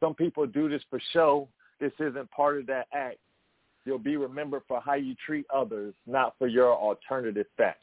Some 0.00 0.14
people 0.14 0.44
do 0.44 0.68
this 0.68 0.82
for 0.90 1.00
show. 1.12 1.48
This 1.78 1.92
isn't 2.00 2.28
part 2.32 2.58
of 2.58 2.66
that 2.66 2.88
act. 2.92 3.18
You'll 3.84 3.98
be 3.98 4.16
remembered 4.16 4.62
for 4.66 4.80
how 4.80 4.94
you 4.94 5.14
treat 5.24 5.46
others, 5.54 5.94
not 6.04 6.34
for 6.36 6.48
your 6.48 6.74
alternative 6.74 7.46
facts. 7.56 7.78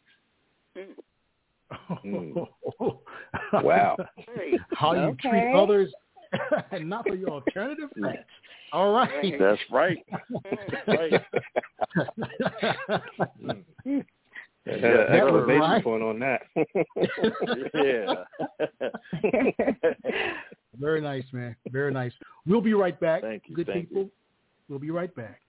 Mm. 0.78 2.48
wow. 3.54 3.96
How 4.74 4.94
you 4.94 5.00
okay. 5.00 5.30
treat 5.30 5.54
others 5.56 5.94
and 6.72 6.90
not 6.90 7.08
for 7.08 7.16
your 7.16 7.30
alternative 7.30 7.90
facts. 8.02 8.30
All 8.72 8.92
right. 8.92 9.34
That's 9.40 9.62
right. 9.72 10.06
right. 10.88 11.22
Yeah, 14.66 15.06
exclamation 15.12 15.60
right. 15.60 15.84
point 15.84 16.04
on 16.04 16.20
that. 16.20 16.42
yeah. 17.74 18.24
Very 20.80 21.02
nice, 21.02 21.24
man. 21.32 21.56
Very 21.72 21.92
nice. 21.92 22.12
We'll 22.46 22.62
be 22.62 22.74
right 22.74 23.00
back. 23.00 23.22
Thank 23.22 23.44
you. 23.48 23.56
Good 23.56 23.68
Thank 23.68 23.90
people. 23.90 24.04
You. 24.04 24.12
We'll 24.68 24.80
be 24.80 24.92
right 24.92 25.14
back. 25.16 25.42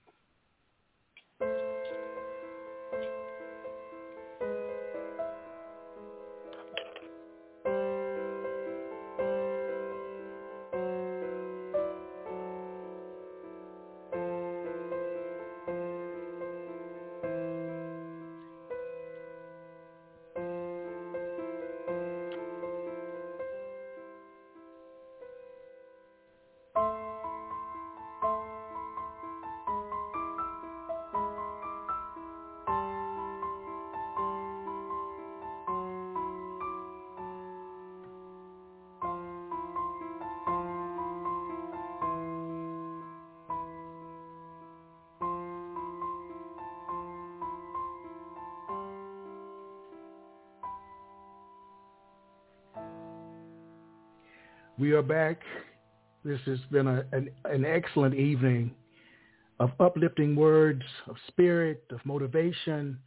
We 54.90 54.96
are 54.96 55.02
back. 55.02 55.42
This 56.24 56.40
has 56.46 56.58
been 56.72 56.88
a, 56.88 57.04
an, 57.12 57.30
an 57.44 57.64
excellent 57.64 58.16
evening 58.16 58.72
of 59.60 59.70
uplifting 59.78 60.34
words, 60.34 60.82
of 61.06 61.14
spirit, 61.28 61.84
of 61.92 62.04
motivation. 62.04 62.98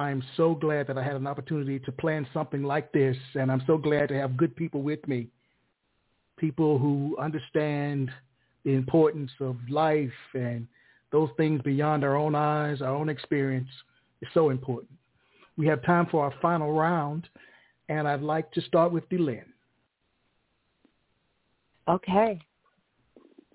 I'm 0.00 0.20
so 0.36 0.52
glad 0.52 0.88
that 0.88 0.98
I 0.98 1.04
had 1.04 1.14
an 1.14 1.28
opportunity 1.28 1.78
to 1.78 1.92
plan 1.92 2.26
something 2.34 2.64
like 2.64 2.90
this, 2.90 3.16
and 3.36 3.52
I'm 3.52 3.62
so 3.68 3.78
glad 3.78 4.08
to 4.08 4.16
have 4.16 4.36
good 4.36 4.56
people 4.56 4.82
with 4.82 5.06
me, 5.06 5.28
people 6.36 6.76
who 6.76 7.16
understand 7.20 8.10
the 8.64 8.72
importance 8.72 9.30
of 9.38 9.58
life 9.68 10.10
and 10.34 10.66
those 11.12 11.30
things 11.36 11.62
beyond 11.62 12.02
our 12.02 12.16
own 12.16 12.34
eyes, 12.34 12.82
our 12.82 12.96
own 12.96 13.08
experience 13.08 13.70
is 14.22 14.28
so 14.34 14.50
important. 14.50 14.90
We 15.56 15.68
have 15.68 15.84
time 15.84 16.08
for 16.10 16.24
our 16.24 16.34
final 16.42 16.72
round, 16.72 17.28
and 17.88 18.08
I'd 18.08 18.22
like 18.22 18.50
to 18.54 18.60
start 18.62 18.90
with 18.90 19.08
DeeLynn. 19.08 19.44
Okay. 21.90 22.40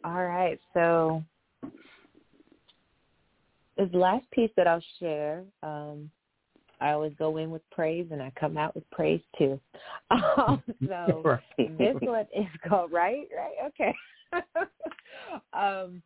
All 0.03 0.25
right. 0.25 0.59
So 0.73 1.23
this 3.77 3.89
last 3.93 4.29
piece 4.31 4.51
that 4.57 4.67
I'll 4.67 4.83
share, 4.99 5.43
um, 5.63 6.09
I 6.81 6.91
always 6.91 7.13
go 7.17 7.37
in 7.37 7.49
with 7.49 7.61
praise 7.71 8.07
and 8.11 8.21
I 8.21 8.31
come 8.37 8.57
out 8.57 8.75
with 8.75 8.89
praise 8.91 9.21
too. 9.37 9.59
Um, 10.11 10.61
so 10.87 11.39
this 11.57 11.95
one 12.01 12.27
is 12.35 12.45
called 12.67 12.91
right, 12.91 13.27
right, 13.35 13.53
okay. 13.67 13.93
um, 15.53 16.01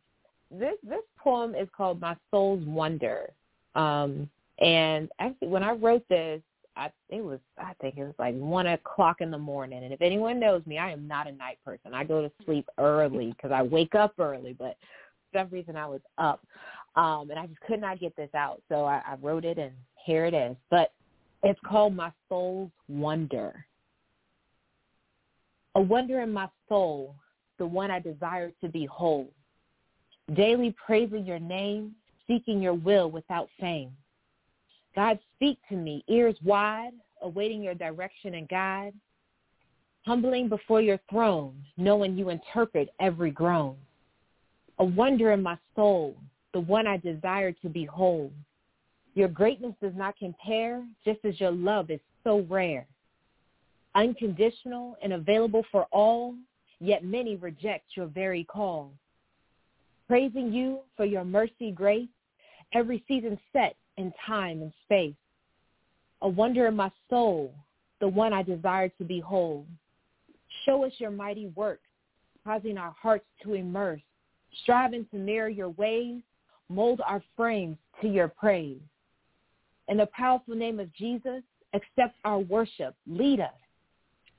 this 0.50 0.76
this 0.82 1.02
poem 1.18 1.54
is 1.54 1.68
called 1.76 2.00
My 2.00 2.16
Soul's 2.30 2.64
Wonder. 2.64 3.30
Um, 3.74 4.30
and 4.58 5.10
actually, 5.18 5.48
when 5.48 5.62
I 5.62 5.72
wrote 5.72 6.08
this, 6.08 6.40
I 6.76 6.90
it 7.08 7.22
was 7.22 7.40
I 7.58 7.72
think 7.80 7.96
it 7.96 8.04
was 8.04 8.14
like 8.18 8.34
one 8.34 8.66
o'clock 8.66 9.20
in 9.20 9.30
the 9.30 9.38
morning. 9.38 9.84
And 9.84 9.92
if 9.92 10.00
anyone 10.00 10.38
knows 10.40 10.64
me, 10.66 10.78
I 10.78 10.90
am 10.90 11.06
not 11.06 11.26
a 11.26 11.32
night 11.32 11.58
person. 11.64 11.94
I 11.94 12.04
go 12.04 12.22
to 12.22 12.30
sleep 12.44 12.66
early 12.78 13.32
because 13.32 13.52
I 13.52 13.62
wake 13.62 13.94
up 13.94 14.14
early, 14.18 14.54
but 14.58 14.76
for 15.32 15.40
some 15.40 15.48
reason 15.50 15.76
I 15.76 15.86
was 15.86 16.00
up, 16.18 16.44
um, 16.96 17.30
and 17.30 17.38
I 17.38 17.46
just 17.46 17.60
could 17.60 17.80
not 17.80 18.00
get 18.00 18.16
this 18.16 18.30
out. 18.34 18.62
So 18.68 18.84
I, 18.84 19.02
I 19.06 19.16
wrote 19.20 19.44
it, 19.44 19.58
and 19.58 19.72
here 20.04 20.26
it 20.26 20.34
is. 20.34 20.56
But 20.70 20.92
it's 21.42 21.60
called 21.66 21.94
My 21.94 22.12
Soul's 22.28 22.70
Wonder. 22.88 23.64
A 25.76 25.80
wonder 25.80 26.20
in 26.20 26.32
my 26.32 26.48
soul, 26.68 27.14
the 27.58 27.66
one 27.66 27.90
I 27.90 28.00
desire 28.00 28.52
to 28.60 28.68
behold. 28.68 29.28
Daily 30.34 30.74
praising 30.84 31.24
your 31.24 31.38
name, 31.38 31.94
seeking 32.26 32.60
your 32.60 32.74
will 32.74 33.10
without 33.10 33.48
fame 33.58 33.92
God, 34.94 35.18
speak 35.36 35.58
to 35.68 35.76
me, 35.76 36.04
ears 36.08 36.36
wide, 36.42 36.92
awaiting 37.22 37.62
your 37.62 37.74
direction 37.74 38.34
and 38.34 38.48
guide. 38.48 38.94
Humbling 40.06 40.48
before 40.48 40.80
your 40.80 40.98
throne, 41.10 41.54
knowing 41.76 42.16
you 42.16 42.30
interpret 42.30 42.88
every 43.00 43.30
groan. 43.30 43.76
A 44.78 44.84
wonder 44.84 45.32
in 45.32 45.42
my 45.42 45.58
soul, 45.76 46.16
the 46.54 46.60
one 46.60 46.86
I 46.86 46.96
desire 46.96 47.52
to 47.52 47.68
behold. 47.68 48.32
Your 49.14 49.28
greatness 49.28 49.74
does 49.82 49.92
not 49.94 50.16
compare, 50.16 50.82
just 51.04 51.18
as 51.24 51.38
your 51.38 51.50
love 51.50 51.90
is 51.90 52.00
so 52.24 52.46
rare. 52.48 52.86
Unconditional 53.94 54.96
and 55.02 55.12
available 55.12 55.64
for 55.70 55.84
all, 55.92 56.34
yet 56.80 57.04
many 57.04 57.36
reject 57.36 57.84
your 57.94 58.06
very 58.06 58.44
call. 58.44 58.90
Praising 60.08 60.52
you 60.52 60.80
for 60.96 61.04
your 61.04 61.24
mercy 61.24 61.70
grace, 61.72 62.08
every 62.72 63.04
season 63.06 63.38
set 63.52 63.76
in 64.00 64.12
time 64.26 64.62
and 64.62 64.72
space. 64.84 65.14
A 66.22 66.28
wonder 66.28 66.66
in 66.66 66.74
my 66.74 66.90
soul, 67.08 67.54
the 68.00 68.08
one 68.08 68.32
I 68.32 68.42
desire 68.42 68.88
to 68.88 69.04
behold. 69.04 69.66
Show 70.64 70.84
us 70.84 70.92
your 70.98 71.10
mighty 71.10 71.46
works, 71.54 71.86
causing 72.44 72.78
our 72.78 72.94
hearts 73.00 73.26
to 73.42 73.54
immerse, 73.54 74.00
striving 74.62 75.06
to 75.10 75.16
mirror 75.16 75.48
your 75.48 75.70
ways, 75.70 76.20
mold 76.68 77.00
our 77.06 77.22
frames 77.36 77.76
to 78.00 78.08
your 78.08 78.28
praise. 78.28 78.80
In 79.88 79.98
the 79.98 80.06
powerful 80.06 80.54
name 80.54 80.80
of 80.80 80.92
Jesus, 80.94 81.42
accept 81.74 82.16
our 82.24 82.38
worship. 82.38 82.94
Lead 83.06 83.40
us. 83.40 83.50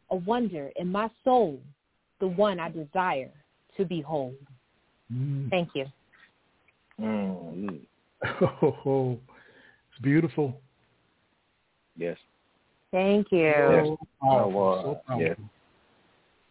A 0.10 0.16
wonder 0.16 0.72
in 0.76 0.92
my 0.92 1.10
soul, 1.24 1.60
the 2.20 2.28
one 2.28 2.60
I 2.60 2.70
desire 2.70 3.32
to 3.78 3.86
behold. 3.86 4.36
Mm. 5.14 5.50
Thank 5.50 5.70
you. 5.76 5.86
Mm. 7.00 7.80
Oh, 8.24 9.18
it's 9.18 9.41
beautiful. 10.02 10.60
Yes. 11.98 12.18
Thank 12.92 13.32
you. 13.32 13.40
Yes. 13.40 13.88
Oh, 14.24 15.00
uh, 15.10 15.18
yes. 15.18 15.38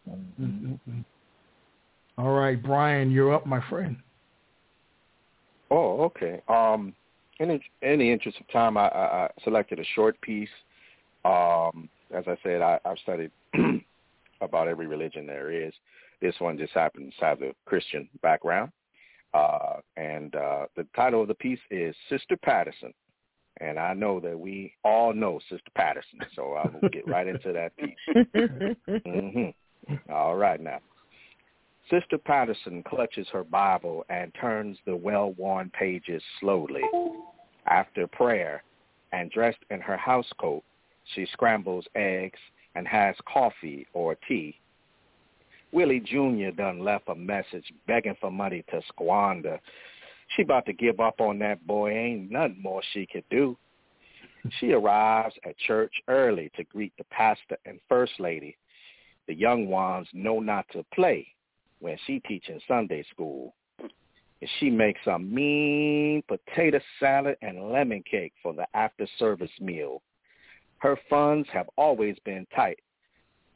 Mm-hmm. 0.09 1.01
All 2.19 2.31
right, 2.31 2.61
Brian, 2.63 3.11
you're 3.11 3.35
up, 3.35 3.47
my 3.47 3.63
friend. 3.69 3.97
Oh, 5.71 6.03
okay. 6.03 6.43
Um, 6.49 6.95
in, 7.39 7.51
in 7.83 7.99
the 7.99 8.11
interest 8.11 8.39
of 8.41 8.49
time, 8.51 8.77
I, 8.77 8.89
I, 8.89 9.25
I 9.25 9.31
selected 9.45 9.79
a 9.79 9.85
short 9.95 10.21
piece. 10.21 10.49
Um, 11.25 11.89
as 12.15 12.25
I 12.27 12.37
said, 12.43 12.61
I, 12.61 12.79
I've 12.85 12.99
studied 13.03 13.31
about 14.41 14.69
every 14.69 14.87
religion 14.87 15.27
there 15.27 15.51
is. 15.51 15.73
This 16.21 16.35
one 16.39 16.59
just 16.59 16.73
happens 16.73 17.15
to 17.19 17.25
have 17.25 17.43
a 17.43 17.55
Christian 17.65 18.09
background. 18.23 18.73
Uh, 19.33 19.77
and 19.97 20.35
uh, 20.35 20.67
the 20.77 20.87
title 20.97 21.23
of 21.23 21.29
the 21.29 21.35
piece 21.35 21.61
is 21.71 21.95
Sister 22.09 22.37
Patterson. 22.37 22.93
And 23.61 23.79
I 23.79 23.93
know 23.93 24.21
that 24.21 24.39
we 24.39 24.73
all 24.85 25.13
know 25.13 25.39
Sister 25.51 25.71
Patterson, 25.75 26.21
so 26.35 26.55
I 26.55 26.69
will 26.69 26.89
get 26.89 27.07
right 27.07 27.27
into 27.27 27.53
that 27.53 27.77
piece. 27.77 27.95
mm-hmm. 28.89 29.95
All 30.13 30.37
right 30.37 30.61
now. 30.61 30.79
Sister 31.91 32.19
Patterson 32.19 32.83
clutches 32.85 33.27
her 33.33 33.45
Bible 33.45 34.05
and 34.09 34.33
turns 34.41 34.79
the 34.87 34.95
well-worn 34.95 35.71
pages 35.71 36.23
slowly. 36.39 36.83
After 37.67 38.07
prayer 38.07 38.63
and 39.13 39.31
dressed 39.31 39.59
in 39.71 39.81
her 39.81 39.97
house 39.97 40.31
coat, 40.41 40.63
she 41.15 41.27
scrambles 41.33 41.87
eggs, 41.97 42.39
and 42.77 42.87
has 42.87 43.17
coffee 43.27 43.87
or 43.93 44.17
tea. 44.29 44.55
Willie 45.73 46.01
Jr. 46.01 46.51
done 46.57 46.81
left 46.81 47.09
a 47.09 47.15
message 47.15 47.73
begging 47.87 48.17
for 48.21 48.31
money 48.31 48.65
to 48.71 48.81
squander. 48.89 49.59
She 50.37 50.43
about 50.43 50.67
to 50.67 50.73
give 50.73 51.01
up 51.01 51.21
on 51.21 51.39
that 51.41 51.67
boy. 51.67 51.91
Ain't 51.91 52.31
nothing 52.31 52.61
more 52.63 52.83
she 52.93 53.07
could 53.07 53.25
do. 53.31 53.57
She 54.59 54.73
arrives 54.73 55.35
at 55.45 55.59
church 55.59 55.93
early 56.09 56.51
to 56.57 56.65
greet 56.65 56.93
the 56.97 57.05
pastor 57.05 57.59
and 57.67 57.81
first 57.89 58.13
lady. 58.19 58.57
The 59.27 59.35
young 59.35 59.67
ones 59.69 60.09
know 60.13 60.41
not 60.41 60.67
to 60.73 60.85
play 60.95 61.27
when 61.81 61.97
she 62.07 62.21
teaching 62.21 62.61
Sunday 62.67 63.05
school. 63.11 63.55
And 63.79 64.51
she 64.59 64.71
makes 64.71 65.01
a 65.07 65.19
mean 65.19 66.23
potato 66.27 66.81
salad 66.99 67.37
and 67.43 67.71
lemon 67.71 68.03
cake 68.11 68.33
for 68.43 68.55
the 68.55 68.67
after-service 68.73 69.51
meal. 69.61 70.01
Her 70.79 70.99
funds 71.11 71.47
have 71.53 71.69
always 71.77 72.17
been 72.25 72.47
tight, 72.57 72.79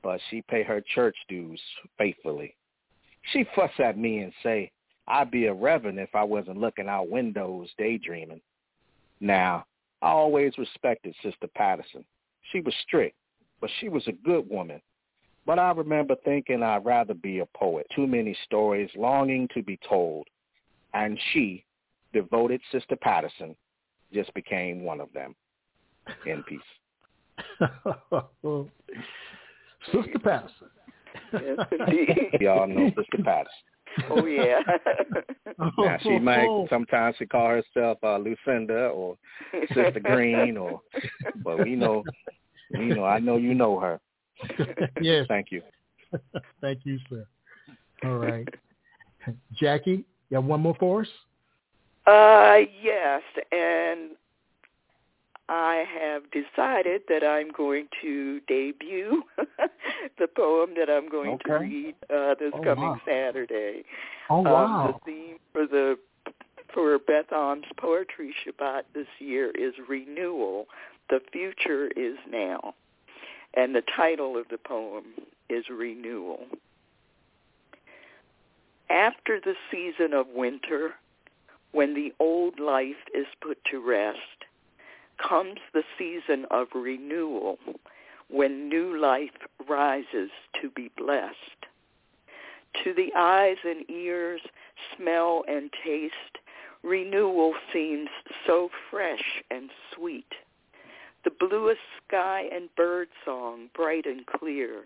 but 0.03 0.21
she 0.29 0.43
pay 0.43 0.63
her 0.63 0.83
church 0.95 1.17
dues 1.29 1.61
faithfully. 1.97 2.55
She 3.33 3.47
fuss 3.55 3.71
at 3.79 3.97
me 3.97 4.19
and 4.19 4.33
say, 4.43 4.71
I'd 5.07 5.31
be 5.31 5.47
a 5.47 5.55
reverend 5.55 5.99
if 5.99 6.15
I 6.15 6.25
wasn't 6.25 6.59
looking 6.59 6.89
out 6.89 7.11
windows 7.11 7.69
daydreaming. 7.79 8.41
Now, 9.21 9.67
I 10.03 10.09
always 10.09 10.57
respected 10.59 11.15
Sister 11.23 11.47
Patterson. 11.55 12.05
She 12.53 12.61
was 12.61 12.75
strict, 12.87 13.17
but 13.61 13.71
she 13.81 13.89
was 13.89 14.07
a 14.07 14.13
good 14.13 14.49
woman. 14.49 14.81
But 15.47 15.59
I 15.59 15.71
remember 15.73 16.17
thinking 16.25 16.63
I'd 16.63 16.85
rather 16.85 17.15
be 17.15 17.41
a 17.41 17.47
poet. 17.47 17.87
Too 17.95 18.07
many 18.07 18.37
stories 18.45 18.91
longing 18.97 19.49
to 19.55 19.63
be 19.63 19.79
told. 19.89 20.27
And 20.95 21.19
she, 21.33 21.65
devoted 22.13 22.61
Sister 22.73 22.97
Patterson, 22.97 23.55
just 24.13 24.33
became 24.35 24.83
one 24.83 25.01
of 25.01 25.13
them. 25.13 25.35
In 26.27 26.43
peace. 26.45 26.61
Sister 29.93 30.19
Patterson. 30.23 30.69
Yes, 31.33 31.59
indeed. 31.73 32.41
Y'all 32.41 32.67
know 32.67 32.91
Sister 32.97 33.23
Patterson. 33.25 33.53
Oh 34.11 34.27
yeah. 34.27 34.61
now 35.79 35.99
she 36.03 36.19
might 36.19 36.67
sometimes 36.69 37.17
she 37.19 37.27
call 37.27 37.49
herself 37.49 37.99
uh, 38.03 38.19
Lucinda 38.19 38.89
or 38.89 39.17
Sister 39.69 40.01
Green 40.01 40.57
or, 40.57 40.81
but 41.43 41.59
we 41.59 41.77
know, 41.77 42.03
we 42.71 42.87
know. 42.87 43.05
I 43.05 43.19
know 43.19 43.37
you 43.37 43.55
know 43.55 43.79
her. 43.79 44.01
yes. 45.01 45.27
Thank 45.29 45.49
you. 45.51 45.63
Thank 46.61 46.81
you, 46.85 46.99
sir. 47.09 47.27
All 48.05 48.17
right, 48.17 48.49
Jackie, 49.53 50.05
you 50.31 50.37
have 50.37 50.45
one 50.45 50.61
more 50.61 50.77
for 50.79 51.03
us? 51.03 51.09
Uh, 52.07 52.67
yes, 52.83 53.23
and 53.51 54.11
I 55.49 55.85
have 56.01 56.23
decided 56.31 57.03
that 57.09 57.23
I'm 57.23 57.51
going 57.51 57.89
to 58.01 58.41
debut 58.49 59.23
the 60.19 60.27
poem 60.27 60.71
that 60.79 60.89
I'm 60.89 61.09
going 61.09 61.33
okay. 61.35 61.49
to 61.49 61.55
read 61.59 61.95
uh, 62.11 62.35
this 62.41 62.53
oh, 62.55 62.63
coming 62.63 62.85
wow. 62.85 63.01
Saturday. 63.07 63.85
Oh 64.31 64.41
wow! 64.41 64.87
Um, 64.87 65.01
the 65.05 65.13
theme 65.13 65.37
for 65.53 65.67
the 65.67 65.99
for 66.73 66.99
Beth 66.99 67.31
Am's 67.31 67.67
poetry 67.77 68.35
Shabbat 68.45 68.83
this 68.95 69.07
year 69.19 69.51
is 69.51 69.75
renewal. 69.87 70.67
The 71.11 71.21
future 71.31 71.89
is 71.95 72.17
now, 72.31 72.75
and 73.53 73.75
the 73.75 73.83
title 73.95 74.39
of 74.39 74.49
the 74.51 74.59
poem 74.59 75.05
is 75.51 75.67
renewal. 75.69 76.47
After 78.89 79.41
the 79.41 79.55
season 79.71 80.15
of 80.15 80.27
winter, 80.29 80.95
when 81.73 81.95
the 81.95 82.15
old 82.19 82.59
life 82.59 82.97
is 83.15 83.27
put 83.43 83.59
to 83.71 83.87
rest 83.87 84.19
comes 85.19 85.59
the 85.73 85.85
season 85.99 86.47
of 86.51 86.69
renewal 86.75 87.59
when 88.29 88.69
new 88.69 88.99
life 88.99 89.31
rises 89.69 90.31
to 90.61 90.71
be 90.71 90.91
blessed. 90.97 91.35
To 92.83 92.93
the 92.93 93.13
eyes 93.17 93.59
and 93.65 93.89
ears, 93.89 94.41
smell 94.97 95.45
and 95.47 95.71
taste, 95.85 96.39
renewal 96.83 97.55
seems 97.73 98.09
so 98.47 98.69
fresh 98.91 99.43
and 99.51 99.71
sweet. 99.95 100.33
The 101.25 101.31
bluest 101.31 101.81
sky 102.07 102.45
and 102.53 102.75
bird 102.75 103.09
song 103.25 103.71
bright 103.75 104.07
and 104.07 104.27
clear, 104.27 104.85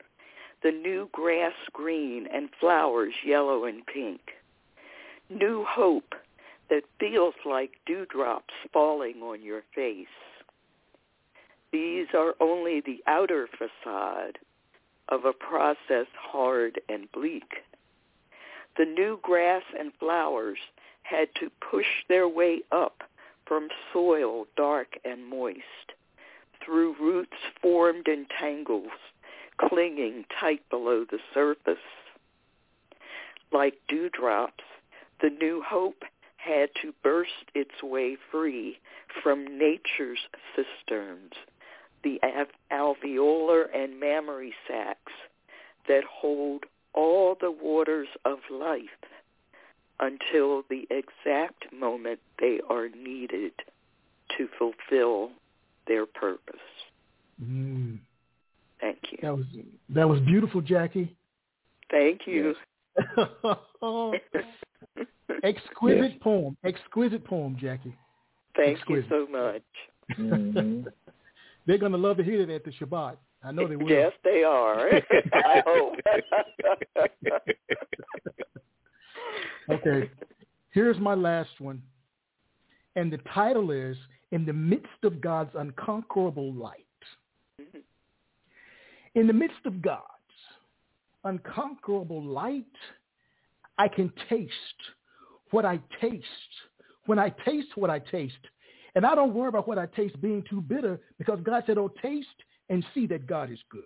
the 0.63 0.71
new 0.71 1.09
grass 1.13 1.55
green 1.73 2.27
and 2.33 2.51
flowers 2.61 3.15
yellow 3.25 3.65
and 3.65 3.85
pink. 3.87 4.21
New 5.31 5.65
hope 5.69 6.15
that 6.71 6.83
feels 7.01 7.35
like 7.45 7.73
dewdrops 7.87 8.55
falling 8.73 9.23
on 9.23 9.43
your 9.43 9.63
face. 9.75 10.07
These 11.73 12.09
are 12.15 12.35
only 12.41 12.81
the 12.81 13.03
outer 13.07 13.49
facade 13.49 14.39
of 15.09 15.25
a 15.25 15.33
process 15.33 16.07
hard 16.15 16.81
and 16.89 17.11
bleak. 17.13 17.65
The 18.77 18.85
new 18.85 19.19
grass 19.23 19.63
and 19.79 19.93
flowers 19.99 20.59
had 21.03 21.29
to 21.41 21.51
push 21.71 21.87
their 22.09 22.29
way 22.29 22.63
up 22.71 23.03
from 23.47 23.69
soil 23.93 24.47
dark 24.57 24.99
and 25.05 25.27
moist, 25.27 25.95
through 26.63 26.95
roots 27.01 27.37
formed 27.63 28.07
in 28.07 28.27
tangles, 28.39 28.93
clinging 29.57 30.27
tight 30.39 30.63
below 30.71 31.05
the 31.11 31.19
surface. 31.33 31.79
Like 33.51 33.75
dewdrops, 33.89 34.65
the 35.23 35.31
new 35.31 35.63
hope 35.67 36.05
had 36.39 36.71
to 36.83 36.95
burst 37.03 37.51
its 37.55 37.83
way 37.83 38.17
free 38.31 38.79
from 39.23 39.59
nature's 39.59 40.19
cisterns, 40.55 41.33
the 42.03 42.19
alveolar 42.73 43.65
and 43.75 44.01
mammary 44.01 44.55
sacs 44.67 45.13
that 45.89 46.05
hold 46.05 46.65
all 46.95 47.37
the 47.41 47.51
waters 47.51 48.09
of 48.25 48.39
life 48.51 48.83
until 50.01 50.63
the 50.71 50.87
exact 50.91 51.73
moment 51.73 52.21
they 52.39 52.61
are 52.71 52.89
needed 52.89 53.53
to 54.37 54.49
fulfill 54.59 55.31
their 55.87 56.07
purpose. 56.07 56.55
Mm. 57.43 57.99
Thank 58.81 58.99
you. 59.11 59.19
That 59.23 59.37
was 59.37 59.47
that 59.89 60.09
was 60.09 60.21
beautiful, 60.21 60.61
Jackie. 60.61 61.17
Thank 61.91 62.27
you. 62.27 62.55
Exquisite 65.43 66.13
yes. 66.13 66.21
poem. 66.21 66.57
Exquisite 66.65 67.25
poem, 67.25 67.57
Jackie. 67.61 67.97
Thank 68.57 68.79
Exquisite. 68.79 69.11
you 69.11 69.27
so 69.27 69.33
much. 69.33 69.63
Mm-hmm. 70.19 70.89
They're 71.67 71.79
going 71.79 71.93
to 71.93 71.99
love 71.99 72.17
to 72.17 72.25
hear 72.25 72.45
that 72.45 72.53
at 72.53 72.65
the 72.65 72.73
Shabbat. 72.73 73.17
I 73.45 73.53
know 73.53 73.69
they 73.69 73.77
will. 73.77 73.89
Yes, 73.89 74.13
they 74.25 74.43
are. 74.43 74.89
I 75.33 75.63
hope. 75.65 75.95
okay. 79.71 80.11
Here's 80.71 80.99
my 80.99 81.15
last 81.15 81.51
one. 81.61 81.83
And 82.97 83.13
the 83.13 83.19
title 83.33 83.71
is 83.71 83.97
In 84.33 84.45
the 84.45 84.53
Midst 84.53 85.05
of 85.05 85.21
God's 85.21 85.51
Unconquerable 85.55 86.53
Light. 86.55 86.85
Mm-hmm. 87.61 87.79
In 89.15 89.27
the 89.27 89.33
midst 89.33 89.65
of 89.65 89.83
God's 89.83 90.05
unconquerable 91.25 92.23
light, 92.23 92.65
I 93.77 93.89
can 93.89 94.13
taste 94.29 94.53
what 95.51 95.65
I 95.65 95.81
taste. 96.01 96.25
When 97.07 97.19
I 97.19 97.31
taste 97.45 97.69
what 97.75 97.91
I 97.91 98.01
taste, 98.01 98.37
and 98.95 99.07
I 99.07 99.15
don't 99.15 99.35
worry 99.35 99.49
about 99.49 99.69
what 99.69 99.79
I 99.79 99.87
taste 99.87 100.21
being 100.21 100.45
too 100.49 100.61
bitter 100.61 101.01
because 101.19 101.41
God 101.43 101.63
said, 101.67 101.79
oh, 101.79 101.91
taste 102.03 102.29
and 102.69 102.85
see 102.95 103.07
that 103.07 103.27
God 103.27 103.51
is 103.51 103.59
good. 103.71 103.83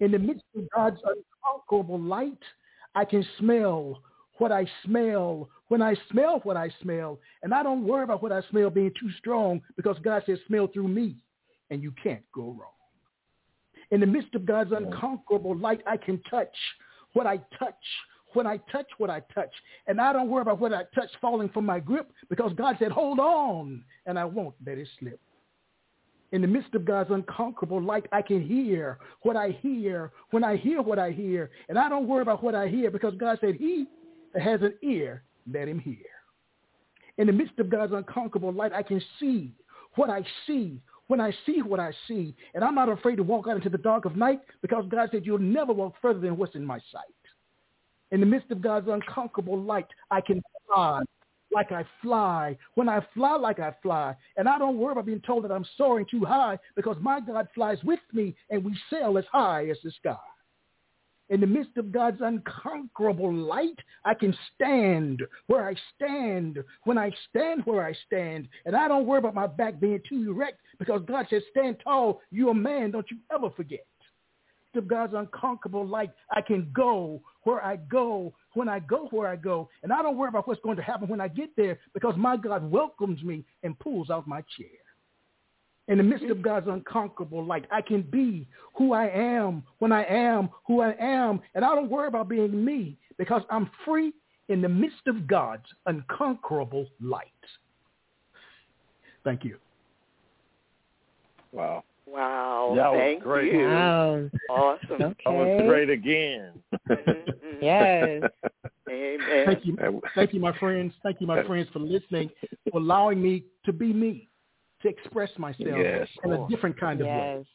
In 0.00 0.10
the 0.10 0.18
midst 0.18 0.44
of 0.56 0.68
God's 0.74 1.00
unconquerable 1.04 2.00
light, 2.00 2.42
I 2.94 3.04
can 3.04 3.24
smell 3.38 4.02
what 4.38 4.50
I 4.50 4.66
smell 4.84 5.48
when 5.68 5.80
I 5.80 5.94
smell 6.10 6.40
what 6.42 6.56
I 6.56 6.70
smell. 6.82 7.20
And 7.42 7.54
I 7.54 7.62
don't 7.62 7.84
worry 7.86 8.04
about 8.04 8.22
what 8.22 8.32
I 8.32 8.42
smell 8.50 8.70
being 8.70 8.92
too 8.98 9.10
strong 9.18 9.60
because 9.76 9.96
God 10.02 10.22
says 10.26 10.38
smell 10.46 10.66
through 10.66 10.88
me 10.88 11.16
and 11.70 11.82
you 11.82 11.92
can't 12.02 12.24
go 12.32 12.42
wrong. 12.42 12.70
In 13.90 14.00
the 14.00 14.06
midst 14.06 14.34
of 14.34 14.46
God's 14.46 14.72
unconquerable 14.72 15.56
light, 15.56 15.80
I 15.86 15.96
can 15.96 16.20
touch 16.30 16.54
what 17.12 17.26
I 17.26 17.36
touch 17.58 17.74
when 18.34 18.46
I 18.46 18.58
touch 18.70 18.86
what 18.98 19.10
I 19.10 19.20
touch. 19.34 19.52
And 19.86 20.00
I 20.00 20.12
don't 20.12 20.28
worry 20.28 20.42
about 20.42 20.60
what 20.60 20.72
I 20.72 20.82
touch 20.94 21.10
falling 21.20 21.48
from 21.48 21.66
my 21.66 21.80
grip 21.80 22.10
because 22.28 22.52
God 22.54 22.76
said, 22.78 22.92
hold 22.92 23.18
on, 23.18 23.82
and 24.06 24.18
I 24.18 24.24
won't 24.24 24.54
let 24.64 24.78
it 24.78 24.88
slip. 24.98 25.20
In 26.32 26.42
the 26.42 26.48
midst 26.48 26.74
of 26.74 26.84
God's 26.84 27.10
unconquerable 27.10 27.80
light, 27.80 28.06
I 28.10 28.20
can 28.20 28.42
hear 28.42 28.98
what 29.22 29.36
I 29.36 29.50
hear 29.60 30.10
when 30.30 30.42
I 30.42 30.56
hear 30.56 30.82
what 30.82 30.98
I 30.98 31.12
hear. 31.12 31.50
And 31.68 31.78
I 31.78 31.88
don't 31.88 32.08
worry 32.08 32.22
about 32.22 32.42
what 32.42 32.56
I 32.56 32.66
hear 32.66 32.90
because 32.90 33.14
God 33.14 33.38
said, 33.40 33.54
he 33.54 33.86
has 34.34 34.60
an 34.62 34.74
ear, 34.82 35.22
let 35.52 35.68
him 35.68 35.78
hear. 35.78 35.96
In 37.18 37.28
the 37.28 37.32
midst 37.32 37.58
of 37.60 37.70
God's 37.70 37.92
unconquerable 37.92 38.52
light, 38.52 38.72
I 38.72 38.82
can 38.82 39.00
see 39.20 39.52
what 39.94 40.10
I 40.10 40.24
see 40.46 40.80
when 41.06 41.20
I 41.20 41.32
see 41.46 41.62
what 41.62 41.78
I 41.78 41.92
see. 42.08 42.34
And 42.54 42.64
I'm 42.64 42.74
not 42.74 42.88
afraid 42.88 43.16
to 43.16 43.22
walk 43.22 43.46
out 43.48 43.56
into 43.56 43.68
the 43.68 43.78
dark 43.78 44.04
of 44.04 44.16
night 44.16 44.40
because 44.62 44.84
God 44.88 45.10
said, 45.12 45.24
you'll 45.24 45.38
never 45.38 45.72
walk 45.72 45.94
further 46.02 46.18
than 46.18 46.36
what's 46.36 46.54
in 46.54 46.64
my 46.64 46.78
sight. 46.90 47.04
In 48.10 48.20
the 48.20 48.26
midst 48.26 48.50
of 48.50 48.60
God's 48.60 48.88
unconquerable 48.88 49.60
light, 49.60 49.86
I 50.10 50.20
can 50.20 50.42
fly 50.66 51.02
like 51.52 51.72
I 51.72 51.84
fly, 52.02 52.58
when 52.74 52.88
I 52.88 53.00
fly 53.14 53.36
like 53.36 53.60
I 53.60 53.72
fly, 53.80 54.14
and 54.36 54.48
I 54.48 54.58
don't 54.58 54.76
worry 54.76 54.92
about 54.92 55.06
being 55.06 55.20
told 55.20 55.44
that 55.44 55.52
I'm 55.52 55.64
soaring 55.76 56.04
too 56.10 56.24
high 56.24 56.58
because 56.74 56.96
my 57.00 57.20
God 57.20 57.46
flies 57.54 57.78
with 57.84 58.00
me 58.12 58.34
and 58.50 58.64
we 58.64 58.76
sail 58.90 59.16
as 59.16 59.24
high 59.30 59.68
as 59.68 59.78
the 59.84 59.92
sky. 59.92 60.16
In 61.30 61.40
the 61.40 61.46
midst 61.46 61.78
of 61.78 61.90
God's 61.90 62.20
unconquerable 62.20 63.32
light, 63.32 63.78
I 64.04 64.12
can 64.12 64.36
stand 64.54 65.22
where 65.46 65.66
I 65.66 65.74
stand 65.94 66.58
when 66.84 66.98
I 66.98 67.10
stand 67.30 67.62
where 67.64 67.82
I 67.82 67.94
stand. 68.06 68.46
And 68.66 68.76
I 68.76 68.88
don't 68.88 69.06
worry 69.06 69.20
about 69.20 69.34
my 69.34 69.46
back 69.46 69.80
being 69.80 70.00
too 70.06 70.30
erect 70.30 70.60
because 70.78 71.00
God 71.06 71.26
says, 71.30 71.42
stand 71.50 71.78
tall. 71.82 72.20
You're 72.30 72.50
a 72.50 72.54
man. 72.54 72.90
Don't 72.90 73.10
you 73.10 73.16
ever 73.32 73.48
forget. 73.50 73.86
Of 74.76 74.88
God's 74.88 75.14
unconquerable 75.14 75.86
light, 75.86 76.10
I 76.30 76.40
can 76.40 76.70
go 76.72 77.20
where 77.42 77.64
I 77.64 77.76
go 77.76 78.32
when 78.54 78.68
I 78.68 78.80
go 78.80 79.08
where 79.10 79.28
I 79.28 79.36
go. 79.36 79.68
And 79.82 79.92
I 79.92 80.02
don't 80.02 80.16
worry 80.16 80.28
about 80.28 80.48
what's 80.48 80.60
going 80.62 80.76
to 80.76 80.82
happen 80.82 81.08
when 81.08 81.20
I 81.20 81.28
get 81.28 81.50
there 81.56 81.78
because 81.92 82.14
my 82.16 82.36
God 82.36 82.70
welcomes 82.70 83.22
me 83.22 83.44
and 83.62 83.78
pulls 83.78 84.10
out 84.10 84.26
my 84.26 84.42
chair 84.56 84.68
in 85.88 85.98
the 85.98 86.04
midst 86.04 86.24
of 86.26 86.42
God's 86.42 86.68
unconquerable 86.68 87.44
light. 87.44 87.66
I 87.70 87.82
can 87.82 88.02
be 88.02 88.48
who 88.74 88.92
I 88.92 89.08
am 89.08 89.62
when 89.78 89.92
I 89.92 90.04
am 90.04 90.48
who 90.66 90.80
I 90.80 90.94
am. 90.98 91.40
And 91.54 91.64
I 91.64 91.74
don't 91.74 91.90
worry 91.90 92.08
about 92.08 92.28
being 92.28 92.64
me 92.64 92.96
because 93.18 93.42
I'm 93.50 93.70
free 93.84 94.12
in 94.48 94.60
the 94.60 94.68
midst 94.68 95.06
of 95.06 95.26
God's 95.26 95.66
unconquerable 95.86 96.86
light. 97.00 97.28
Thank 99.24 99.44
you. 99.44 99.56
Wow. 101.52 101.84
Wow. 102.14 102.72
That 102.76 102.92
Thank 102.98 103.18
was 103.24 103.24
great. 103.24 103.52
you. 103.52 103.66
Wow. 103.66 104.30
Awesome. 104.48 105.02
Okay. 105.02 105.14
That 105.24 105.32
was 105.32 105.62
great 105.68 105.90
again. 105.90 106.52
Mhm. 106.88 107.32
Yes. 107.60 108.22
Amen. 108.88 109.46
Thank 109.46 109.64
you. 109.66 110.00
Thank 110.14 110.32
you, 110.34 110.40
my 110.40 110.56
friends. 110.58 110.94
Thank 111.02 111.20
you, 111.20 111.26
my 111.26 111.42
friends, 111.44 111.68
for 111.72 111.80
listening, 111.80 112.30
for 112.70 112.78
allowing 112.78 113.20
me 113.22 113.44
to 113.64 113.72
be 113.72 113.92
me, 113.92 114.28
to 114.82 114.88
express 114.88 115.30
myself 115.38 115.76
Yes. 115.78 116.08
in 116.24 116.32
a 116.32 116.46
different 116.48 116.78
kind 116.78 117.00
of 117.00 117.06
way. 117.08 117.36
Yes. 117.38 117.46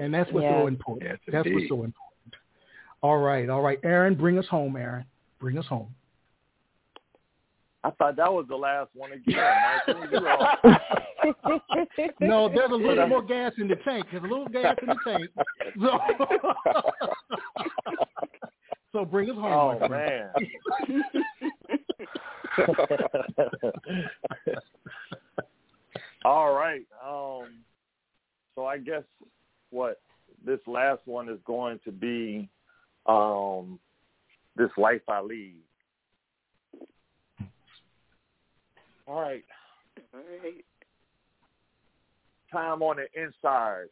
And 0.00 0.12
that's 0.12 0.30
what's 0.32 0.42
Yes. 0.44 0.60
so 0.60 0.66
important. 0.66 1.10
Yes, 1.10 1.18
that's 1.28 1.48
what's 1.48 1.68
so 1.68 1.84
important. 1.84 1.94
All 3.02 3.18
right, 3.18 3.48
all 3.48 3.60
right. 3.62 3.78
Aaron, 3.84 4.14
bring 4.14 4.38
us 4.38 4.46
home, 4.48 4.74
Aaron. 4.76 5.04
Bring 5.38 5.56
us 5.58 5.66
home. 5.66 5.94
I 7.84 7.90
thought 7.90 8.16
that 8.16 8.32
was 8.32 8.46
the 8.48 8.56
last 8.56 8.88
one 8.94 9.12
again. 9.12 9.36
Michael. 9.86 10.40
No, 12.20 12.48
there's 12.48 12.70
a 12.70 12.74
little 12.74 13.06
more 13.06 13.22
gas 13.22 13.52
in 13.58 13.68
the 13.68 13.76
tank. 13.76 14.06
There's 14.10 14.24
a 14.24 14.26
little 14.26 14.48
gas 14.48 14.76
in 14.82 14.88
the 14.88 14.96
tank. 15.04 15.30
So, 15.80 15.98
so 18.92 19.04
bring 19.04 19.30
us 19.30 19.36
home, 19.36 19.78
oh 19.80 19.88
man. 19.88 20.30
All 26.24 26.54
right. 26.54 26.84
Um, 27.04 27.60
so 28.54 28.66
I 28.66 28.78
guess 28.78 29.02
what 29.70 30.00
this 30.44 30.60
last 30.66 31.00
one 31.06 31.28
is 31.28 31.38
going 31.46 31.80
to 31.84 31.92
be 31.92 32.48
um, 33.06 33.78
this 34.56 34.70
life 34.76 35.02
I 35.08 35.20
lead. 35.20 35.56
All 39.06 39.20
right. 39.20 39.44
All 40.14 40.20
right. 40.42 40.64
Time 42.50 42.82
on 42.82 42.96
the 42.96 43.20
inside, 43.20 43.86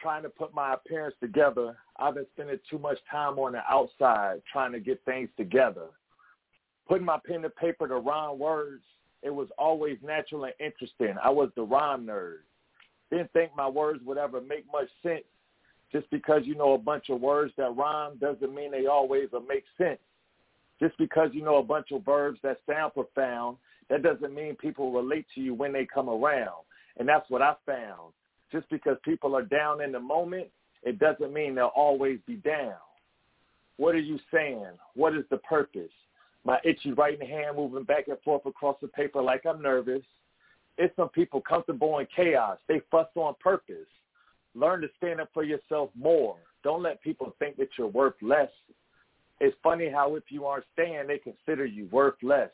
trying 0.00 0.22
to 0.22 0.28
put 0.28 0.54
my 0.54 0.74
appearance 0.74 1.14
together. 1.20 1.76
I've 1.96 2.14
been 2.14 2.26
spending 2.34 2.58
too 2.70 2.78
much 2.78 2.98
time 3.10 3.38
on 3.38 3.52
the 3.52 3.62
outside 3.68 4.42
trying 4.50 4.72
to 4.72 4.80
get 4.80 5.04
things 5.04 5.28
together. 5.36 5.86
Putting 6.88 7.06
my 7.06 7.18
pen 7.26 7.42
to 7.42 7.50
paper 7.50 7.88
to 7.88 7.96
rhyme 7.96 8.38
words, 8.38 8.82
it 9.22 9.30
was 9.30 9.48
always 9.58 9.98
natural 10.04 10.44
and 10.44 10.54
interesting. 10.58 11.14
I 11.22 11.30
was 11.30 11.50
the 11.54 11.62
rhyme 11.62 12.06
nerd. 12.06 12.38
Didn't 13.10 13.32
think 13.32 13.52
my 13.56 13.68
words 13.68 14.00
would 14.04 14.18
ever 14.18 14.40
make 14.40 14.64
much 14.72 14.88
sense. 15.02 15.24
Just 15.92 16.10
because 16.10 16.42
you 16.44 16.54
know 16.54 16.72
a 16.72 16.78
bunch 16.78 17.10
of 17.10 17.20
words 17.20 17.52
that 17.58 17.76
rhyme 17.76 18.16
doesn't 18.18 18.54
mean 18.54 18.70
they 18.70 18.86
always 18.86 19.30
will 19.30 19.42
make 19.42 19.64
sense. 19.76 20.00
Just 20.80 20.96
because 20.98 21.30
you 21.32 21.42
know 21.42 21.58
a 21.58 21.62
bunch 21.62 21.92
of 21.92 22.04
verbs 22.04 22.38
that 22.42 22.58
sound 22.66 22.94
profound, 22.94 23.58
that 23.92 24.02
doesn't 24.02 24.34
mean 24.34 24.56
people 24.56 24.90
relate 24.90 25.26
to 25.34 25.42
you 25.42 25.52
when 25.52 25.70
they 25.70 25.84
come 25.84 26.08
around. 26.08 26.64
And 26.96 27.06
that's 27.06 27.28
what 27.28 27.42
I 27.42 27.52
found. 27.66 28.14
Just 28.50 28.66
because 28.70 28.96
people 29.04 29.36
are 29.36 29.42
down 29.42 29.82
in 29.82 29.92
the 29.92 30.00
moment, 30.00 30.46
it 30.82 30.98
doesn't 30.98 31.30
mean 31.30 31.54
they'll 31.54 31.66
always 31.76 32.18
be 32.26 32.36
down. 32.36 32.72
What 33.76 33.94
are 33.94 34.00
you 34.00 34.18
saying? 34.32 34.64
What 34.94 35.14
is 35.14 35.24
the 35.28 35.36
purpose? 35.36 35.92
My 36.42 36.58
itchy 36.64 36.92
writing 36.92 37.28
hand 37.28 37.58
moving 37.58 37.84
back 37.84 38.08
and 38.08 38.18
forth 38.24 38.46
across 38.46 38.76
the 38.80 38.88
paper 38.88 39.20
like 39.20 39.44
I'm 39.44 39.60
nervous. 39.60 40.02
It's 40.78 40.96
some 40.96 41.10
people 41.10 41.42
comfortable 41.42 41.98
in 41.98 42.06
chaos. 42.16 42.56
They 42.68 42.80
fuss 42.90 43.08
on 43.14 43.34
purpose. 43.40 43.76
Learn 44.54 44.80
to 44.80 44.88
stand 44.96 45.20
up 45.20 45.28
for 45.34 45.44
yourself 45.44 45.90
more. 45.94 46.36
Don't 46.64 46.82
let 46.82 47.02
people 47.02 47.36
think 47.38 47.58
that 47.58 47.68
you're 47.76 47.88
worth 47.88 48.14
less. 48.22 48.48
It's 49.38 49.56
funny 49.62 49.90
how 49.90 50.16
if 50.16 50.24
you 50.30 50.46
aren't 50.46 50.64
staying, 50.72 51.08
they 51.08 51.18
consider 51.18 51.66
you 51.66 51.88
worth 51.92 52.14
less. 52.22 52.50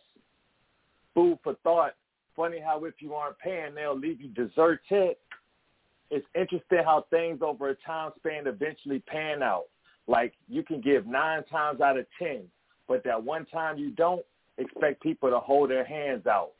Food 1.18 1.40
for 1.42 1.54
thought. 1.64 1.94
Funny 2.36 2.60
how 2.64 2.84
if 2.84 2.94
you 3.00 3.12
aren't 3.14 3.40
paying, 3.40 3.74
they'll 3.74 3.98
leave 3.98 4.20
you 4.20 4.28
deserted. 4.28 5.16
It's 6.12 6.26
interesting 6.36 6.78
how 6.84 7.06
things 7.10 7.40
over 7.42 7.70
a 7.70 7.74
time 7.74 8.12
span 8.18 8.46
eventually 8.46 9.00
pan 9.00 9.42
out. 9.42 9.64
Like 10.06 10.34
you 10.48 10.62
can 10.62 10.80
give 10.80 11.08
nine 11.08 11.42
times 11.50 11.80
out 11.80 11.98
of 11.98 12.06
ten, 12.20 12.42
but 12.86 13.02
that 13.02 13.20
one 13.20 13.46
time 13.46 13.78
you 13.78 13.90
don't, 13.90 14.24
expect 14.58 15.02
people 15.02 15.28
to 15.28 15.40
hold 15.40 15.70
their 15.70 15.84
hands 15.84 16.28
out. 16.28 16.52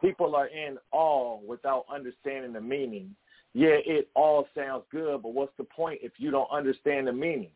People 0.00 0.34
are 0.34 0.48
in 0.48 0.76
awe 0.90 1.38
without 1.46 1.84
understanding 1.88 2.52
the 2.52 2.60
meaning. 2.60 3.14
Yeah, 3.54 3.76
it 3.86 4.08
all 4.16 4.48
sounds 4.56 4.82
good, 4.90 5.22
but 5.22 5.34
what's 5.34 5.56
the 5.56 5.62
point 5.62 6.00
if 6.02 6.14
you 6.16 6.32
don't 6.32 6.50
understand 6.50 7.06
the 7.06 7.12
meaning? 7.12 7.50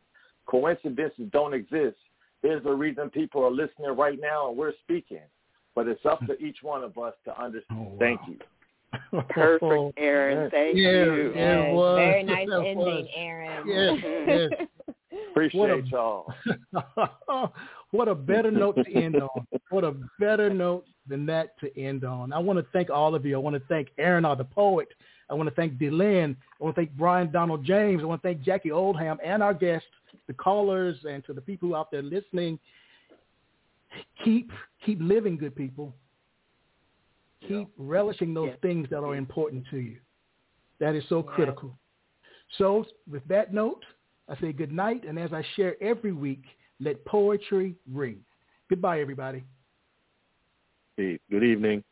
Coincidences 0.47 1.27
don't 1.33 1.53
exist. 1.53 1.97
There's 2.43 2.65
a 2.65 2.73
reason 2.73 3.11
people 3.11 3.43
are 3.45 3.51
listening 3.51 3.97
right 3.97 4.21
now 4.21 4.51
and 4.51 4.57
we're 4.57 4.75
speaking. 4.85 5.19
But 5.75 5.89
it's 5.89 6.05
up 6.05 6.21
to 6.27 6.37
each 6.39 6.59
one 6.63 6.85
of 6.85 6.99
us 6.99 7.15
to 7.25 7.41
understand. 7.43 7.79
Oh, 7.81 7.83
wow. 7.93 7.97
Thank 7.99 8.21
you. 8.29 9.23
Perfect, 9.31 9.95
Aaron. 9.99 10.51
Thank 10.51 10.77
Yeah, 10.77 10.91
you. 10.91 11.33
yeah. 11.35 11.63
Yes. 11.65 11.75
Was. 11.75 11.97
Very 11.97 12.23
nice 12.25 12.49
It 12.49 12.53
ending, 12.53 12.77
was. 12.79 13.07
Aaron. 13.17 13.69
Yes, 13.69 14.51
yes. 14.51 14.69
Appreciate 15.31 15.59
What 15.61 15.71
a- 15.71 15.83
y'all. 15.87 16.35
what 17.91 18.09
a 18.09 18.15
better 18.15 18.51
note 18.51 18.77
to 18.77 18.93
end 18.95 19.17
on. 19.17 19.47
What 19.71 19.85
a 19.85 19.95
better 20.21 20.51
note 20.51 20.85
than 21.09 21.25
that 21.27 21.59
to 21.61 21.81
end 21.81 22.05
on. 22.05 22.33
I 22.35 22.39
want 22.39 22.59
to 22.59 22.67
thank 22.73 22.91
all 22.91 23.15
of 23.15 23.25
you. 23.25 23.35
I 23.35 23.39
want 23.39 23.57
to 23.57 23.63
thank 23.69 23.89
Aaron, 23.99 24.25
R. 24.27 24.37
The 24.37 24.45
Poet. 24.45 24.89
I 25.31 25.35
want 25.35 25.49
to 25.49 25.55
thank 25.55 25.75
DeeLynn. 25.75 26.37
I 26.61 26.65
want 26.65 26.75
to 26.77 26.81
thank 26.83 26.93
Brian 26.97 27.31
Donnell 27.33 27.57
James. 27.59 28.03
I 28.03 28.05
want 28.05 28.21
to 28.23 28.29
thank 28.29 28.43
Jackie 28.43 28.71
Oldham 28.73 29.19
and 29.25 29.43
our 29.43 29.55
guests, 29.55 29.89
the 30.27 30.35
callers, 30.35 30.97
and 31.09 31.25
to 31.25 31.33
the 31.33 31.41
people 31.41 31.75
out 31.75 31.91
there 31.91 32.03
listening. 32.03 32.59
Keep 34.25 34.51
keep 34.85 34.99
living, 35.01 35.37
good 35.37 35.55
people. 35.55 35.95
Keep 37.47 37.69
relishing 37.77 38.35
those 38.35 38.51
Yes. 38.51 38.59
things 38.61 38.89
that 38.91 39.03
are 39.03 39.17
important 39.17 39.67
to 39.69 39.79
you. 39.79 40.01
That 40.79 40.95
is 40.95 41.07
so 41.09 41.23
Yes. 41.23 41.35
critical. 41.35 41.79
So 42.59 42.87
with 43.07 43.25
that 43.29 43.53
note, 43.53 43.85
I 44.29 44.37
say 44.37 44.53
good 44.53 44.73
night, 44.73 45.05
and 45.05 45.19
as 45.19 45.33
I 45.33 45.43
share 45.57 45.81
every 45.83 46.13
week, 46.13 46.45
let 46.81 47.05
poetry 47.05 47.77
ring. 47.87 48.25
Goodbye, 48.69 49.01
everybody. 49.01 49.45
Peace. 50.97 51.21
Good 51.31 51.45
evening. 51.45 51.83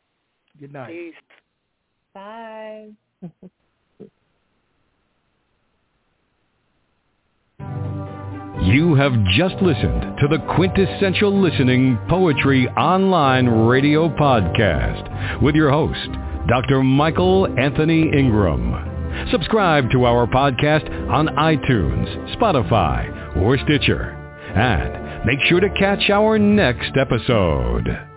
Good 0.59 0.73
night. 0.73 0.89
Peace. 0.89 1.15
Bye. 2.15 2.95
You 8.71 8.95
have 8.95 9.13
just 9.37 9.57
listened 9.57 10.17
to 10.21 10.29
the 10.29 10.39
Quintessential 10.55 11.41
Listening 11.43 11.99
Poetry 12.09 12.69
Online 12.69 13.47
Radio 13.47 14.09
Podcast 14.09 15.43
with 15.43 15.57
your 15.57 15.71
host, 15.71 16.09
Dr. 16.47 16.81
Michael 16.85 17.49
Anthony 17.59 18.03
Ingram. 18.03 19.29
Subscribe 19.33 19.91
to 19.91 20.05
our 20.05 20.25
podcast 20.29 20.89
on 21.11 21.27
iTunes, 21.37 22.37
Spotify, 22.37 23.37
or 23.39 23.59
Stitcher. 23.59 24.13
And 24.55 25.27
make 25.27 25.41
sure 25.49 25.59
to 25.59 25.71
catch 25.71 26.09
our 26.09 26.39
next 26.39 26.93
episode. 26.97 28.10